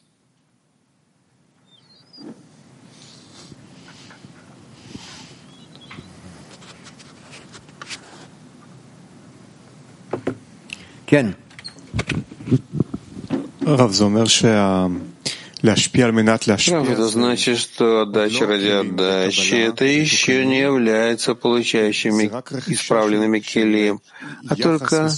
Это 16.91 17.07
значит, 17.07 17.57
что 17.57 18.01
отдача 18.01 18.45
ради 18.45 18.67
отдачи— 18.67 19.55
это 19.55 19.85
еще 19.85 20.45
не 20.45 20.59
является 20.59 21.33
получающими 21.33 22.25
исправленными 22.67 23.39
келим, 23.39 24.01
а 24.47 24.55
только 24.55 25.09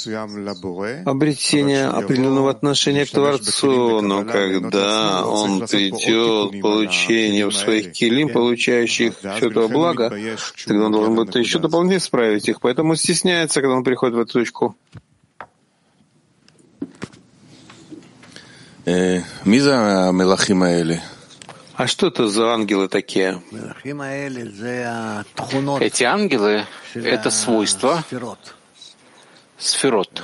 обретение 1.05 1.87
определенного 1.87 2.51
отношения 2.51 3.05
к 3.05 3.11
Творцу. 3.11 4.01
Но 4.01 4.23
когда 4.23 5.25
он 5.25 5.67
придет 5.67 6.61
получение 6.61 7.47
в 7.47 7.53
своих 7.53 7.91
келим, 7.91 8.29
получающих 8.29 9.17
все 9.17 9.49
это 9.49 9.67
благо, 9.67 10.09
тогда 10.65 10.85
он 10.85 10.91
должен 10.91 11.15
будет 11.15 11.35
еще 11.35 11.59
дополнительно 11.59 11.97
исправить 11.97 12.47
их. 12.47 12.61
Поэтому 12.61 12.95
стесняется, 12.95 13.61
когда 13.61 13.75
он 13.75 13.83
приходит 13.83 14.15
в 14.15 14.19
эту 14.19 14.33
точку. 14.33 14.75
А 21.75 21.87
что 21.87 22.07
это 22.07 22.27
за 22.27 22.53
ангелы 22.53 22.87
такие? 22.89 23.41
Эти 25.79 26.03
ангелы— 26.03 26.65
это 26.93 27.29
свойства? 27.29 28.03
сферот. 29.59 30.23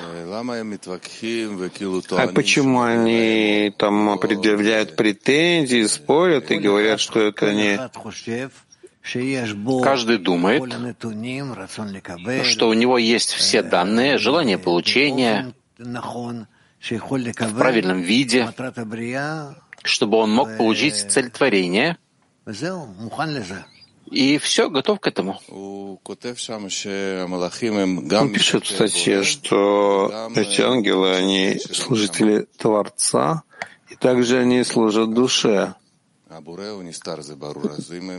А 2.18 2.28
почему 2.28 2.82
они 2.82 3.74
там 3.78 4.18
предъявляют 4.18 4.96
претензии, 4.96 5.86
спорят 5.86 6.50
и 6.52 6.58
говорят, 6.58 7.00
что 7.00 7.20
это 7.20 7.54
не... 7.54 7.78
Каждый 9.84 10.18
думает, 10.18 10.64
что 12.44 12.70
у 12.70 12.74
него 12.74 12.98
есть 12.98 13.34
все 13.34 13.62
данные, 13.62 14.18
желание 14.18 14.58
получения, 14.58 15.54
в 16.92 17.58
правильном 17.58 18.02
виде, 18.02 18.52
чтобы 19.84 20.18
он 20.18 20.32
мог 20.32 20.58
получить 20.58 20.96
цель 20.96 21.30
творения, 21.30 21.98
и 24.12 24.38
все, 24.38 24.70
готов 24.70 25.00
к 25.00 25.08
этому. 25.08 25.42
Он 25.48 25.98
пишет 28.34 28.66
в 28.66 28.70
статье, 28.70 29.24
что 29.24 30.30
эти 30.36 30.62
ангелы, 30.62 31.16
они 31.16 31.60
служители 31.60 32.48
Творца, 32.58 33.44
и 33.90 33.96
также 33.96 34.40
они 34.40 34.64
служат 34.64 35.14
душе. 35.14 35.74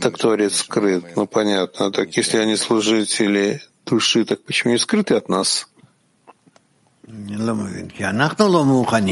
Так 0.01 0.17
Творец 0.17 0.55
скрыт, 0.57 1.15
ну 1.15 1.27
понятно. 1.27 1.91
Так 1.91 2.17
если 2.17 2.37
они 2.37 2.55
служители 2.55 3.61
души, 3.85 4.25
так 4.25 4.43
почему 4.43 4.73
не 4.73 4.79
скрыты 4.79 5.15
от 5.15 5.29
нас? 5.29 5.69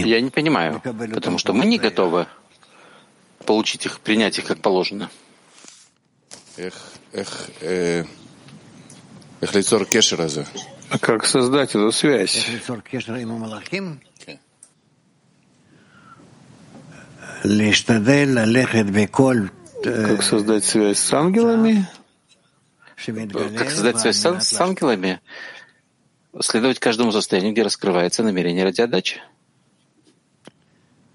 Я 0.05 0.19
не 0.19 0.29
понимаю, 0.29 0.81
потому 1.13 1.37
что 1.37 1.53
мы 1.53 1.65
не 1.65 1.77
готовы 1.77 2.27
получить 3.45 3.85
их, 3.85 4.01
принять 4.01 4.37
их 4.37 4.45
как 4.45 4.59
положено. 4.59 5.09
А 10.89 10.99
как 10.99 11.25
создать 11.25 11.69
эту 11.69 11.91
связь? 11.91 12.45
Как 19.83 20.21
создать 20.23 20.65
связь 20.65 20.99
с 20.99 21.13
ангелами? 21.13 21.87
Как 23.57 23.69
создать 23.69 23.99
связь 23.99 24.17
с 24.17 24.59
ангелами? 24.59 25.21
Следовать 26.41 26.79
каждому 26.79 27.11
состоянию, 27.11 27.53
где 27.53 27.63
раскрывается 27.63 28.23
намерение 28.23 28.63
ради 28.63 28.81
отдачи. 28.81 29.21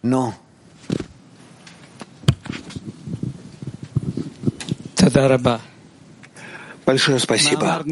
Но. 0.03 0.35
Большое 6.87 7.19
спасибо. 7.19 7.83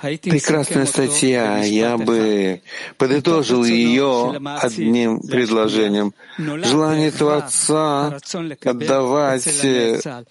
Прекрасная 0.00 0.86
статья. 0.86 1.58
Я 1.62 1.96
бы 1.98 2.62
подытожил 2.96 3.64
ее 3.64 4.40
одним 4.60 5.20
предложением. 5.20 6.14
Желание 6.38 7.10
Творца 7.10 8.18
отдавать 8.64 9.46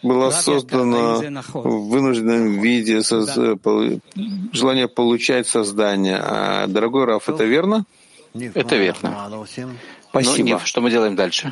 было 0.02 0.32
создано 0.32 1.22
в 1.54 1.90
вынужденном 1.90 2.62
виде, 2.62 3.02
желание 4.54 4.88
получать 4.88 5.48
создание. 5.48 6.20
А, 6.22 6.68
дорогой 6.68 7.06
Раф, 7.06 7.30
это 7.30 7.44
верно? 7.44 7.86
Это 8.34 8.76
верно. 8.76 9.48
Спасибо. 10.10 10.50
Ну, 10.50 10.60
что 10.66 10.82
мы 10.82 10.90
делаем 10.90 11.16
дальше? 11.16 11.52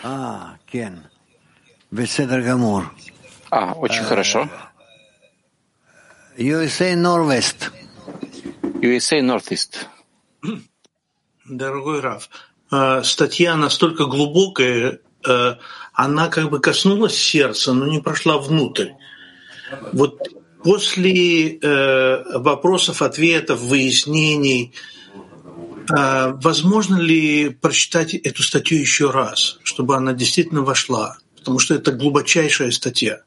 А, 3.49 3.73
очень 3.73 4.03
хорошо. 4.03 4.49
USA 6.37 6.93
Northwest. 6.95 7.71
USA 8.81 9.21
Northeast. 9.21 9.85
Дорогой 11.45 12.01
Раф, 12.01 12.29
э, 12.71 13.03
статья 13.03 13.55
настолько 13.55 14.05
глубокая, 14.05 14.99
э, 15.25 15.55
она 15.93 16.27
как 16.27 16.49
бы 16.49 16.59
коснулась 16.59 17.17
сердца, 17.17 17.73
но 17.73 17.87
не 17.87 17.99
прошла 17.99 18.37
внутрь. 18.37 18.91
Вот 19.93 20.19
после 20.63 21.57
э, 21.57 22.37
вопросов, 22.39 23.01
ответов, 23.01 23.59
выяснений, 23.61 24.73
возможно 25.89 26.97
ли 26.97 27.47
прочитать 27.47 28.13
эту 28.13 28.43
статью 28.43 28.77
еще 28.77 29.09
раз, 29.09 29.57
чтобы 29.63 29.95
она 29.95 30.11
действительно 30.11 30.61
вошла? 30.61 31.17
Потому 31.37 31.59
что 31.59 31.75
это 31.75 31.93
глубочайшая 31.93 32.71
статья. 32.71 33.21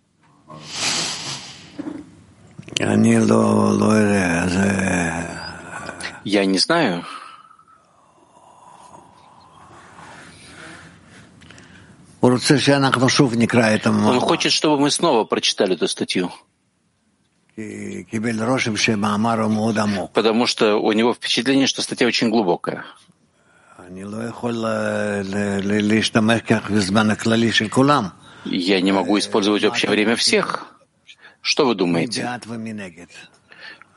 Я 6.25 6.47
не 6.47 6.59
знаю. 6.59 7.05
Он 14.09 14.21
хочет, 14.21 14.53
чтобы 14.53 14.79
мы 14.79 14.91
снова 14.91 15.25
прочитали 15.25 15.75
эту 15.75 15.89
статью. 15.89 16.31
Потому 20.15 20.47
что 20.47 20.77
у 20.77 20.93
него 20.93 21.13
впечатление, 21.13 21.67
что 21.67 21.83
статья 21.83 22.07
очень 22.07 22.31
глубокая. 22.31 22.85
Я 28.45 28.81
не 28.81 28.93
могу 28.93 29.19
использовать 29.19 29.65
общее 29.65 29.91
время 29.91 30.17
всех. 30.17 30.70
Что 31.43 31.67
вы 31.67 31.75
думаете? 31.75 32.23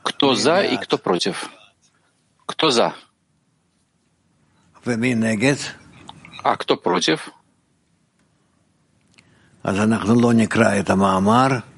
Кто 0.02 0.34
за 0.34 0.62
и 0.62 0.76
кто 0.76 0.98
против? 0.98 1.50
Кто 2.46 2.70
за? 2.70 2.94
А 6.42 6.56
кто 6.56 6.76
против? 6.76 7.30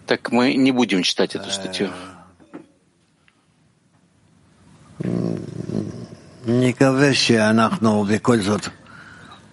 Так 0.06 0.32
мы 0.32 0.54
не 0.54 0.72
будем 0.72 1.02
читать 1.02 1.36
эту 1.36 1.50
статью. 1.50 1.90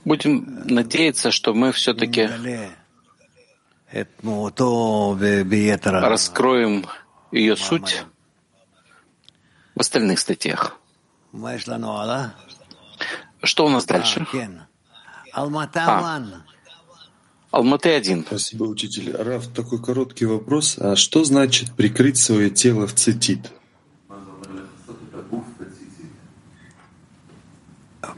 Будем 0.06 0.64
надеяться, 0.66 1.32
что 1.32 1.54
мы 1.54 1.72
все-таки 1.72 2.30
раскроем 6.02 6.86
ее 7.32 7.56
суть 7.56 8.06
в 9.76 9.80
остальных 9.80 10.20
статьях. 10.20 10.78
Что 13.44 13.66
у 13.66 13.70
нас 13.70 13.86
дальше? 13.86 14.26
А, 15.32 15.44
Алматы 17.52 17.94
один. 17.94 18.26
Спасибо, 18.26 18.64
учитель. 18.64 19.16
Раф, 19.16 19.48
такой 19.48 19.80
короткий 19.80 20.26
вопрос. 20.26 20.78
А 20.80 20.96
что 20.96 21.24
значит 21.24 21.74
прикрыть 21.74 22.18
свое 22.18 22.50
тело 22.50 22.88
в 22.88 22.96
цитит? 22.96 23.52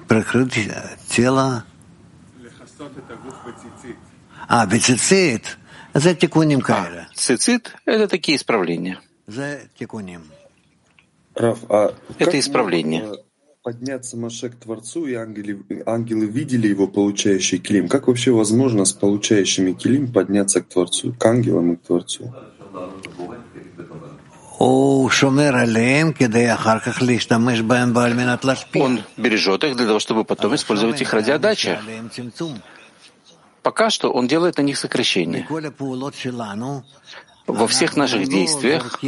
Прикрыть 0.07 0.69
тело. 1.09 1.65
А, 4.47 4.65
бицицит. 4.65 5.57
За 5.95 6.13
тикуним 6.13 6.59
кайра. 6.59 7.07
Цицит— 7.15 7.73
это 7.85 8.09
такие 8.09 8.35
исправления. 8.35 8.99
За 9.27 9.61
тикуним. 9.79 10.23
Раф, 11.33 11.59
а 11.69 11.93
это 12.19 12.37
исправление. 12.37 13.13
Подняться 13.63 14.17
Маше 14.17 14.49
к 14.49 14.55
Творцу, 14.55 15.07
и 15.07 15.13
ангелы, 15.13 15.63
ангелы 15.85 16.25
видели 16.25 16.67
его 16.67 16.87
получающий 16.87 17.59
килим. 17.59 17.87
Как 17.87 18.07
вообще 18.07 18.31
возможно 18.31 18.83
с 18.83 18.91
получающими 18.91 19.71
килим 19.71 20.11
подняться 20.11 20.61
к 20.61 20.67
Творцу, 20.67 21.13
к 21.17 21.25
ангелам 21.25 21.71
и 21.73 21.75
к 21.77 21.83
Творцу? 21.83 22.33
Он 24.59 24.99
бережет 29.17 29.63
их 29.63 29.77
для 29.77 29.85
того, 29.87 29.99
чтобы 29.99 30.25
потом 30.25 30.55
использовать 30.55 31.01
их 31.01 31.13
ради 31.13 31.31
отдачи. 31.31 31.79
Пока 33.66 33.89
что 33.89 34.11
он 34.11 34.28
делает 34.28 34.57
на 34.57 34.61
них 34.61 34.78
сокращение. 34.78 35.47
Во 37.47 37.68
всех 37.68 37.97
наших 37.97 38.30
действиях 38.30 38.99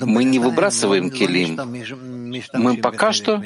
мы 0.00 0.24
не 0.24 0.40
выбрасываем 0.40 1.08
келим. 1.10 1.50
Мы 2.52 2.78
пока 2.78 3.12
что 3.12 3.44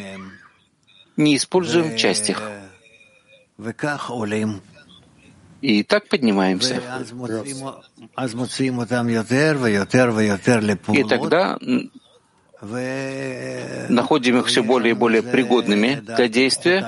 не 1.19 1.37
используем 1.37 1.95
часть 1.97 2.31
их. 2.31 2.41
И 5.61 5.83
так 5.83 6.09
поднимаемся. 6.09 6.83
И 10.93 11.05
тогда 11.05 11.59
находим 13.91 14.39
их 14.39 14.47
все 14.47 14.63
более 14.63 14.93
и 14.93 14.95
более 14.95 15.23
пригодными 15.23 16.01
для 16.01 16.29
действия, 16.29 16.81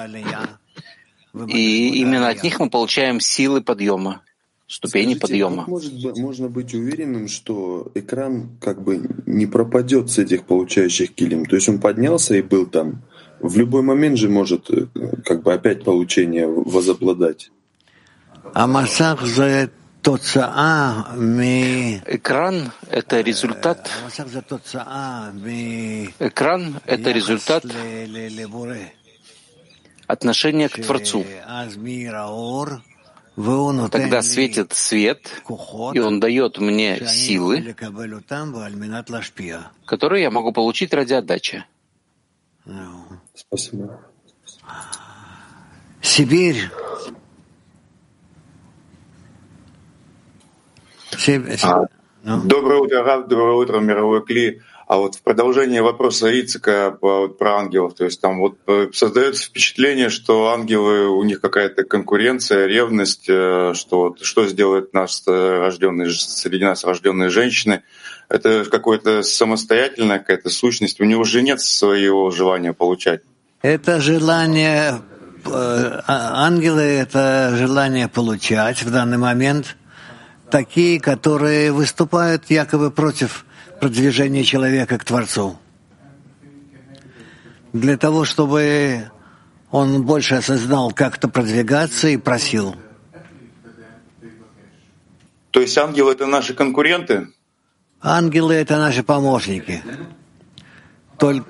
и 1.47 2.01
именно 2.01 2.29
от 2.29 2.43
них 2.43 2.59
мы 2.61 2.71
получаем 2.71 3.21
силы 3.21 3.61
подъема, 3.63 4.23
ступени 4.67 5.15
Скажите, 5.15 5.21
подъема. 5.21 5.65
Может, 5.67 5.93
можно 6.17 6.49
быть 6.49 6.75
уверенным, 6.75 7.29
что 7.29 7.91
экран 7.95 8.51
как 8.61 8.83
бы 8.83 9.09
не 9.27 9.47
пропадет 9.47 10.11
с 10.11 10.19
этих 10.19 10.45
получающих 10.45 11.15
килим. 11.15 11.45
То 11.45 11.57
есть 11.57 11.69
он 11.69 11.79
поднялся 11.79 12.35
и 12.35 12.43
был 12.43 12.67
там. 12.67 13.03
В 13.41 13.57
любой 13.59 13.83
момент 13.83 14.17
же 14.17 14.29
может 14.31 14.71
э, 14.71 14.87
как 15.25 15.43
бы 15.43 15.53
опять 15.53 15.85
получение 15.85 16.47
возобладать. 16.47 17.51
А 18.55 18.67
Экран— 22.07 22.73
это 22.91 23.21
результат. 23.21 23.91
Экран— 26.19 26.81
это 26.87 27.11
результат 27.11 27.65
отношение 30.07 30.69
к 30.69 30.81
Творцу. 30.81 31.25
Тогда 33.91 34.23
светит 34.23 34.73
свет, 34.73 35.43
и 35.93 35.99
он 35.99 36.21
дает 36.21 36.59
мне 36.59 37.07
силы, 37.07 37.75
которые 39.85 40.23
я 40.23 40.31
могу 40.31 40.53
получить 40.53 40.95
ради 40.95 41.13
отдачи. 41.13 41.65
Спасибо. 43.35 44.01
Сибирь. 46.01 46.71
А, 51.63 51.87
доброе 52.25 52.81
утро, 52.81 53.03
Рав, 53.05 53.29
доброе 53.29 53.55
утро, 53.55 53.81
мировой 53.81 54.25
Кли. 54.25 54.61
А 54.87 54.99
вот 54.99 55.17
в 55.17 55.23
продолжение 55.23 55.83
вопроса 55.83 56.29
Ицика 56.29 56.93
про 56.93 57.59
ангелов, 57.59 57.95
то 57.95 58.05
есть 58.05 58.21
там 58.21 58.39
вот 58.39 58.57
э, 58.69 58.87
создается 58.93 59.49
впечатление, 59.49 60.11
что 60.11 60.51
ангелы, 60.51 61.09
у 61.09 61.25
них 61.25 61.41
какая-то 61.41 61.83
конкуренция, 61.83 62.67
ревность, 62.67 63.29
э, 63.29 63.73
что 63.75 63.99
вот, 63.99 64.21
что 64.25 64.47
сделает 64.47 64.95
нас 64.95 65.25
э, 65.27 65.59
рожденные, 65.59 66.11
среди 66.11 66.65
нас 66.65 66.85
рожденные 66.85 67.31
женщины. 67.31 67.83
Это 68.29 68.65
какое-то 68.65 69.25
самостоятельная 69.25 70.21
какая-то 70.21 70.51
сущность, 70.51 71.01
у 71.01 71.05
него 71.05 71.25
же 71.25 71.43
нет 71.43 71.61
своего 71.61 72.31
желания 72.31 72.73
получать. 72.73 73.23
Это 73.63 74.01
желание, 74.01 75.01
а, 75.45 76.03
ангелы— 76.47 76.83
это 76.83 77.55
желание 77.57 78.07
получать 78.07 78.85
в 78.85 78.93
данный 78.93 79.19
момент, 79.19 79.77
такие, 80.49 81.01
которые 81.01 81.73
выступают 81.73 82.51
якобы 82.51 82.93
против 82.93 83.45
продвижение 83.81 84.45
человека 84.45 84.99
к 84.99 85.05
Творцу. 85.05 85.59
Для 87.73 87.97
того, 87.97 88.25
чтобы 88.25 89.11
он 89.71 90.03
больше 90.05 90.37
осознал, 90.37 90.93
как 90.93 91.19
то 91.19 91.29
продвигаться 91.29 92.09
и 92.09 92.17
просил. 92.17 92.77
То 95.51 95.61
есть 95.61 95.77
ангелы— 95.79 96.13
это 96.15 96.27
наши 96.27 96.55
конкуренты? 96.55 97.29
Ангелы— 98.01 98.55
это 98.57 98.79
наши 98.79 99.03
помощники. 99.03 99.83
только, 101.19 101.49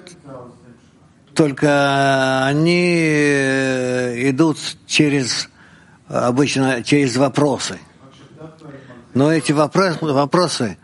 только 1.34 2.46
они 2.46 2.98
э, 2.98 4.30
идут 4.30 4.58
через 4.86 5.48
обычно 6.08 6.82
через 6.82 7.16
вопросы. 7.16 7.78
Но 9.14 9.32
эти 9.32 9.52
вопросы, 9.52 9.98
вопросы 10.02 10.78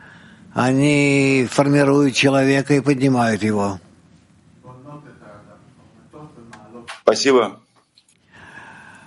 они 0.54 1.48
формируют 1.50 2.14
человека 2.14 2.74
и 2.74 2.80
поднимают 2.80 3.42
его. 3.42 3.78
Спасибо. 7.02 7.60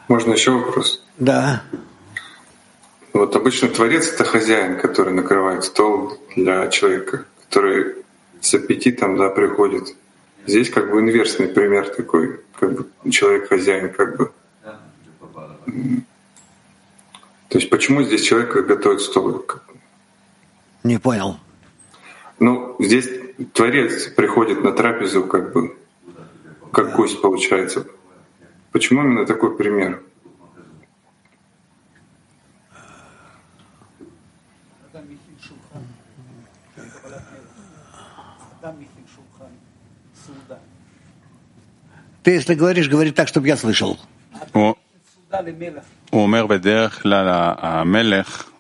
Можно 0.08 0.34
еще 0.34 0.52
вопрос? 0.52 1.04
Да. 1.18 1.64
Вот 3.14 3.36
обычно 3.36 3.70
Творец— 3.70 4.08
это 4.14 4.24
хозяин, 4.26 4.78
который 4.80 5.14
накрывает 5.14 5.64
стол 5.64 6.20
для 6.36 6.68
человека, 6.68 7.26
который 7.46 7.96
с 8.42 8.54
аппетитом 8.54 9.18
да, 9.18 9.30
приходит. 9.30 9.96
Здесь 10.46 10.70
как 10.70 10.92
бы 10.92 11.00
инверсный 11.00 11.48
пример 11.48 11.88
такой, 11.90 12.42
как 12.60 12.74
бы 12.74 13.12
человек-хозяин 13.12 13.94
как 13.94 14.18
бы. 14.18 14.32
То 17.50 17.58
есть 17.58 17.70
почему 17.70 18.04
здесь 18.04 18.22
человек 18.22 18.54
готовит 18.68 19.02
стол? 19.02 19.46
Не 20.85 20.99
понял. 20.99 21.39
Ну, 22.39 22.77
здесь 22.79 23.09
Творец 23.53 24.07
приходит 24.09 24.65
на 24.65 24.73
трапезу 24.73 25.25
как 25.25 25.53
бы, 25.53 25.77
как 26.73 26.97
гость 26.97 27.21
получается. 27.21 27.87
Почему 28.73 29.03
именно 29.03 29.27
такой 29.27 29.57
пример? 29.57 30.03
Ты, 42.23 42.33
если 42.33 42.55
говоришь, 42.55 42.89
говори 42.89 43.13
так, 43.13 43.29
чтобы 43.29 43.49
я 43.49 43.57
слышал. 43.57 43.99
הוא 44.53 46.23
אומר 46.23 46.47
בדרך 46.47 47.03
כלל 47.03 47.27
המלך 47.59 48.51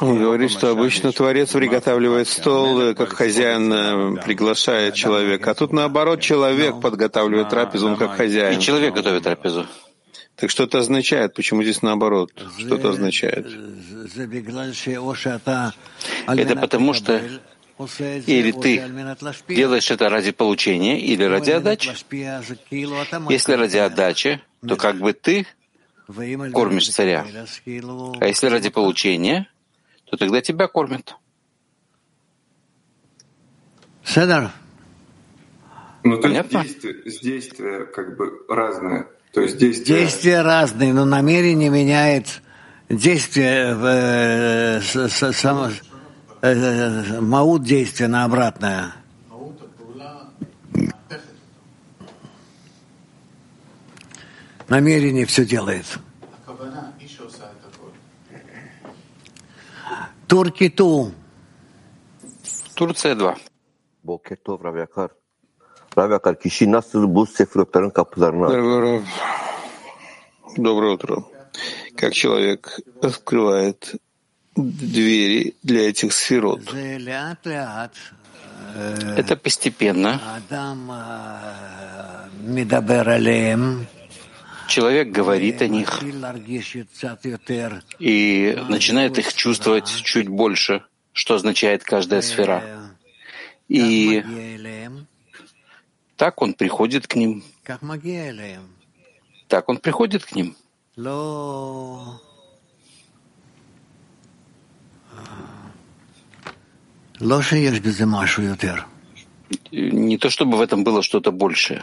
он 0.00 0.18
говорит, 0.18 0.50
что 0.50 0.70
обычно 0.70 1.12
Творец 1.12 1.52
приготавливает 1.52 2.26
стол, 2.26 2.94
как 2.94 3.12
хозяин 3.12 3.72
э, 3.72 4.22
приглашает 4.22 4.94
человека. 4.94 5.52
А 5.52 5.54
тут 5.54 5.72
наоборот, 5.72 6.20
человек 6.20 6.80
подготавливает 6.80 7.48
трапезу, 7.50 7.88
он 7.88 7.96
как 7.96 8.16
хозяин. 8.16 8.58
И 8.58 8.62
человек 8.62 8.94
готовит 8.94 9.22
трапезу. 9.22 9.66
Так 10.34 10.50
что 10.50 10.64
это 10.64 10.78
означает? 10.78 11.34
Почему 11.34 11.62
здесь 11.62 11.82
наоборот? 11.82 12.30
Что 12.58 12.74
это 12.74 12.90
означает? 12.90 13.46
Это 16.26 16.56
потому 16.56 16.92
что 16.92 17.22
или 18.26 18.52
ты 18.52 18.82
делаешь 19.48 19.90
это 19.90 20.08
ради 20.08 20.32
получения 20.32 20.98
или 20.98 21.24
ради 21.24 21.50
отдачи. 21.50 21.90
Если 23.30 23.52
ради 23.52 23.76
отдачи, 23.76 24.40
то 24.66 24.76
как 24.76 24.96
бы 24.96 25.12
ты 25.12 25.46
кормишь 26.52 26.90
царя. 26.90 27.26
А 28.20 28.26
если 28.26 28.46
ради 28.46 28.70
получения, 28.70 29.48
то 30.04 30.16
тогда 30.16 30.40
тебя 30.40 30.68
кормят. 30.68 31.16
Ну, 36.04 36.20
то 36.20 36.28
есть 36.28 36.48
действие, 36.48 37.02
действие 37.22 37.86
как 37.86 38.16
бы 38.16 38.44
разное. 38.48 39.08
То 39.32 39.40
есть 39.40 39.58
действия... 39.58 40.02
действия 40.02 40.42
разные, 40.42 40.94
но 40.94 41.04
намерение 41.04 41.68
меняет 41.68 42.40
действие 42.88 43.74
в, 43.74 44.80
с, 44.80 44.94
с, 44.94 45.32
само, 45.32 45.70
э, 46.42 47.20
маут 47.20 47.64
действия 47.64 48.06
на 48.06 48.24
обратное. 48.24 48.94
Намерение 54.68 55.26
все 55.26 55.44
делает. 55.44 55.98
Турки 60.26 60.68
ту. 60.68 61.12
Турция 62.74 63.14
2. 63.14 63.36
Boketov 64.02 64.62
Rav 64.62 64.76
Yakar. 64.76 65.10
Rav 65.96 66.10
Yakar, 66.10 66.40
kişi 66.40 66.72
nasıl 66.72 67.14
bu 67.14 67.26
sefirotların 67.26 67.90
kapılarını 67.90 69.02
Доброе 70.56 70.92
утро. 70.92 71.22
Как 71.96 72.14
человек 72.14 72.80
открывает 73.02 73.94
двери 74.56 75.54
для 75.62 75.88
этих 75.88 76.12
сферот. 76.12 76.60
Это 79.16 79.36
постепенно. 79.36 80.20
Человек 84.68 85.08
говорит 85.10 85.62
о 85.62 85.68
них 85.68 86.02
и 87.98 88.58
начинает 88.68 89.18
их 89.18 89.34
чувствовать 89.34 89.88
чуть 89.88 90.28
больше, 90.28 90.84
что 91.12 91.34
означает 91.34 91.84
каждая 91.84 92.20
сфера. 92.20 92.62
И 93.68 94.22
так 96.16 96.42
он 96.42 96.54
приходит 96.54 97.06
к 97.06 97.14
ним. 97.14 97.44
Так 99.48 99.68
он 99.68 99.78
приходит 99.78 100.24
к 100.24 100.34
ним. 100.34 100.56
Не 109.70 110.18
то 110.18 110.30
чтобы 110.30 110.58
в 110.58 110.60
этом 110.60 110.84
было 110.84 111.02
что-то 111.02 111.30
большее. 111.32 111.82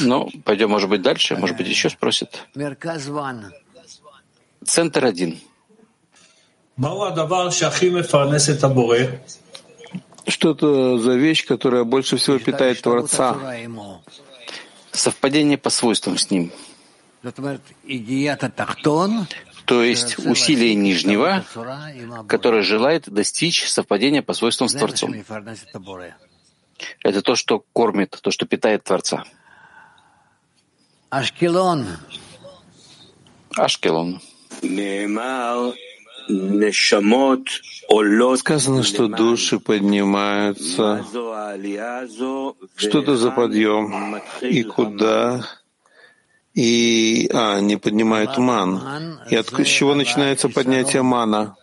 Ну, 0.00 0.30
пойдем, 0.44 0.70
может 0.70 0.88
быть, 0.88 1.02
дальше, 1.02 1.36
может 1.36 1.56
быть, 1.56 1.68
еще 1.68 1.90
спросят. 1.90 2.46
Центр 4.64 5.04
один. 5.04 5.38
Что 10.26 10.52
это 10.52 10.98
за 10.98 11.14
вещь, 11.14 11.46
которая 11.46 11.84
больше 11.84 12.16
всего 12.16 12.38
питает 12.38 12.80
Творца? 12.80 13.36
Совпадение 14.90 15.58
по 15.58 15.70
свойствам 15.70 16.16
с 16.16 16.30
ним. 16.30 16.50
То 19.66 19.82
есть 19.82 20.18
усилие 20.18 20.74
нижнего, 20.74 21.44
которое 22.28 22.62
желает 22.62 23.08
достичь 23.08 23.68
совпадения 23.68 24.22
по 24.22 24.32
свойствам 24.34 24.68
с 24.68 24.74
Творцом. 24.74 25.14
Это 27.02 27.22
то, 27.22 27.36
что 27.36 27.64
кормит, 27.72 28.18
то, 28.22 28.30
что 28.30 28.46
питает 28.46 28.84
Творца. 28.84 29.24
Ашкелон. 31.10 31.86
Ашкелон. 33.56 34.20
Сказано, 38.36 38.82
что 38.82 39.08
души 39.08 39.60
поднимаются. 39.60 41.04
Что 42.76 42.98
это 43.02 43.16
за 43.16 43.30
подъем? 43.30 44.20
И 44.40 44.62
куда? 44.62 45.44
И, 46.54 47.28
а, 47.32 47.60
не 47.60 47.76
поднимают 47.76 48.38
ман. 48.38 49.20
И 49.28 49.36
от 49.36 49.48
с 49.48 49.66
чего 49.66 49.94
начинается 49.94 50.48
поднятие 50.48 51.02
мана? 51.02 51.56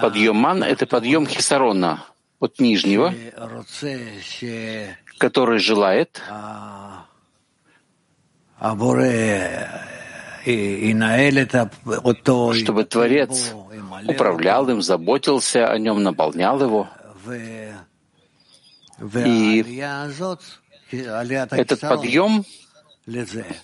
Подъем 0.00 0.36
ман— 0.36 0.62
это 0.64 0.86
подъем 0.86 1.26
хисарона 1.26 2.04
от 2.40 2.60
нижнего, 2.60 3.14
который 5.18 5.58
желает, 5.58 6.20
чтобы 12.54 12.84
Творец 12.84 13.52
управлял 14.06 14.68
им, 14.68 14.82
заботился 14.82 15.66
о 15.66 15.78
нем, 15.78 16.02
наполнял 16.02 16.60
его. 16.60 16.88
И 19.00 19.64
этот 20.90 21.80
подъем, 21.80 22.44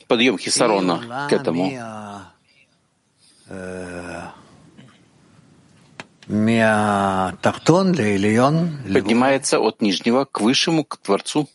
подъем 0.08 0.38
Хисарона 0.38 1.26
к 1.28 1.32
этому, 1.32 1.70
поднимается 8.94 9.58
от 9.58 9.82
нижнего 9.82 10.24
к 10.26 10.40
высшему, 10.40 10.84
к 10.84 10.96
Творцу. 10.98 11.48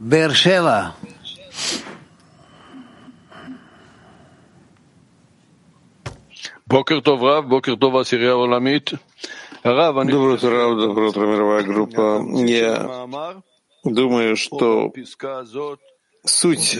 Бершева. 0.00 0.94
Бокер 6.64 7.02
Тов 7.02 7.20
Рав, 7.22 7.46
Бокер 7.46 7.76
Тов 7.76 7.94
Асирия 7.94 8.32
Оламит. 8.32 8.94
Доброе 9.62 10.36
утро, 10.36 10.50
Рав, 10.50 10.76
доброе 10.78 11.08
утро, 11.10 11.26
мировая 11.26 11.62
группа. 11.64 12.24
Я 12.46 13.06
думаю, 13.84 14.36
что 14.36 14.90
суть 16.24 16.78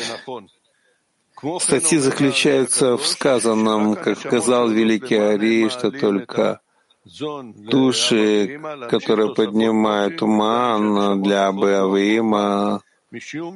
Статьи 1.61 1.99
заключаются 1.99 2.97
в 2.97 3.07
сказанном, 3.07 3.95
как 3.95 4.19
сказал 4.19 4.69
великий 4.69 5.17
Ари, 5.17 5.69
что 5.69 5.91
только 5.91 6.61
души, 7.05 8.61
которые 8.89 9.35
поднимают 9.35 10.23
уман 10.23 11.23
для 11.23 11.49
Абавима, 11.49 12.83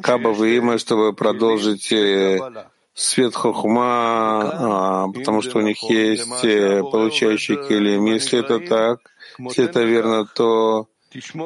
Кабавима, 0.03 0.79
чтобы 0.79 1.13
продолжить 1.13 1.91
э, 1.93 2.39
свет 2.95 3.35
хохма, 3.35 4.43
а, 4.43 5.09
потому 5.09 5.43
что 5.43 5.59
у 5.59 5.63
них 5.63 5.83
есть 5.91 6.45
э, 6.45 6.83
получающий 6.83 7.57
килим. 7.57 8.05
Если 8.07 8.39
это 8.39 8.61
так, 8.61 9.01
если 9.39 9.65
это 9.65 9.83
верно, 9.83 10.25
то 10.25 10.87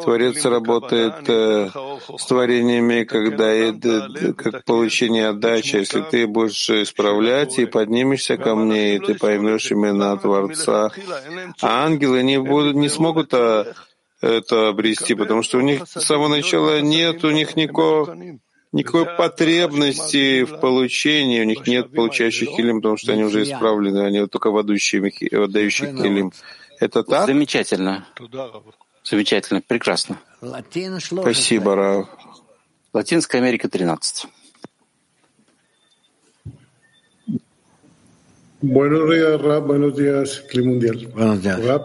Творец 0.03 0.45
работает 0.45 1.29
э, 1.29 1.71
с 2.19 2.27
творениями, 2.27 3.05
когда 3.05 3.51
это 3.51 4.35
как 4.37 4.65
получение 4.65 5.29
отдачи. 5.29 5.77
Если 5.77 6.03
ты 6.03 6.27
будешь 6.27 6.69
исправлять 6.69 7.59
и 7.59 7.65
поднимешься 7.65 8.37
ко 8.37 8.55
мне, 8.55 8.97
и 8.97 8.99
ты 8.99 9.15
поймешь 9.15 9.71
именно 9.71 10.17
Творца. 10.19 10.91
А 11.63 11.85
ангелы 11.87 12.23
не, 12.23 12.39
будут, 12.39 12.77
не 12.77 12.91
смогут 12.91 13.33
а, 13.33 13.73
это 14.21 14.69
обрести, 14.69 15.15
потому 15.15 15.43
что 15.43 15.59
у 15.59 15.63
них 15.63 15.87
с 15.87 16.01
самого 16.03 16.29
начала 16.29 16.81
нет 16.81 17.25
у 17.25 17.31
них 17.31 17.57
никакого 17.57 18.17
никакой 18.73 19.07
потребности 19.07 20.43
в 20.45 20.59
получении, 20.59 21.41
у 21.41 21.45
них 21.45 21.67
нет 21.67 21.93
получающих 21.93 22.51
килим, 22.57 22.79
потому 22.79 22.97
что 22.97 23.13
они 23.13 23.23
уже 23.23 23.45
исправлены, 23.45 24.01
они 24.01 24.27
только 24.27 24.51
водающие, 24.51 25.01
водающие 25.33 25.93
килим. 25.93 26.33
Это 26.81 27.05
так? 27.05 27.27
Замечательно. 27.27 28.05
Замечательно, 29.05 29.61
прекрасно. 29.61 30.19
Спасибо, 30.41 31.77
Рав. 31.77 32.09
Латинская 32.93 33.39
Америка 33.39 33.69
13. 33.69 34.29
Buenos 38.63 39.11
días, 39.11 39.43
Rab. 39.43 39.67
Buenos 39.67 39.95
días, 39.95 40.43
Clima 40.49 40.71
Mundial. 40.71 41.09
Buenos 41.15 41.43
días. 41.43 41.63
Rab, 41.63 41.83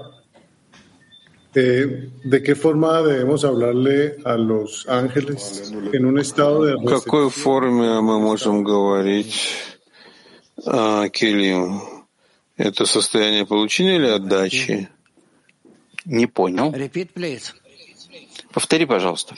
eh, 1.53 2.09
¿de 2.23 2.41
qué 2.41 2.55
forma 2.55 3.01
debemos 3.01 3.43
hablarle 3.43 4.15
a 4.23 4.37
los 4.37 4.87
ángeles 4.87 5.73
en 5.91 6.05
un 6.05 6.19
estado 6.19 6.63
de 6.63 6.75
В 6.75 6.85
какой 6.85 7.29
форме 7.29 7.99
мы 7.99 8.19
можем 8.19 8.63
говорить 8.63 9.35
о 10.65 11.09
Килим? 11.09 11.81
Это 12.55 12.85
состояние 12.85 13.45
получения 13.45 13.97
или 13.97 14.07
отдачи? 14.07 14.87
Не 16.05 16.27
понял. 16.27 16.73
Повтори, 18.51 18.85
пожалуйста. 18.85 19.35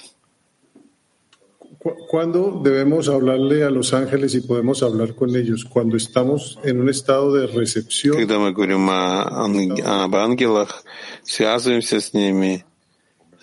¿Cuándo 2.09 2.61
debemos 2.63 3.09
hablarle 3.09 3.63
a 3.63 3.71
los 3.71 3.93
ángeles 3.93 4.35
y 4.35 4.41
podemos 4.41 4.83
hablar 4.83 5.15
con 5.15 5.35
ellos? 5.35 5.65
Cuando 5.65 5.97
estamos 5.97 6.59
en 6.63 6.79
un 6.79 6.89
estado 6.89 7.33
de 7.33 7.47
recepción. 7.47 8.15
Когда 8.17 8.37
мы 8.37 8.53
говорим 8.53 8.87
о, 8.89 10.03
об 10.03 10.15
ангелах, 10.15 10.83
связываемся 11.23 11.99
с 11.99 12.13
ними, 12.13 12.63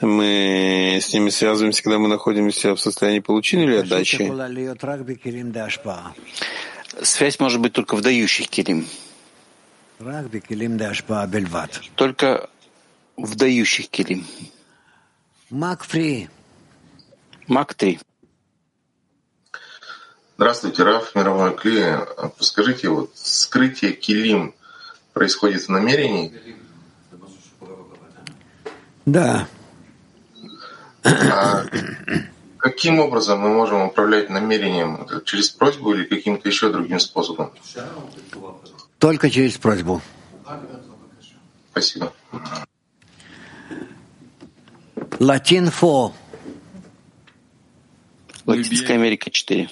мы 0.00 0.98
с 1.00 1.12
ними 1.12 1.30
связываемся, 1.30 1.82
когда 1.82 1.98
мы 1.98 2.06
находимся 2.06 2.76
в 2.76 2.80
состоянии 2.80 3.18
получения 3.18 3.64
или 3.64 3.76
отдачи. 3.78 4.32
Связь 7.02 7.40
может 7.40 7.60
быть 7.60 7.72
только 7.72 7.96
в 7.96 8.02
дающих 8.02 8.48
килим. 8.48 8.86
Только 11.96 12.50
в 13.18 13.34
дающих 13.34 13.88
килим. 13.90 14.26
Мак 15.50 15.86
3. 15.86 16.28
Мак 17.48 17.74
3. 17.74 18.00
Здравствуйте, 20.36 20.84
Раф, 20.84 21.14
мировой 21.16 21.56
Кли. 21.56 21.96
Подскажите, 22.36 22.88
вот 22.88 23.10
скрытие 23.14 23.92
килим 23.92 24.54
происходит 25.12 25.62
в 25.62 25.68
намерении? 25.68 26.32
Да. 29.04 29.48
А 31.02 31.64
каким 32.58 33.00
образом 33.00 33.40
мы 33.40 33.48
можем 33.48 33.82
управлять 33.82 34.30
намерением? 34.30 35.08
Через 35.24 35.48
просьбу 35.50 35.92
или 35.94 36.04
каким-то 36.04 36.48
еще 36.48 36.70
другим 36.70 37.00
способом? 37.00 37.52
Только 38.98 39.30
через 39.30 39.56
просьбу. 39.58 40.00
Спасибо. 41.72 42.12
Латин 45.18 45.70
4. 45.70 46.12
Латинская 48.46 48.94
Америка 48.94 49.30
4. 49.30 49.68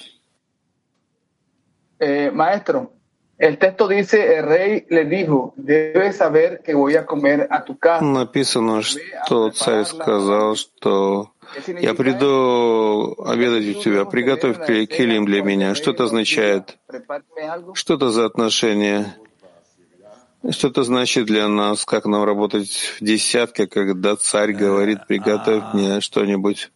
Eh, 1.99 2.31
maestro, 2.31 2.91
el 3.37 3.57
texto 3.57 3.87
dice, 3.87 4.37
el 4.37 4.45
rey 4.45 4.85
le 4.89 5.05
dijo, 5.05 5.53
debes 5.55 6.17
saber 6.17 6.61
que 6.63 6.73
voy 6.73 6.95
a 6.95 7.05
comer 7.05 7.47
a 7.49 7.63
tu 7.63 7.77
casa. 7.79 8.03
Написано, 8.03 8.81
что 8.81 9.49
царь 9.51 9.85
сказал, 9.85 10.55
что 10.55 11.31
я 11.79 11.93
приду 11.93 13.15
обедать 13.23 13.77
у 13.77 13.81
тебя, 13.81 14.05
приготовь 14.05 14.57
килим 14.65 15.25
для 15.25 15.41
меня. 15.41 15.73
Что 15.73 15.91
это 15.91 16.03
означает? 16.03 16.77
Что 17.73 17.93
это 17.95 18.09
за 18.09 18.25
отношение? 18.25 19.15
Что 20.49 20.69
это 20.69 20.83
значит 20.83 21.25
для 21.25 21.49
нас, 21.49 21.83
как 21.83 22.05
нам 22.05 22.23
работать 22.23 22.69
в 22.99 23.03
десятке, 23.03 23.67
когда 23.67 24.15
царь 24.15 24.53
говорит, 24.53 25.05
приготовь 25.05 25.73
мне 25.73 25.99
что-нибудь? 25.99 26.71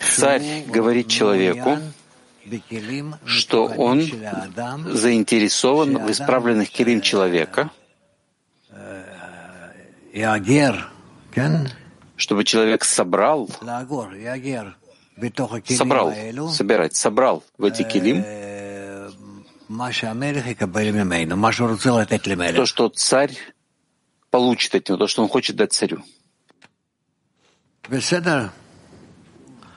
Царь 0.00 0.64
говорит 0.68 1.08
человеку, 1.08 1.78
что 3.26 3.66
он 3.66 4.00
заинтересован 4.86 5.98
в 5.98 6.10
исправленных 6.10 6.70
килим 6.70 7.02
человека, 7.02 7.70
чтобы 12.16 12.44
человек 12.44 12.84
собрал, 12.84 13.48
собрал, 15.76 16.12
собирать, 16.50 16.96
собрал 16.96 17.42
в 17.58 17.64
эти 17.64 17.82
килим 17.82 18.24
то, 22.56 22.66
что 22.66 22.88
царь 22.88 23.36
получит 24.30 24.74
от 24.74 24.88
него, 24.88 24.98
то, 24.98 25.06
что 25.06 25.22
он 25.22 25.28
хочет 25.28 25.56
дать 25.56 25.72
царю. 25.72 26.02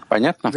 Понятно? 0.10 0.52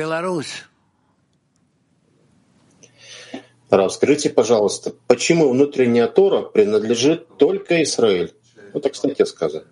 Расскажите, 3.70 4.30
пожалуйста, 4.30 4.94
почему 5.06 5.50
внутренняя 5.50 6.06
Тора 6.08 6.42
принадлежит 6.42 7.36
только 7.36 7.82
Израиль? 7.82 8.34
Ну, 8.72 8.80
так, 8.80 8.92
кстати, 8.92 9.24
сказано. 9.24 9.66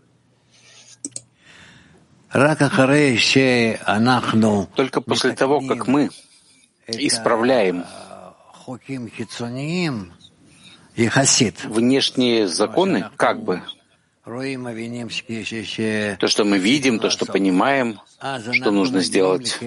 Только 4.74 5.00
после 5.00 5.32
того, 5.32 5.66
как 5.66 5.86
мы 5.86 6.10
исправляем 6.86 7.86
внешние 11.64 12.46
законы, 12.46 13.08
как 13.16 13.42
бы, 13.42 13.62
то, 14.24 16.28
что 16.28 16.44
мы 16.44 16.58
видим, 16.58 16.98
то, 16.98 17.08
что 17.08 17.24
понимаем, 17.24 18.00
что 18.52 18.70
нужно 18.70 19.00
сделать, 19.00 19.58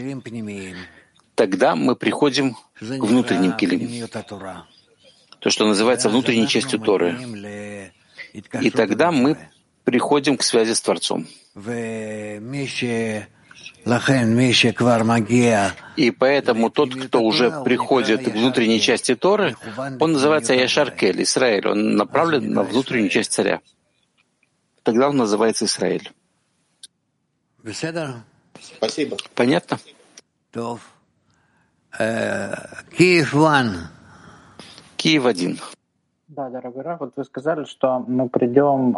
тогда 1.34 1.76
мы 1.76 1.96
приходим 1.96 2.54
к 2.54 2.82
внутренним 2.82 3.54
килим, 3.54 4.08
то, 5.40 5.50
что 5.50 5.66
называется 5.66 6.10
внутренней 6.10 6.48
частью 6.48 6.80
Торы. 6.80 7.18
И 8.62 8.70
тогда 8.70 9.12
мы 9.12 9.38
приходим 9.90 10.38
к 10.38 10.44
связи 10.44 10.74
с 10.74 10.82
Творцом. 10.82 11.26
И 15.96 16.12
поэтому 16.12 16.70
тот, 16.70 16.94
кто 16.96 17.22
уже 17.22 17.64
приходит 17.64 18.24
к 18.24 18.28
внутренней 18.28 18.80
части 18.80 19.16
Торы, 19.16 19.56
он 20.00 20.12
называется 20.12 20.54
Яшаркель, 20.54 21.24
Израиль. 21.24 21.68
Он 21.68 21.96
направлен 21.96 22.54
на 22.54 22.62
внутреннюю 22.64 23.10
часть 23.10 23.32
царя. 23.32 23.62
Тогда 24.84 25.10
он 25.10 25.18
называется 25.18 25.66
Израиль. 25.66 26.12
Спасибо. 28.78 29.18
Понятно? 29.34 29.80
Киев 32.96 33.34
один. 33.34 33.88
Киев 34.98 35.26
один. 35.26 35.60
Да, 36.40 36.50
дорогой 36.50 36.84
Раф, 36.84 37.02
вот 37.02 37.12
вы 37.18 37.26
сказали, 37.26 37.66
что 37.66 38.00
мы 38.00 38.30
придем, 38.30 38.92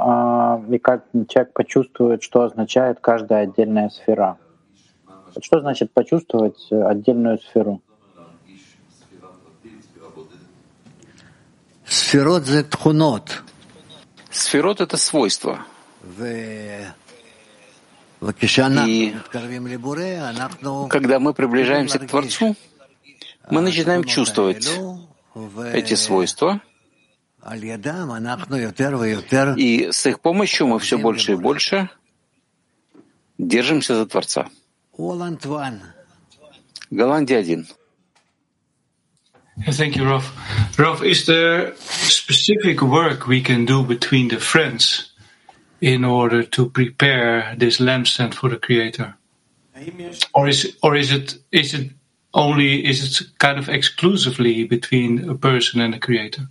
и 0.72 0.78
как 0.78 1.06
человек 1.28 1.54
почувствует, 1.54 2.22
что 2.22 2.44
означает 2.44 3.00
каждая 3.00 3.46
отдельная 3.46 3.90
сфера. 3.90 4.38
Что 5.42 5.60
значит 5.60 5.92
почувствовать 5.92 6.72
отдельную 6.72 7.40
сферу? 7.40 7.82
Сферот— 11.84 12.48
это 12.48 12.70
тхунот. 12.70 13.42
Сферот— 14.30 14.80
это 14.86 14.98
свойство. 14.98 15.66
И 16.20 16.84
когда 20.90 21.18
мы 21.18 21.34
приближаемся 21.34 21.98
к 21.98 22.06
Творцу, 22.06 22.56
мы 23.50 23.62
начинаем 23.62 24.04
чувствовать 24.04 24.80
эти 25.74 25.96
свойства, 25.96 26.62
и 29.58 29.92
с 29.92 30.06
их 30.06 30.20
помощью 30.20 30.68
мы 30.68 30.80
все 30.80 30.98
больше 30.98 31.34
и 31.34 31.36
больше 31.36 31.90
держимся 33.38 33.96
за 33.96 34.06
Творца. 34.06 34.50
Голландия 36.92 37.38
один. 37.38 37.68
Thank 39.68 39.96
you, 39.96 40.06
Rolf. 40.06 40.32
Rolf, 40.78 41.04
is 41.04 41.26
there 41.26 41.76
specific 41.78 42.82
work 42.82 43.28
we 43.28 43.42
can 43.42 43.66
do 43.66 43.84
between 43.84 44.30
the 44.30 44.40
friends 44.40 45.12
in 45.82 46.06
order 46.06 46.44
to 46.44 46.70
prepare 46.70 47.56
this 47.58 47.80
lampstand 47.80 48.34
for 48.34 48.50
the 48.50 48.58
Creator? 48.58 49.16
Or 50.34 50.48
is 50.48 50.78
or 50.82 50.96
is 50.96 51.12
it 51.12 51.36
is 51.52 51.74
it 51.74 51.92
only 52.34 52.86
is 52.86 53.04
it 53.04 53.28
kind 53.40 53.58
of 53.58 53.68
exclusively 53.68 54.64
between 54.64 55.30
a 55.30 55.36
person 55.36 55.82
and 55.82 55.96
a 55.96 56.00
Creator? 56.00 56.48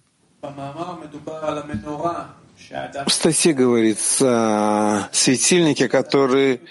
В 3.07 3.11
статье 3.11 3.53
говорится 3.53 4.27
о 4.29 5.09
светильнике, 5.13 5.89
который 5.89 6.63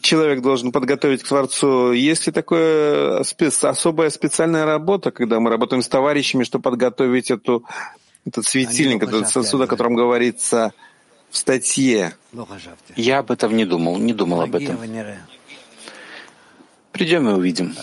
человек 0.00 0.42
должен 0.42 0.72
подготовить 0.72 1.22
к 1.22 1.28
Творцу. 1.28 1.92
Есть 1.92 2.26
ли 2.26 2.32
такая 2.32 3.22
спец, 3.24 3.64
особая 3.64 4.10
специальная 4.10 4.64
работа, 4.64 5.10
когда 5.10 5.40
мы 5.40 5.50
работаем 5.50 5.82
с 5.82 5.88
товарищами, 5.88 6.44
чтобы 6.44 6.62
подготовить 6.62 7.30
эту, 7.30 7.64
этот 8.26 8.46
светильник, 8.46 9.02
этот 9.02 9.28
сосуд, 9.28 9.62
о 9.62 9.66
котором 9.66 9.94
говорится 9.94 10.72
в 11.30 11.36
статье? 11.38 12.14
Я 12.96 13.20
об 13.20 13.30
этом 13.30 13.56
не 13.56 13.64
думал, 13.64 13.96
не 13.98 14.12
думал 14.12 14.42
об 14.42 14.54
этом. 14.54 14.78
Придем 16.92 17.28
и 17.28 17.32
увидим. 17.32 17.74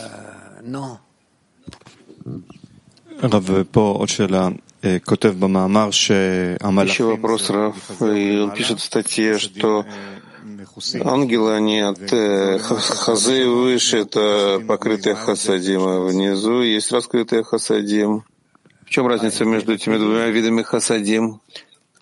Еще 6.90 7.04
вопрос, 7.04 7.50
Раф. 7.50 7.76
Он 8.00 8.52
пишет 8.52 8.80
в 8.80 8.84
статье, 8.84 9.38
что 9.38 9.86
ангелы, 11.04 11.56
они 11.56 11.80
от 11.80 12.14
э, 12.14 12.60
хазы 12.60 13.46
выше, 13.46 13.98
это 13.98 14.62
покрытые 14.66 15.16
хасадим, 15.16 15.82
а 15.82 16.00
внизу 16.06 16.62
есть 16.62 16.92
раскрытые 16.92 17.44
хасадим. 17.44 18.24
В 18.86 18.90
чем 18.90 19.08
разница 19.08 19.44
между 19.46 19.74
этими 19.74 19.98
двумя 19.98 20.28
видами 20.28 20.64
хасадим? 20.64 21.42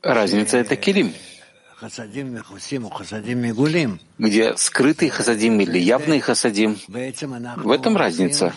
Разница— 0.04 0.58
это 0.60 0.76
килим 0.76 1.14
где 4.18 4.58
скрытый 4.58 5.10
хасадим 5.10 5.60
или 5.60 5.78
явный 5.78 6.20
хасадим. 6.20 6.78
В 6.88 7.72
этом 7.72 7.98
разница. 7.98 8.54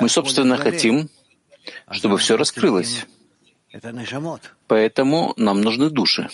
Мы, 0.00 0.08
собственно, 0.08 0.56
хотим, 0.56 1.08
чтобы 1.90 2.18
все 2.18 2.36
раскрылось. 2.36 3.06
Поэтому 4.66 5.32
нам 5.36 5.62
нужны 5.62 5.88
души, 5.90 6.28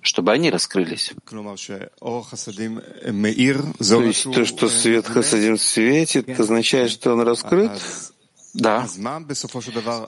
чтобы 0.00 0.32
они 0.32 0.50
раскрылись. 0.50 1.12
То 3.78 4.02
есть 4.02 4.32
то, 4.32 4.44
что 4.44 4.68
свет 4.68 5.06
хасадим 5.06 5.58
светит, 5.58 6.40
означает, 6.40 6.90
что 6.90 7.12
он 7.12 7.20
раскрыт? 7.20 7.72
Да. 8.54 8.86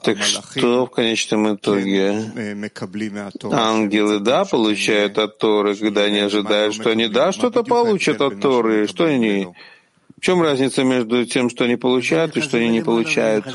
Так 0.03 0.17
что 0.21 0.85
в 0.85 0.89
конечном 0.91 1.55
итоге 1.55 2.11
ангелы, 3.51 4.19
да, 4.19 4.45
получают 4.45 5.17
от 5.17 5.37
Торы, 5.39 5.75
когда 5.75 6.03
они 6.03 6.19
ожидают, 6.19 6.75
что 6.75 6.91
они, 6.91 7.07
да, 7.07 7.31
что-то 7.31 7.63
получат 7.63 8.21
от 8.21 8.39
Торы, 8.41 8.87
что 8.87 9.05
они... 9.05 9.47
В 10.25 10.27
чем 10.27 10.41
разница 10.41 10.83
между 10.83 11.23
тем, 11.27 11.51
что 11.51 11.65
они 11.65 11.75
получают, 11.75 12.35
и 12.35 12.41
что 12.41 12.57
они 12.57 12.69
не 12.69 12.81
получают? 12.81 13.45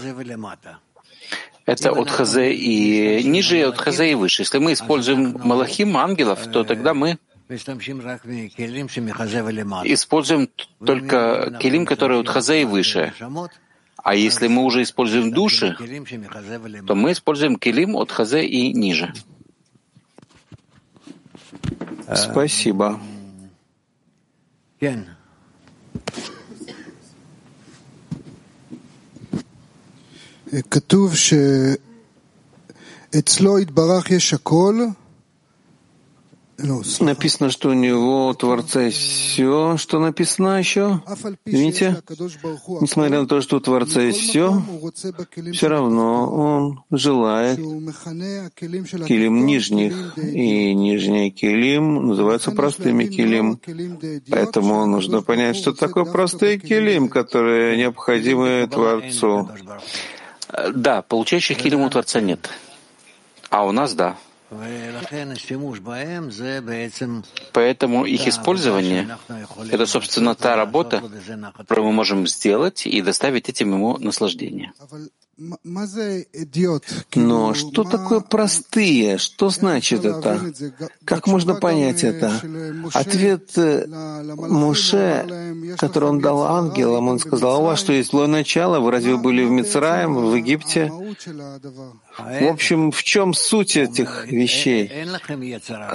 Это 1.66 1.90
от 1.90 2.08
Хазе 2.08 2.52
и 2.54 3.24
ниже, 3.24 3.58
и 3.58 3.62
от 3.62 3.76
Хазе 3.76 4.12
и 4.12 4.14
выше. 4.14 4.42
Если 4.42 4.58
мы 4.58 4.74
используем 4.74 5.34
Малахим, 5.42 5.96
ангелов, 5.96 6.46
то 6.46 6.62
тогда 6.62 6.94
мы 6.94 7.18
используем 9.84 10.48
только 10.86 11.58
келим, 11.60 11.86
которые 11.86 12.20
от 12.20 12.28
Хазе 12.28 12.62
и 12.62 12.64
выше. 12.64 13.14
А 13.96 14.14
если 14.14 14.46
мы 14.46 14.62
уже 14.62 14.82
используем 14.82 15.32
души, 15.32 15.76
то 16.86 16.94
мы 16.94 17.10
используем 17.10 17.56
келим 17.56 17.96
от 17.96 18.12
хазе 18.12 18.46
и 18.46 18.72
ниже. 18.72 19.12
Спасибо. 22.14 23.00
כתוב 30.71 31.15
שאצלו 33.15 33.59
יתברך 33.59 34.11
יש 34.11 34.34
הכל, 34.34 34.88
Написано, 36.57 37.49
что 37.49 37.69
у 37.69 37.73
него, 37.73 38.30
у 38.30 38.34
Творца, 38.34 38.84
есть 38.84 38.97
все, 38.97 39.76
что 39.78 39.99
написано 39.99 40.57
еще. 40.59 41.01
Видите? 41.45 42.01
Несмотря 42.82 43.21
на 43.21 43.28
то, 43.28 43.41
что 43.41 43.57
у 43.57 43.59
Творца 43.59 44.01
есть 44.01 44.21
все, 44.21 44.63
все 45.53 45.67
равно 45.67 46.32
он 46.32 46.82
желает 46.91 47.57
килим 47.57 49.45
нижних. 49.45 50.17
И 50.17 50.73
нижний 50.73 51.32
килим 51.32 52.07
называются 52.07 52.51
простыми 52.51 53.05
килим. 53.05 53.59
Поэтому 54.30 54.86
нужно 54.86 55.21
понять, 55.21 55.57
что 55.57 55.73
такое 55.73 56.05
простые 56.05 56.57
килим, 56.57 57.09
которые 57.09 57.78
необходимы 57.78 58.67
Творцу. 58.71 59.49
Да, 60.74 61.03
получающих 61.03 61.59
килим 61.59 61.82
у 61.82 61.90
Творца 61.90 62.20
нет. 62.20 62.51
А 63.51 63.64
у 63.64 63.72
нас 63.72 63.94
да. 63.94 64.16
Поэтому 67.53 68.05
их 68.05 68.26
использование— 68.26 69.16
это, 69.70 69.86
собственно, 69.86 70.34
та 70.34 70.57
работа, 70.57 71.03
которую 71.57 71.86
мы 71.86 71.92
можем 71.92 72.26
сделать 72.26 72.84
и 72.86 73.01
доставить 73.01 73.48
этим 73.48 73.72
ему 73.74 73.96
наслаждение. 73.98 74.72
Но 77.14 77.55
что 77.55 77.84
такое 77.84 78.20
простые? 78.20 79.16
Что 79.18 79.49
значит 79.49 80.05
это? 80.05 80.53
Как 81.05 81.26
можно 81.26 81.55
понять 81.55 82.05
это? 82.05 82.41
Ответ 82.93 83.57
э, 83.57 83.86
Муше, 84.36 85.74
который 85.78 86.11
он 86.11 86.20
дал 86.20 86.43
ангелам, 86.45 87.09
он 87.09 87.18
сказал, 87.18 87.55
«А 87.55 87.59
у 87.59 87.64
вас 87.64 87.80
что, 87.80 87.93
есть 87.93 88.11
злое 88.11 88.26
начало? 88.26 88.80
Вы 88.80 88.91
разве 88.91 89.16
были 89.16 89.43
в 89.43 89.51
Мицраем, 89.51 90.14
в 90.14 90.34
Египте? 90.34 90.91
В 90.91 92.47
общем, 92.47 92.91
в 92.91 93.03
чем 93.03 93.32
суть 93.32 93.76
этих 93.76 94.26
вещей? 94.30 94.91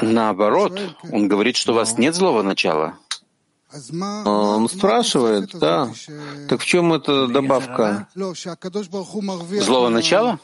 Наоборот, 0.01 0.79
он 1.11 1.27
говорит, 1.27 1.55
что 1.55 1.73
у 1.73 1.75
вас 1.75 1.97
нет 1.97 2.15
злого 2.15 2.41
начала. 2.41 2.97
Он 4.25 4.69
спрашивает, 4.69 5.51
да. 5.53 5.89
Так 6.49 6.61
в 6.61 6.65
чем 6.65 6.93
эта 6.93 7.27
добавка? 7.27 8.07
Злого 9.61 9.89
начала? 9.89 10.39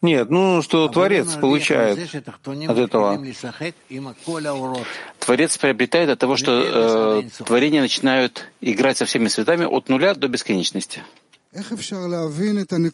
Нет, 0.00 0.30
ну 0.30 0.62
что 0.62 0.88
Творец 0.88 1.34
получает 1.36 1.98
от 2.14 2.78
этого? 2.78 3.24
Творец 5.20 5.56
приобретает 5.58 6.10
от 6.10 6.18
того, 6.18 6.36
что 6.36 7.22
э, 7.22 7.44
творения 7.44 7.80
начинают 7.80 8.48
играть 8.60 8.98
со 8.98 9.04
всеми 9.04 9.28
цветами 9.28 9.64
от 9.64 9.88
нуля 9.88 10.14
до 10.14 10.26
бесконечности. 10.26 11.02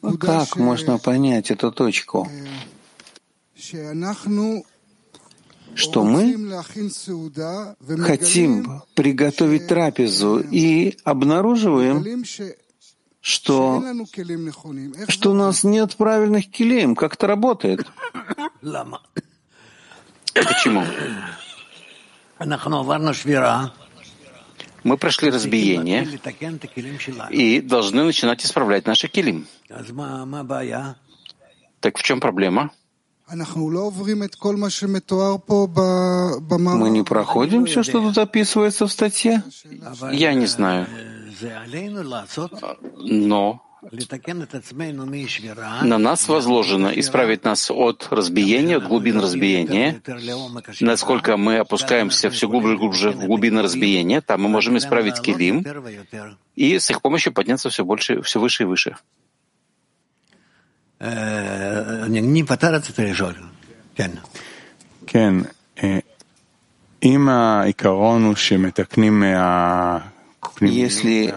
Ну, 0.02 0.18
как 0.18 0.56
можно 0.56 0.98
понять 0.98 1.50
эту 1.50 1.72
точку? 1.72 2.28
Что 5.78 6.02
мы 6.02 6.34
хотим 8.00 8.82
приготовить 8.94 9.68
трапезу 9.68 10.40
и 10.40 10.98
обнаруживаем, 11.04 12.24
что, 13.20 13.84
что 15.08 15.30
у 15.30 15.34
нас 15.34 15.62
нет 15.62 15.96
правильных 15.96 16.50
килим. 16.50 16.96
Как 16.96 17.14
это 17.14 17.28
работает? 17.28 17.86
Почему? 20.34 20.84
Мы 24.84 24.96
прошли 24.96 25.30
разбиение 25.30 26.08
и 27.30 27.60
должны 27.60 28.04
начинать 28.04 28.44
исправлять 28.44 28.86
наши 28.86 29.08
килим. 29.08 29.46
Так 31.80 31.98
в 31.98 32.02
чем 32.02 32.20
проблема? 32.20 32.72
Мы 36.78 36.90
не 36.90 37.02
проходим 37.02 37.66
все, 37.66 37.82
что 37.82 38.00
тут 38.00 38.16
описывается 38.18 38.86
в 38.86 38.92
статье? 38.92 39.42
Я 40.12 40.34
не 40.34 40.46
знаю. 40.46 40.86
Но 42.96 43.62
На 45.82 45.98
нас 45.98 46.28
возложено 46.28 46.88
исправить 46.88 47.44
нас 47.44 47.70
от 47.70 48.08
разбиения, 48.10 48.78
от 48.78 48.88
глубин 48.88 49.20
разбиения. 49.20 50.02
Насколько 50.80 51.36
мы 51.36 51.58
опускаемся 51.58 52.30
все 52.30 52.48
глубже 52.48 52.74
и 52.74 52.76
глубже 52.76 53.10
в 53.10 53.26
глубины 53.26 53.62
разбиения, 53.62 54.20
там 54.20 54.42
мы 54.42 54.48
можем 54.48 54.76
исправить 54.78 55.20
килим 55.20 55.64
и 56.56 56.78
с 56.78 56.90
их 56.90 57.02
помощью 57.02 57.32
подняться 57.32 57.70
все 57.70 57.84
больше, 57.84 58.20
все 58.22 58.40
выше 58.40 58.64
и 58.64 58.66
выше. 58.66 58.96
Не 62.09 62.43
כן, 65.07 65.35
אם 67.03 67.29
העיקרון 67.29 68.23
הוא 68.23 68.35
שמתקנים 68.35 69.19
מה... 69.19 69.99
Если 70.61 71.33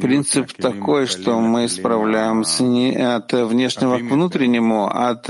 принцип 0.00 0.52
такой, 0.52 1.06
что 1.06 1.40
мы 1.40 1.66
исправляемся 1.66 2.62
не 2.62 2.94
от 2.94 3.32
внешнего 3.32 3.98
к 3.98 4.02
внутреннему, 4.02 4.86
от 4.86 5.28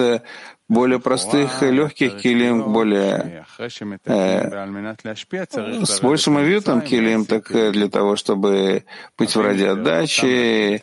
более 0.72 1.00
простых 1.00 1.64
и 1.64 1.72
легких 1.72 2.18
килим 2.22 2.72
более 2.72 3.46
э, 3.58 3.70
с 5.86 6.00
большим 6.00 6.38
авиутом 6.38 6.82
килим, 6.82 7.26
так 7.26 7.52
для 7.52 7.90
того, 7.90 8.16
чтобы 8.16 8.86
быть 9.18 9.36
в 9.36 9.42
радиоотдаче, 9.42 10.82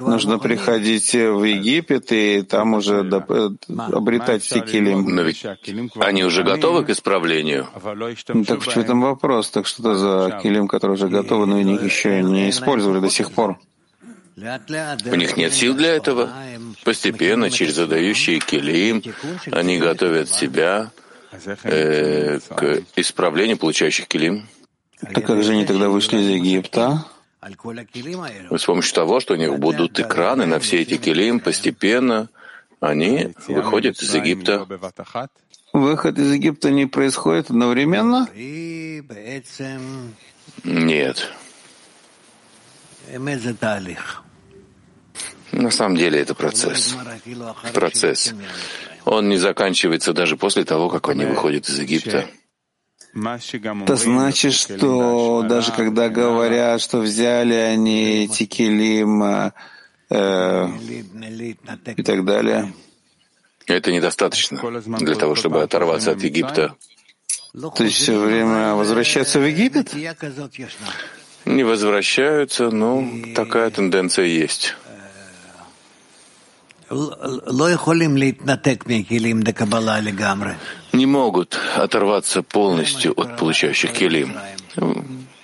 нужно 0.00 0.38
приходить 0.40 1.14
в 1.14 1.44
Египет 1.44 2.10
и 2.10 2.42
там 2.42 2.74
уже 2.74 2.98
обретать 3.00 4.42
все 4.42 4.60
килим. 4.60 5.04
Но 5.04 5.22
ведь 5.22 5.46
они 6.00 6.24
уже 6.24 6.42
готовы 6.42 6.84
к 6.84 6.90
исправлению. 6.90 7.68
Ну, 8.34 8.44
так 8.44 8.60
в 8.60 8.72
чем 8.72 9.00
вопрос? 9.00 9.50
Так 9.50 9.66
что 9.66 9.82
это 9.82 9.94
за 9.94 10.40
килим, 10.42 10.66
которые 10.66 10.96
уже 10.96 11.08
готовы, 11.08 11.46
но 11.46 11.58
их 11.60 11.82
еще 11.82 12.22
не 12.22 12.50
использовали 12.50 12.98
до 13.00 13.10
сих 13.10 13.30
пор? 13.30 13.56
У 15.10 15.14
них 15.14 15.36
нет 15.36 15.52
сил 15.52 15.74
для 15.74 15.94
этого. 15.96 16.30
Постепенно, 16.84 17.50
через 17.50 17.74
задающие 17.74 18.38
килим, 18.40 19.02
они 19.50 19.78
готовят 19.78 20.28
себя 20.28 20.90
э, 21.64 22.38
к 22.38 22.82
исправлению 22.96 23.58
получающих 23.58 24.06
килим. 24.06 24.48
Так 25.00 25.26
как 25.26 25.42
же 25.42 25.52
они 25.52 25.64
тогда 25.64 25.88
вышли 25.88 26.18
из 26.18 26.28
Египта? 26.28 27.04
С 27.40 28.64
помощью 28.64 28.94
того, 28.94 29.20
что 29.20 29.34
у 29.34 29.36
них 29.36 29.58
будут 29.58 29.98
экраны 29.98 30.46
на 30.46 30.58
все 30.58 30.82
эти 30.82 30.96
килим, 30.96 31.40
постепенно 31.40 32.28
они 32.80 33.34
выходят 33.46 34.00
из 34.02 34.14
Египта. 34.14 34.66
Выход 35.72 36.18
из 36.18 36.32
Египта 36.32 36.70
не 36.70 36.86
происходит 36.86 37.50
одновременно? 37.50 38.28
Нет. 40.64 41.32
На 45.52 45.70
самом 45.70 45.96
деле 45.96 46.20
это 46.20 46.34
процесс. 46.34 46.96
Процесс. 47.72 48.34
Он 49.04 49.28
не 49.28 49.38
заканчивается 49.38 50.12
даже 50.12 50.36
после 50.36 50.64
того, 50.64 50.88
как 50.88 51.08
они 51.08 51.24
выходят 51.24 51.68
из 51.68 51.78
Египта. 51.78 52.28
Это 53.14 53.96
значит, 53.96 54.52
что 54.52 55.42
даже 55.48 55.72
когда 55.72 56.08
говорят, 56.08 56.80
что 56.80 56.98
взяли 56.98 57.54
они 57.54 58.28
Тикелим 58.28 59.22
э, 59.22 60.68
и 61.96 62.02
так 62.02 62.24
далее, 62.24 62.72
это 63.66 63.92
недостаточно 63.92 64.60
для 64.98 65.14
того, 65.14 65.34
чтобы 65.34 65.62
оторваться 65.62 66.12
от 66.12 66.22
Египта. 66.22 66.74
То 67.52 67.84
есть 67.84 67.96
все 67.96 68.18
время 68.18 68.74
возвращаться 68.74 69.40
в 69.40 69.46
Египет? 69.46 69.94
Не 71.44 71.64
возвращаются, 71.64 72.70
но 72.70 73.08
такая 73.34 73.70
тенденция 73.70 74.26
есть. 74.26 74.76
Не 80.92 81.06
могут 81.06 81.58
оторваться 81.76 82.42
полностью 82.42 83.12
от 83.20 83.36
получающих 83.36 83.92
келим. 83.92 84.34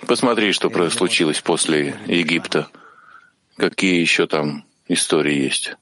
Посмотри, 0.07 0.53
что 0.53 0.69
случилось 0.89 1.41
после 1.41 1.95
Египта. 2.07 2.67
Какие 3.57 4.01
еще 4.01 4.27
там 4.27 4.65
истории 4.87 5.33
есть 5.33 5.75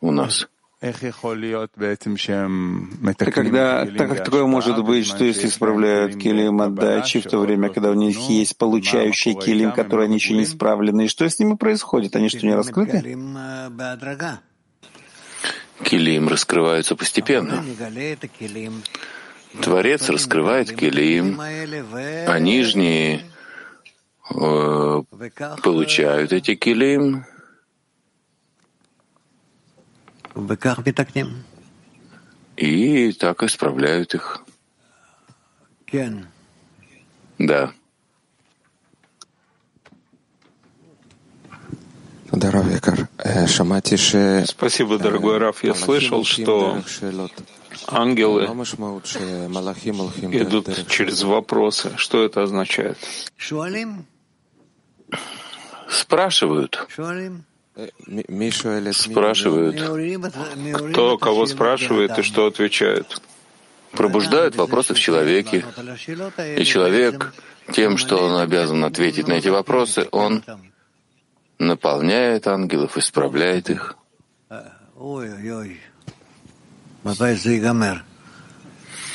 у 0.00 0.10
нас. 0.10 0.48
Когда, 3.32 3.86
так 3.86 4.08
как 4.08 4.24
такое 4.24 4.46
может 4.46 4.84
быть, 4.84 5.06
что 5.06 5.24
если 5.24 5.46
исправляют 5.46 6.16
килим 6.16 6.60
отдачи, 6.60 7.20
в 7.20 7.24
то 7.24 7.38
время, 7.38 7.68
когда 7.68 7.90
у 7.90 7.94
них 7.94 8.18
есть 8.28 8.58
получающие 8.58 9.34
килим, 9.34 9.70
которые 9.70 10.06
они 10.06 10.16
еще 10.16 10.34
не 10.34 10.42
исправлены, 10.42 11.04
и 11.04 11.08
что 11.08 11.28
с 11.28 11.38
ними 11.38 11.54
происходит? 11.54 12.16
Они 12.16 12.28
что, 12.28 12.44
не 12.44 12.54
раскрыты? 12.54 13.16
Килим 15.84 16.28
раскрываются 16.28 16.96
постепенно. 16.96 17.64
Творец 19.60 20.08
раскрывает 20.08 20.74
килим, 20.74 21.38
а 21.40 22.38
нижние 22.38 23.22
э, 24.30 25.02
получают 25.62 26.32
эти 26.32 26.54
килим, 26.54 27.26
и 32.56 33.12
так 33.12 33.42
исправляют 33.42 34.14
их. 34.14 34.42
Да. 37.38 37.72
Спасибо, 44.46 44.98
дорогой 44.98 45.38
Раф. 45.38 45.62
Я 45.64 45.74
слышал, 45.74 46.24
что 46.24 46.82
ангелы 47.86 48.44
идут 50.32 50.86
через 50.88 51.22
вопросы. 51.22 51.92
Что 51.96 52.24
это 52.24 52.42
означает? 52.42 52.96
Спрашивают. 55.88 56.88
Спрашивают. 58.92 59.80
Кто 60.90 61.18
кого 61.18 61.46
спрашивает 61.46 62.18
и 62.18 62.22
что 62.22 62.46
отвечает? 62.46 63.20
Пробуждают 63.92 64.56
вопросы 64.56 64.94
в 64.94 64.98
человеке. 64.98 65.64
И 66.56 66.64
человек 66.64 67.34
тем, 67.72 67.98
что 67.98 68.16
он 68.16 68.40
обязан 68.40 68.84
ответить 68.84 69.28
на 69.28 69.34
эти 69.34 69.48
вопросы, 69.48 70.08
он 70.12 70.42
наполняет 71.62 72.46
ангелов, 72.46 72.96
исправляет 72.96 73.70
их. 73.70 73.96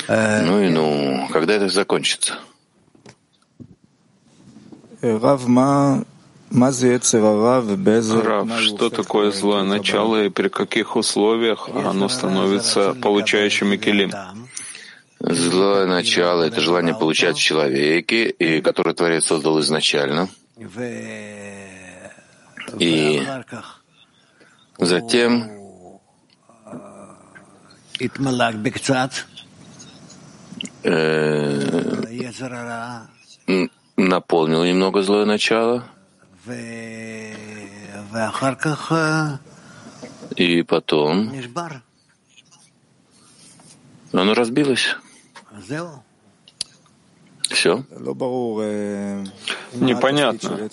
Ну 0.08 0.60
и 0.60 0.68
ну, 0.68 1.28
когда 1.32 1.54
это 1.54 1.68
закончится? 1.68 2.38
Рав, 8.22 8.60
что 8.60 8.90
такое 8.90 9.30
злое 9.30 9.64
начало 9.64 10.24
и 10.24 10.28
при 10.28 10.48
каких 10.48 10.96
условиях 10.96 11.68
оно 11.68 12.08
становится 12.08 12.94
получающим 12.94 13.78
келим? 13.78 14.12
Злое 15.20 15.86
начало— 15.86 16.42
это 16.44 16.60
желание 16.60 16.94
получать 16.94 17.36
в 17.36 17.42
человеке, 17.42 18.30
и 18.30 18.60
которое 18.60 18.94
Творец 18.94 19.26
создал 19.26 19.60
изначально. 19.60 20.28
И 20.56 20.64
затем 24.78 25.50
э, 30.82 31.60
наполнил 33.96 34.64
немного 34.64 35.02
злое 35.02 35.24
начало— 35.24 35.84
и 40.36 40.62
потом 40.62 41.32
оно 44.12 44.34
разбилось. 44.34 44.96
Все. 47.50 47.84
Непонятно, 49.74 50.68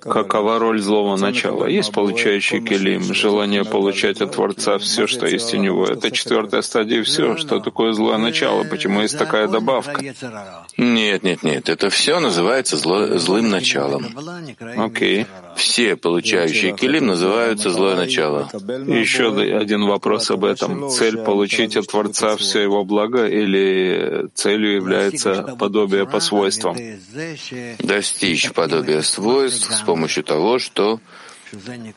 какова 0.00 0.58
роль 0.58 0.80
злого 0.80 1.16
начала. 1.16 1.66
Есть 1.66 1.92
получающий 1.92 2.60
келим, 2.60 3.02
желание 3.14 3.64
получать 3.64 4.20
от 4.20 4.34
Творца 4.34 4.78
все, 4.78 5.06
что 5.06 5.26
есть 5.26 5.54
у 5.54 5.56
него. 5.56 5.86
Это 5.86 6.10
четвертая 6.10 6.62
стадия 6.62 7.02
все. 7.02 7.36
Что 7.36 7.60
такое 7.60 7.92
злое 7.92 8.18
начало? 8.18 8.64
Почему 8.64 9.02
есть 9.02 9.18
такая 9.18 9.48
добавка? 9.48 10.02
Нет, 10.76 11.22
нет, 11.22 11.42
нет. 11.42 11.68
Это 11.68 11.90
все 11.90 12.20
называется 12.20 12.76
зло, 12.76 13.18
злым 13.18 13.50
началом. 13.50 14.06
Окей. 14.76 15.22
Okay. 15.22 15.26
Все 15.56 15.96
получающие 15.96 16.74
келим 16.74 17.06
называются 17.06 17.70
злое 17.70 17.96
начало. 17.96 18.48
Еще 18.86 19.28
один 19.56 19.84
вопрос 19.86 20.30
об 20.30 20.44
этом. 20.44 20.88
Цель 20.88 21.18
получить 21.18 21.76
от 21.76 21.86
Творца 21.86 22.36
все 22.36 22.62
его 22.62 22.84
благо 22.84 23.26
или 23.26 24.28
целью 24.34 24.76
является 24.76 25.56
подобие 25.58 26.06
по 26.06 26.20
свойствам. 26.20 26.76
Достичь 27.82 28.52
подобия 28.52 29.02
свойств 29.02 29.72
с 29.72 29.80
помощью 29.80 30.24
того, 30.24 30.58
что 30.58 31.00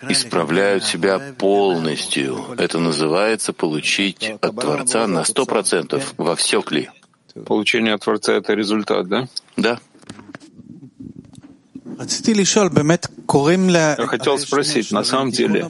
исправляют 0.10 0.84
себя 0.84 1.19
полностью. 1.38 2.45
Это 2.57 2.80
называется 2.80 3.53
получить 3.53 4.31
от 4.41 4.55
Творца 4.55 5.07
на 5.07 5.23
сто 5.23 5.45
процентов 5.45 6.14
во 6.18 6.35
все 6.35 6.61
кли. 6.61 6.89
Получение 7.45 7.93
от 7.93 8.01
Творца— 8.01 8.34
это 8.34 8.53
результат, 8.53 9.07
да? 9.07 9.27
Да. 9.57 9.80
Я 13.98 14.08
хотел 14.08 14.38
спросить, 14.38 14.92
на 14.92 15.04
самом 15.04 15.32
деле, 15.32 15.68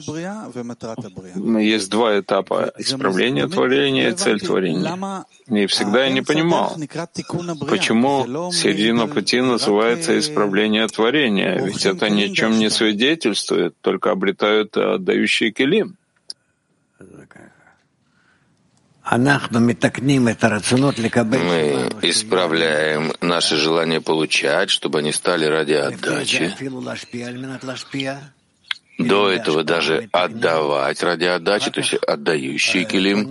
есть 1.60 1.90
два 1.90 2.18
этапа— 2.18 2.72
исправление 2.78 3.46
творения 3.46 4.10
и 4.10 4.14
цель 4.14 4.40
творения. 4.40 5.24
И 5.46 5.66
всегда 5.66 6.04
я 6.04 6.10
не 6.10 6.22
понимал, 6.22 6.76
почему 7.68 8.50
середина 8.52 9.06
пути 9.06 9.40
называется 9.40 10.18
исправление 10.18 10.86
творения, 10.88 11.60
ведь 11.64 11.86
это 11.86 12.08
ни 12.10 12.24
о 12.24 12.34
чем 12.34 12.58
не 12.58 12.70
свидетельствует, 12.70 13.74
только 13.80 14.10
обретают 14.10 14.76
отдающие 14.76 15.52
килим. 15.52 15.96
Мы 21.44 21.90
исправляем 22.02 23.12
наши 23.20 23.56
желания 23.56 24.00
получать, 24.00 24.70
чтобы 24.70 25.00
они 25.00 25.12
стали 25.12 25.44
ради 25.44 25.74
отдачи. 25.74 26.54
До 28.98 29.28
этого 29.30 29.62
даже 29.64 30.08
отдавать 30.12 31.02
ради 31.02 31.24
отдачи, 31.24 31.70
то 31.70 31.80
есть 31.80 31.94
отдающие 31.94 32.84
килим, 32.84 33.28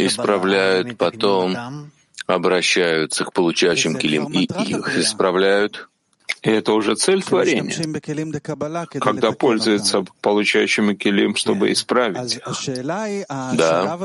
исправляют, 0.00 0.96
потом 0.96 1.90
обращаются 2.26 3.24
к 3.24 3.32
получающим 3.32 3.96
килим 3.96 4.26
и 4.26 4.44
их 4.44 4.96
исправляют. 4.96 5.88
И 6.42 6.50
это 6.50 6.72
уже 6.72 6.94
цель 6.94 7.22
творения, 7.22 7.74
когда 9.00 9.32
пользуется 9.32 10.04
получающим 10.20 10.96
килим, 10.96 11.34
чтобы 11.34 11.72
исправить. 11.72 12.38
Да. 13.54 13.98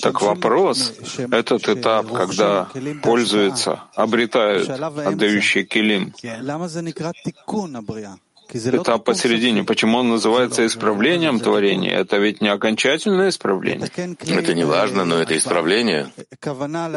Так 0.00 0.22
вопрос, 0.22 0.94
этот 1.30 1.68
этап, 1.68 2.10
когда 2.12 2.68
пользуются, 3.02 3.82
обретают 3.94 4.68
отдающие 4.70 5.64
килим, 5.64 6.14
этап 8.52 9.04
посередине. 9.04 9.64
Почему 9.64 9.98
он 9.98 10.08
называется 10.08 10.64
исправлением 10.64 11.40
творения? 11.40 11.98
Это 11.98 12.18
ведь 12.18 12.40
не 12.40 12.48
окончательное 12.48 13.28
исправление. 13.28 13.90
Это 14.26 14.54
не 14.54 14.64
важно, 14.64 15.04
но 15.04 15.16
это 15.16 15.36
исправление. 15.36 16.10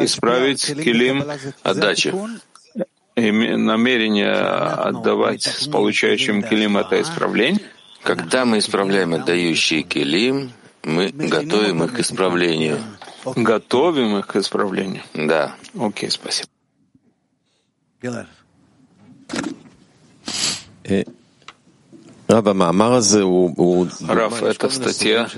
Исправить 0.01 0.65
килим 0.65 1.23
отдачи 1.63 2.13
намерение 3.17 4.31
отдавать 4.31 5.43
с 5.43 5.67
получающим 5.67 6.43
килим 6.43 6.77
это 6.77 7.01
исправление? 7.01 7.61
Когда 8.03 8.45
мы 8.45 8.59
исправляем 8.59 9.13
отдающие 9.13 9.81
килим, 9.83 10.51
мы 10.83 11.09
готовим 11.09 11.83
их 11.83 11.93
к 11.93 11.99
исправлению. 11.99 12.79
Готовим 13.35 14.17
их 14.17 14.27
к 14.27 14.35
исправлению? 14.37 15.01
Да. 15.13 15.55
Окей, 15.77 16.09
спасибо. 16.09 16.47
Раф, 24.05 24.43
эта 24.43 24.69
статья, 24.69 25.29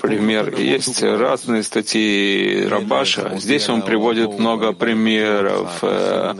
пример. 0.00 0.54
Есть 0.56 1.02
разные 1.02 1.64
статьи 1.64 2.66
Рабаша. 2.68 3.36
Здесь 3.38 3.68
он 3.68 3.82
приводит 3.82 4.38
много 4.38 4.72
примеров. 4.72 5.78
Э, 5.82 6.34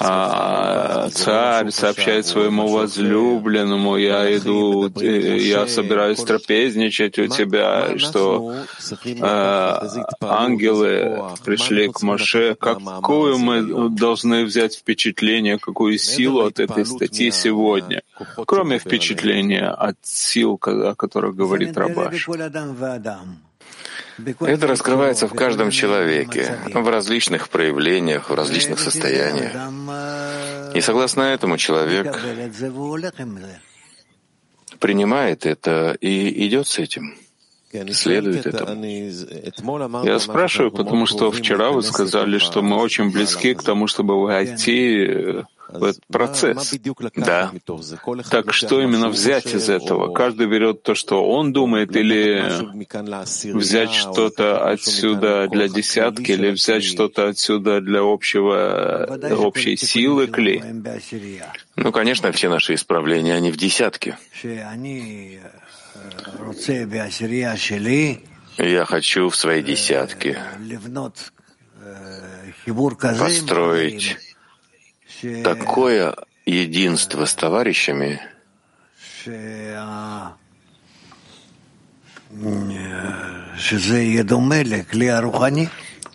а, 0.00 1.08
царь 1.10 1.70
сообщает 1.70 2.26
своему 2.26 2.66
возлюбленному, 2.66 3.96
я 3.96 4.36
иду, 4.36 4.90
э, 5.00 5.38
я 5.38 5.68
собираюсь 5.68 6.18
трапезничать 6.18 7.16
у 7.20 7.28
тебя, 7.28 7.96
что 7.98 8.56
э, 9.04 9.78
ангелы 10.20 11.22
пришли 11.44 11.92
к 11.92 12.02
Маше. 12.02 12.56
Какую 12.58 13.38
мы 13.38 13.90
должны 13.90 14.44
взять 14.44 14.74
впечатление, 14.74 15.58
какую 15.58 15.96
силу 15.98 16.46
от 16.46 16.58
этой 16.58 16.84
статьи 16.84 17.30
сегодня? 17.30 18.02
Кроме 18.46 18.63
кроме 18.64 18.78
впечатления 18.78 19.68
от 19.68 19.96
сил, 20.02 20.58
о 20.62 20.94
которых 20.94 21.36
говорит 21.36 21.76
Рабаш. 21.76 22.28
Это 24.40 24.66
раскрывается 24.66 25.28
в 25.28 25.34
каждом 25.34 25.70
человеке, 25.70 26.58
в 26.72 26.88
различных 26.88 27.48
проявлениях, 27.50 28.30
в 28.30 28.34
различных 28.34 28.78
состояниях. 28.78 29.52
И 30.74 30.80
согласно 30.80 31.22
этому 31.22 31.58
человек 31.58 32.18
принимает 34.80 35.46
это 35.46 35.96
и 36.00 36.46
идет 36.46 36.66
с 36.66 36.78
этим 36.78 37.14
следует 37.92 38.46
этому. 38.46 38.84
Я 40.04 40.18
спрашиваю, 40.20 40.70
потому 40.70 41.06
что 41.06 41.30
вчера 41.32 41.70
вы 41.70 41.82
сказали, 41.82 42.38
что 42.38 42.62
мы 42.62 42.76
очень 42.76 43.10
близки 43.10 43.54
к 43.54 43.62
тому, 43.62 43.88
чтобы 43.88 44.22
войти 44.22 45.44
этот 45.82 46.06
процесс. 46.06 46.74
Да. 47.16 47.52
Так 48.30 48.52
что 48.52 48.80
именно 48.80 49.08
взять 49.08 49.46
из 49.46 49.68
этого? 49.68 50.12
Каждый 50.12 50.46
берет 50.46 50.82
то, 50.82 50.94
что 50.94 51.24
он 51.24 51.52
думает, 51.52 51.94
или 51.96 52.42
взять 53.52 53.92
что-то 53.92 54.68
отсюда 54.68 55.48
для 55.48 55.68
десятки, 55.68 56.32
или 56.32 56.50
взять 56.50 56.84
что-то 56.84 57.28
отсюда 57.28 57.80
для 57.80 58.00
общего, 58.00 59.18
общей 59.38 59.76
силы 59.76 60.26
кли? 60.26 60.62
Ну, 61.76 61.92
конечно, 61.92 62.32
все 62.32 62.48
наши 62.48 62.74
исправления, 62.74 63.34
они 63.34 63.50
в 63.50 63.56
десятке. 63.56 64.16
Я 68.56 68.84
хочу 68.84 69.28
в 69.28 69.36
своей 69.36 69.62
десятке 69.62 70.38
построить 73.18 74.16
такое 75.42 76.14
единство 76.46 77.24
с 77.24 77.34
товарищами, 77.34 78.20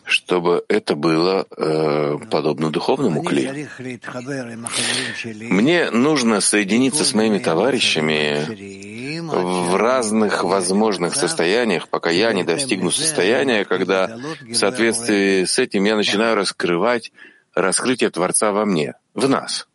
чтобы 0.10 0.64
это 0.68 0.96
было 0.96 1.46
э, 1.56 2.18
подобно 2.32 2.72
духовному 2.72 3.24
кли. 3.24 3.68
Мне 5.50 5.92
нужно 5.92 6.42
соединиться 6.42 7.06
с 7.06 7.14
моими 7.14 7.38
товарищами 7.38 8.80
в 9.22 9.76
разных 9.76 10.44
возможных 10.44 11.16
состояниях, 11.16 11.88
пока 11.90 12.10
я 12.10 12.34
не 12.34 12.44
достигну 12.44 12.92
состояния, 12.92 13.66
когда 13.66 14.18
в 14.42 14.56
соответствии 14.56 15.46
с 15.46 15.60
этим 15.60 15.84
я 15.86 15.96
начинаю 15.96 16.36
раскрывать 16.36 17.12
раскрытие 17.62 18.10
Творца 18.10 18.52
во 18.52 18.66
мне, 18.66 18.96
в 19.14 19.28
нас. 19.28 19.68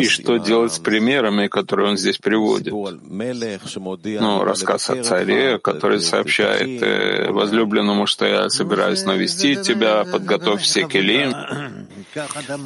И 0.00 0.08
что 0.08 0.36
делать 0.38 0.72
с 0.72 0.78
примерами, 0.78 1.46
которые 1.48 1.90
он 1.90 1.98
здесь 1.98 2.16
приводит? 2.16 2.72
Ну, 2.72 4.44
рассказ 4.44 4.88
о 4.88 5.02
царе, 5.02 5.58
который 5.58 6.00
сообщает 6.00 6.82
э, 6.82 7.30
возлюбленному, 7.30 8.06
что 8.06 8.24
я 8.24 8.48
собираюсь 8.48 9.04
навестить 9.04 9.60
тебя, 9.60 10.04
подготовь 10.04 10.62
все 10.62 10.86
келим. 10.88 11.34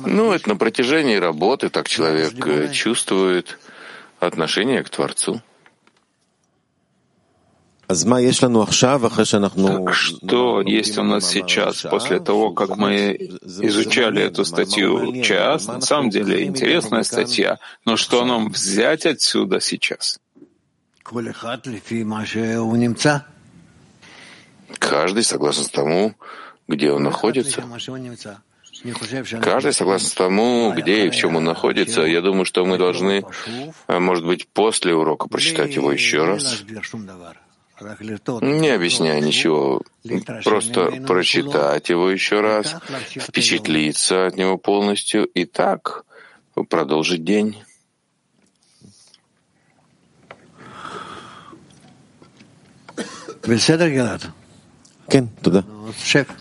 Ну, 0.06 0.32
это 0.32 0.48
на 0.48 0.56
протяжении 0.56 1.16
работы 1.16 1.70
так 1.70 1.88
человек 1.88 2.46
э, 2.46 2.70
чувствует 2.72 3.58
отношение 4.20 4.84
к 4.84 4.90
Творцу. 4.90 5.42
Так 9.84 9.94
что 9.94 10.62
есть 10.62 10.96
у 10.98 11.02
нас 11.02 11.26
сейчас, 11.28 11.82
после 11.82 12.20
того, 12.20 12.52
как 12.52 12.76
мы 12.76 13.16
изучали 13.62 14.22
эту 14.22 14.44
статью 14.44 15.22
час? 15.22 15.66
На 15.66 15.80
самом 15.80 16.10
деле 16.10 16.44
интересная 16.44 17.02
статья, 17.02 17.58
но 17.84 17.96
что 17.96 18.24
нам 18.24 18.48
взять 18.50 19.06
отсюда 19.06 19.60
сейчас? 19.60 20.20
Каждый 24.78 25.24
согласно 25.24 25.64
тому, 25.64 26.14
где 26.68 26.92
он 26.92 27.02
находится. 27.02 27.60
Каждый 29.42 29.72
согласно 29.72 30.10
тому, 30.16 30.72
где 30.76 31.06
и 31.06 31.10
в 31.10 31.14
чем 31.16 31.36
он 31.36 31.44
находится. 31.44 32.02
Я 32.02 32.20
думаю, 32.22 32.44
что 32.44 32.64
мы 32.64 32.78
должны, 32.78 33.24
а, 33.88 33.98
может 33.98 34.24
быть, 34.24 34.46
после 34.48 34.94
урока 34.94 35.28
прочитать 35.28 35.74
его 35.74 35.90
еще 35.92 36.24
раз. 36.24 36.62
Не 37.80 38.68
объясняя 38.70 39.20
ничего, 39.20 39.82
просто 40.44 40.90
прочитать 41.06 41.88
его 41.88 42.10
еще 42.10 42.40
раз, 42.40 42.76
впечатлиться 43.16 44.26
от 44.26 44.36
него 44.36 44.58
полностью 44.58 45.24
и 45.24 45.44
так 45.44 46.04
продолжить 46.68 47.24
день. 47.24 47.56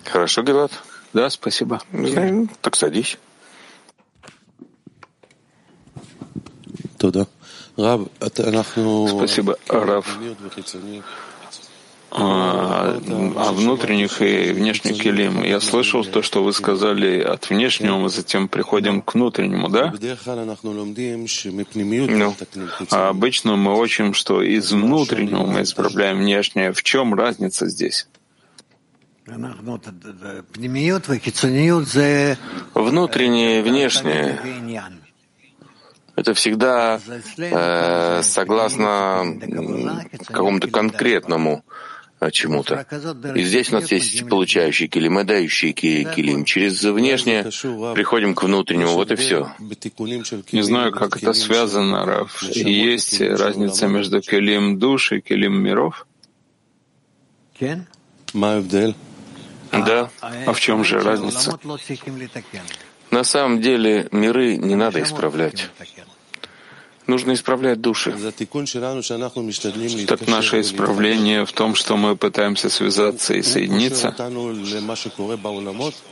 Хорошо, 0.06 0.44
Гелат? 0.44 0.72
Да, 1.14 1.30
спасибо. 1.30 1.82
Так 2.62 2.76
садись. 2.76 3.18
Спасибо, 9.08 9.58
Раф. 9.70 10.20
А, 12.12 13.00
о 13.36 13.52
внутренних 13.52 14.22
и 14.22 14.52
внешних 14.52 15.00
килим. 15.00 15.44
Я 15.44 15.60
слышал 15.60 16.04
то, 16.04 16.24
что 16.24 16.44
вы 16.44 16.54
сказали 16.54 17.22
от 17.22 17.50
внешнего, 17.50 17.98
мы 17.98 18.10
затем 18.10 18.48
приходим 18.48 19.02
к 19.02 19.14
внутреннему, 19.14 19.70
да? 19.70 19.94
Ну, 22.10 22.36
а 22.90 23.10
обычно 23.10 23.56
мы 23.58 23.80
учим, 23.80 24.16
что 24.16 24.42
из 24.42 24.72
внутреннего 24.72 25.46
мы 25.46 25.62
исправляем 25.62 26.18
внешнее. 26.18 26.74
В 26.74 26.82
чем 26.82 27.14
разница 27.14 27.68
здесь? 27.68 28.08
Внутреннее 32.74 33.60
и 33.60 33.62
внешнее 33.62 34.40
это 36.20 36.34
всегда 36.34 37.00
э, 37.38 38.22
согласно 38.24 39.26
какому-то 40.28 40.68
конкретному 40.68 41.64
чему-то. 42.32 42.86
И 43.36 43.44
здесь 43.44 43.72
у 43.72 43.76
нас 43.76 43.92
есть 43.92 44.28
получающие 44.28 44.88
килим 44.90 45.20
и 45.20 45.24
дающие 45.24 45.74
килим. 45.74 46.46
Через 46.46 46.84
внешнее 46.84 47.44
приходим 47.94 48.36
к 48.36 48.44
внутреннему, 48.44 48.94
вот 48.94 49.12
и 49.12 49.16
все. 49.16 49.52
Не 50.52 50.62
знаю, 50.62 50.92
как 50.92 51.18
это 51.18 51.34
связано, 51.34 52.06
Раф. 52.06 52.44
Есть 52.44 53.22
разница 53.22 53.88
между 53.88 54.22
килим 54.22 54.78
душ 54.78 55.12
и 55.14 55.22
килим 55.22 55.62
миров? 55.62 56.06
Да. 59.72 60.10
А 60.22 60.54
в 60.54 60.60
чем 60.60 60.84
же 60.84 61.00
разница? 61.00 61.60
На 63.12 63.24
самом 63.24 63.62
деле 63.62 64.08
миры 64.12 64.58
не 64.58 64.76
надо 64.76 65.02
исправлять. 65.02 65.70
Нужно 67.10 67.34
исправлять 67.34 67.82
души. 67.82 68.14
Так 70.08 70.28
наше 70.28 70.62
исправление 70.62 71.44
в 71.44 71.52
том, 71.52 71.74
что 71.74 71.98
мы 71.98 72.16
пытаемся 72.16 72.70
связаться 72.70 73.34
и 73.34 73.42
соединиться. 73.42 74.16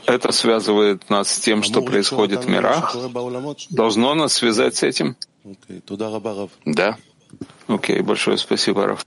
Это 0.06 0.32
связывает 0.32 1.08
нас 1.08 1.30
с 1.30 1.38
тем, 1.38 1.62
что 1.62 1.82
происходит 1.82 2.44
в 2.44 2.48
мирах. 2.48 2.96
Должно 3.70 4.14
нас 4.14 4.32
связать 4.32 4.74
с 4.74 4.82
этим? 4.82 5.16
Да. 6.64 6.96
Окей, 7.68 8.00
большое 8.00 8.36
спасибо, 8.36 8.86
Раф. 8.86 9.06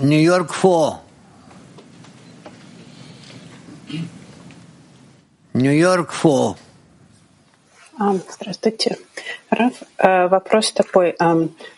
Нью-Йорк 0.00 0.52
Фо. 0.52 1.00
Нью-Йорк 5.52 6.10
Фо. 6.12 6.56
Здравствуйте. 8.38 8.96
Раф, 9.50 9.74
э, 9.98 10.28
вопрос 10.28 10.72
такой. 10.72 11.14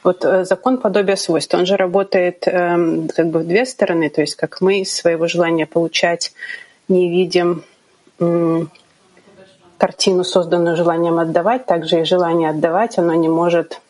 Вот 0.04 0.24
э, 0.24 0.44
закон 0.44 0.78
подобия 0.78 1.16
свойств, 1.16 1.52
он 1.54 1.66
же 1.66 1.76
работает 1.76 2.46
эм, 2.46 3.08
как 3.08 3.26
бы 3.26 3.40
в 3.40 3.46
две 3.46 3.66
стороны, 3.66 4.08
то 4.08 4.20
есть 4.20 4.36
как 4.36 4.60
мы 4.60 4.84
своего 4.84 5.26
желания 5.26 5.66
получать 5.66 6.32
не 6.88 7.10
видим 7.10 7.64
картину, 9.78 10.22
созданную 10.22 10.76
желанием 10.76 11.18
отдавать, 11.18 11.66
также 11.66 12.02
и 12.02 12.04
желание 12.04 12.50
отдавать, 12.50 12.98
оно 12.98 13.14
не 13.14 13.28
может 13.28 13.80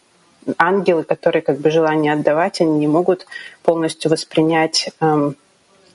ангелы, 0.59 1.05
которые 1.05 1.43
как 1.43 1.59
бы 1.59 1.71
желание 1.71 2.13
отдавать, 2.13 2.61
они 2.61 2.79
не 2.79 2.89
могут 2.89 3.27
полностью 3.63 4.11
воспринять 4.11 4.91
эм, 5.01 5.37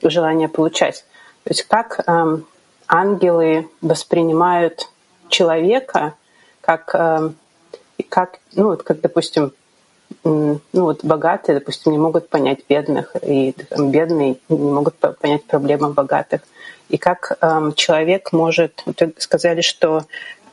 желание 0.02 0.48
получать. 0.48 1.04
То 1.44 1.50
есть 1.50 1.62
как 1.64 2.00
эм, 2.06 2.46
ангелы 2.86 3.68
воспринимают 3.80 4.88
человека, 5.28 6.14
как, 6.60 6.94
эм, 6.94 7.36
как, 8.08 8.40
ну, 8.54 8.68
вот, 8.68 8.82
как, 8.82 9.00
допустим, 9.00 9.52
ну, 10.24 10.60
вот 10.72 11.04
богатые, 11.04 11.58
допустим, 11.58 11.92
не 11.92 11.98
могут 11.98 12.28
понять 12.28 12.60
бедных, 12.68 13.14
и 13.22 13.52
там, 13.52 13.90
бедные 13.90 14.38
не 14.48 14.70
могут 14.70 14.96
понять 14.96 15.44
проблемы 15.44 15.90
богатых. 15.92 16.42
И 16.88 16.96
как 16.96 17.36
эм, 17.40 17.74
человек 17.74 18.32
может, 18.32 18.82
вот 18.86 19.00
вы 19.00 19.12
сказали, 19.18 19.60
что 19.60 20.04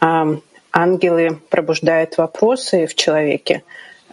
эм, 0.02 0.42
ангелы 0.76 1.40
пробуждают 1.50 2.18
вопросы 2.18 2.86
в 2.86 2.96
человеке, 2.96 3.64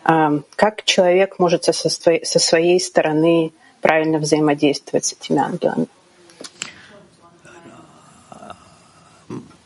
как 0.05 0.85
человек 0.85 1.39
может 1.39 1.65
со 1.65 1.73
своей, 1.73 2.25
со 2.25 2.39
своей 2.39 2.81
стороны 2.81 3.53
правильно 3.81 4.19
взаимодействовать 4.19 5.05
с 5.05 5.13
этими 5.13 5.41
ангелами? 5.41 5.87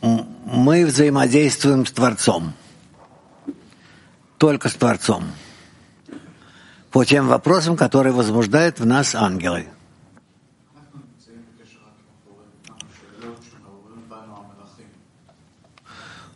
Мы 0.01 0.87
взаимодействуем 0.87 1.85
с 1.85 1.93
Творцом. 1.93 2.55
Только 4.39 4.69
с 4.69 4.75
Творцом. 4.75 5.25
По 6.91 7.05
тем 7.05 7.29
вопросам, 7.29 7.77
которые 7.77 8.13
возбуждают 8.13 8.81
в 8.81 8.87
нас 8.87 9.15
ангелы. 9.15 9.67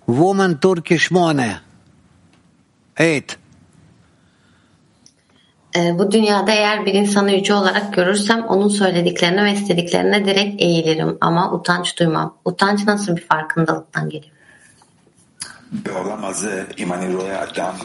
Woman 0.09 0.59
Turkish 0.59 1.11
Mone. 1.11 1.59
Eight. 2.97 3.37
Bu 5.75 6.11
dünyada 6.11 6.51
eğer 6.51 6.85
bir 6.85 6.93
insanı 6.93 7.31
yüce 7.31 7.53
olarak 7.53 7.93
görürsem 7.93 8.43
onun 8.43 8.69
söylediklerine 8.69 9.43
ve 9.45 9.51
istediklerine 9.53 10.25
direkt 10.25 10.61
eğilirim 10.61 11.17
ama 11.21 11.53
utanç 11.53 11.99
duymam. 11.99 12.37
Utanç 12.45 12.85
nasıl 12.85 13.15
bir 13.15 13.21
farkındalıktan 13.21 14.09
geliyor? 14.09 14.35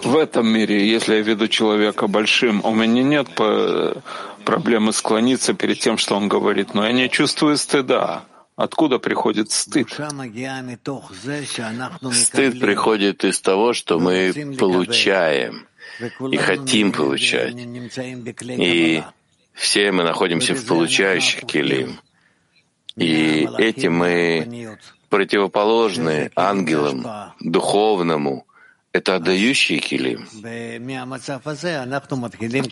В 0.05 0.17
этом 0.17 0.47
мире, 0.47 0.87
если 0.87 1.15
я 1.15 1.23
веду 1.23 1.49
человека 1.49 2.07
большим, 2.07 2.61
у 2.63 2.73
меня 2.75 3.03
нет 3.03 3.29
проблемы 4.45 4.93
склониться 4.93 5.55
перед 5.55 5.81
тем, 5.81 5.97
что 5.99 6.15
он 6.15 6.29
говорит, 6.29 6.75
но 6.75 6.87
я 6.87 6.93
не 6.93 7.09
чувствую 7.09 7.57
стыда. 7.57 8.23
Откуда 8.56 9.00
приходит 9.00 9.52
стыд? 9.52 9.90
Стыд 12.14 12.60
приходит 12.60 13.24
из 13.26 13.42
того, 13.42 13.74
что 13.74 14.00
мы 14.00 14.56
получаем 14.58 15.68
и 16.32 16.38
хотим 16.38 16.94
получать. 16.94 17.54
И 17.54 19.04
все 19.54 19.92
мы 19.92 20.04
находимся 20.04 20.56
в 20.56 20.66
получающих 20.66 21.46
килим. 21.46 22.00
И 22.96 23.48
этим 23.58 23.94
мы 23.96 24.78
противоположны 25.10 26.32
ангелам, 26.36 27.06
духовному, 27.42 28.48
это 28.94 29.16
отдающие 29.16 29.80
килим. 29.80 30.28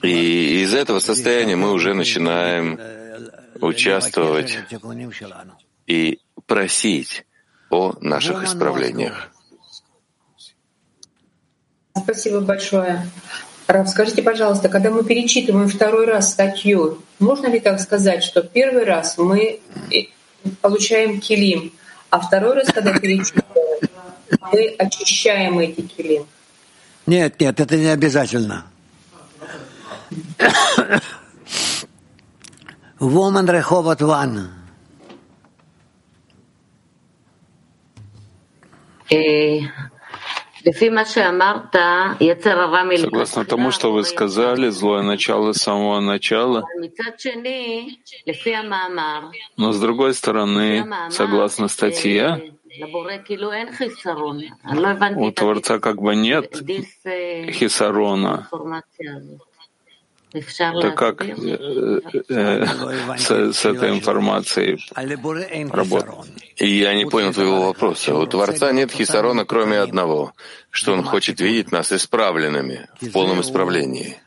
И 0.01 0.63
из 0.63 0.73
этого 0.73 0.99
состояния 0.99 1.57
мы 1.57 1.73
уже 1.73 1.93
начинаем 1.93 2.79
участвовать 3.59 4.57
и 5.87 6.19
просить 6.45 7.25
о 7.69 7.93
наших 8.01 8.43
исправлениях. 8.43 9.29
Спасибо 11.95 12.41
большое. 12.41 13.07
Раф, 13.67 13.87
скажите, 13.89 14.21
пожалуйста, 14.21 14.67
когда 14.67 14.89
мы 14.89 15.03
перечитываем 15.03 15.69
второй 15.69 16.05
раз 16.05 16.31
статью, 16.31 17.01
можно 17.19 17.47
ли 17.47 17.59
так 17.59 17.79
сказать, 17.79 18.23
что 18.23 18.43
первый 18.43 18.83
раз 18.83 19.17
мы 19.17 19.61
получаем 20.61 21.21
килим, 21.21 21.71
а 22.09 22.19
второй 22.19 22.55
раз, 22.55 22.67
когда 22.73 22.93
перечитываем, 22.99 23.89
мы 24.51 24.75
очищаем 24.77 25.59
эти 25.59 25.81
килим? 25.81 26.25
Нет, 27.05 27.39
нет, 27.39 27.59
это 27.59 27.77
не 27.77 27.87
обязательно. 27.87 28.65
Woman 32.99 33.47
Rehovot 33.47 33.99
One. 33.99 34.62
Согласно 43.03 43.43
тому, 43.45 43.71
что 43.71 43.91
вы 43.91 44.03
сказали, 44.05 44.69
злое 44.69 45.01
начало 45.03 45.51
с 45.53 45.57
самого 45.57 45.99
начала. 45.99 46.63
Но 49.57 49.71
с 49.73 49.79
другой 49.79 50.13
стороны, 50.13 50.85
согласно 51.09 51.67
статье, 51.67 52.53
у 55.17 55.31
Творца 55.31 55.79
как 55.79 56.01
бы 56.01 56.15
нет 56.15 56.55
хисарона. 57.51 58.47
Так 60.81 60.95
как 60.97 61.21
э, 61.21 62.01
э, 62.29 62.65
с, 63.17 63.53
с 63.53 63.65
этой 63.65 63.89
информацией 63.91 64.79
работать? 65.69 66.25
И 66.57 66.67
я 66.67 66.95
не 66.95 67.05
понял 67.05 67.33
твоего 67.33 67.67
вопроса. 67.67 68.15
У 68.15 68.25
Творца 68.25 68.71
нет 68.71 68.91
хисарона, 68.91 69.45
кроме 69.45 69.79
одного, 69.79 70.33
что 70.69 70.93
Он 70.93 71.03
хочет 71.03 71.39
видеть 71.39 71.71
нас 71.71 71.91
исправленными, 71.91 72.87
в 72.99 73.11
полном 73.11 73.41
исправлении. 73.41 74.17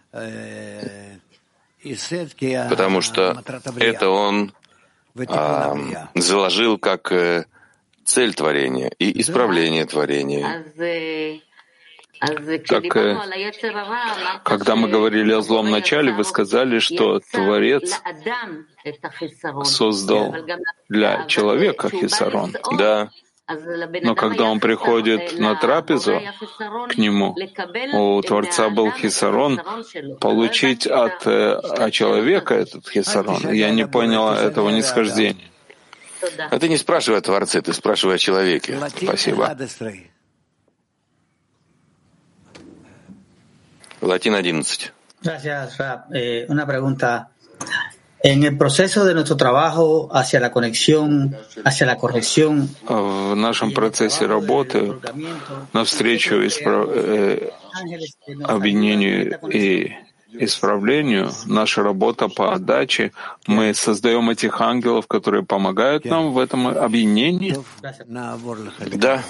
потому 2.68 3.00
что 3.00 3.42
это 3.78 4.08
он 4.08 4.52
а, 5.28 5.76
заложил 6.14 6.78
как 6.78 7.12
э, 7.12 7.46
цель 8.04 8.34
творения 8.34 8.90
и 8.98 9.20
исправление 9.20 9.84
творения. 9.84 10.64
Как, 12.18 12.96
э, 12.96 13.18
когда 14.42 14.76
мы 14.76 14.88
говорили 14.88 15.32
о 15.32 15.42
злом 15.42 15.70
начале, 15.70 16.12
вы 16.12 16.24
сказали, 16.24 16.78
что 16.78 17.20
Творец 17.30 18.00
создал 19.64 20.34
для 20.88 21.26
человека 21.26 21.90
хисарон. 21.90 22.54
Да, 22.78 23.10
но 24.02 24.14
когда 24.14 24.44
он 24.44 24.58
приходит 24.60 25.38
на 25.38 25.54
трапезу 25.54 26.20
к 26.88 26.96
нему, 26.96 27.36
у 27.92 28.20
Творца 28.22 28.70
был 28.70 28.90
хисарон, 28.90 29.60
получить 30.20 30.86
от, 30.86 31.26
э, 31.26 31.52
от 31.52 31.92
человека 31.92 32.54
этот 32.54 32.88
хисарон. 32.88 33.52
Я 33.52 33.70
не 33.70 33.86
понял 33.86 34.30
этого 34.30 34.70
нисхождения. 34.70 35.50
Это 36.50 36.66
не 36.68 36.76
спрашивай 36.76 37.18
о 37.18 37.22
Творце, 37.22 37.62
ты 37.62 37.72
спрашивай 37.72 38.16
о 38.16 38.18
человеке. 38.18 38.80
Спасибо. 38.96 39.56
Латин 44.06 44.34
11. 44.34 44.92
Gracias, 45.22 45.78
Rab. 45.78 46.06
Eh, 46.14 46.46
una 46.48 46.66
pregunta. 46.66 47.30
En 48.22 48.42
el 48.42 48.56
proceso 48.56 49.04
de 49.04 49.14
nuestro 49.14 49.36
trabajo 49.36 50.08
hacia 50.12 50.40
la 50.40 50.50
conexión, 50.50 51.36
hacia 51.64 51.86
la 51.86 51.96
corrección. 51.96 52.68
В 52.88 53.34
нашем 53.36 53.72
процессе 53.72 54.26
работы 54.26 54.94
навстречу 55.72 56.44
исправ... 56.46 56.88
э, 56.92 57.50
объединению 58.44 59.38
и 59.52 59.92
исправлению, 60.38 61.30
наша 61.46 61.82
работа 61.82 62.28
по 62.28 62.52
отдаче, 62.54 63.12
мы 63.46 63.74
создаем 63.74 64.30
этих 64.30 64.60
ангелов, 64.60 65.06
которые 65.06 65.44
помогают 65.44 66.04
нам 66.04 66.32
в 66.32 66.38
этом 66.38 66.66
объединении? 66.68 67.56
Да. 68.96 69.22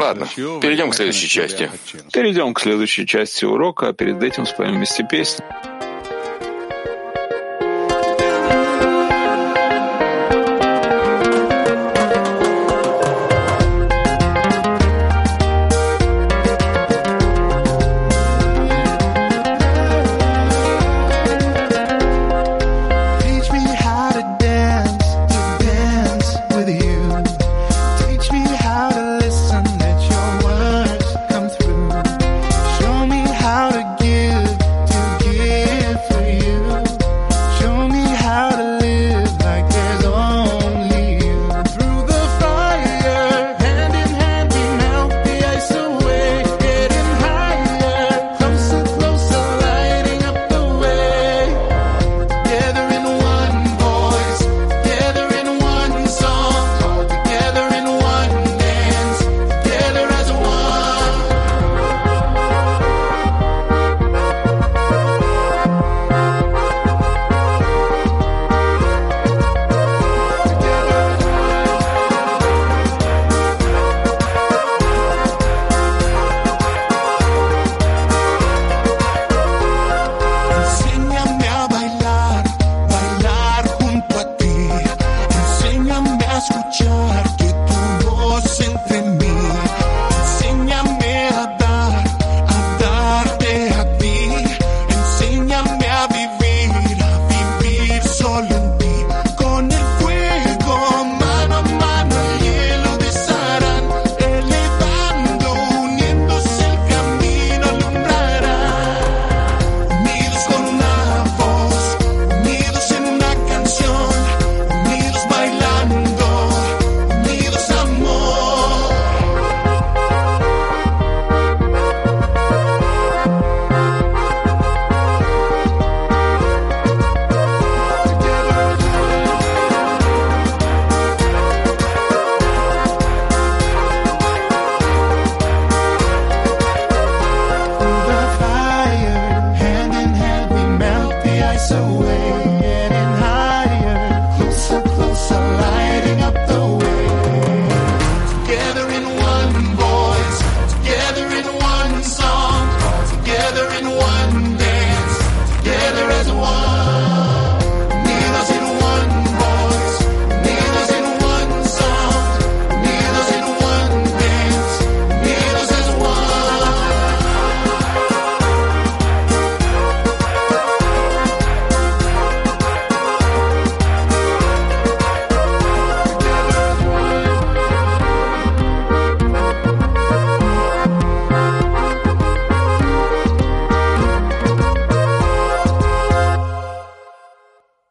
Ладно, 0.00 0.26
перейдем 0.60 0.90
к 0.90 0.94
следующей 0.94 1.28
части. 1.28 1.70
Перейдем 2.12 2.54
к 2.54 2.60
следующей 2.60 3.06
части 3.06 3.44
урока, 3.44 3.88
а 3.88 3.92
перед 3.92 4.22
этим 4.22 4.46
споем 4.46 4.76
вместе 4.76 5.04
песню. 5.04 5.44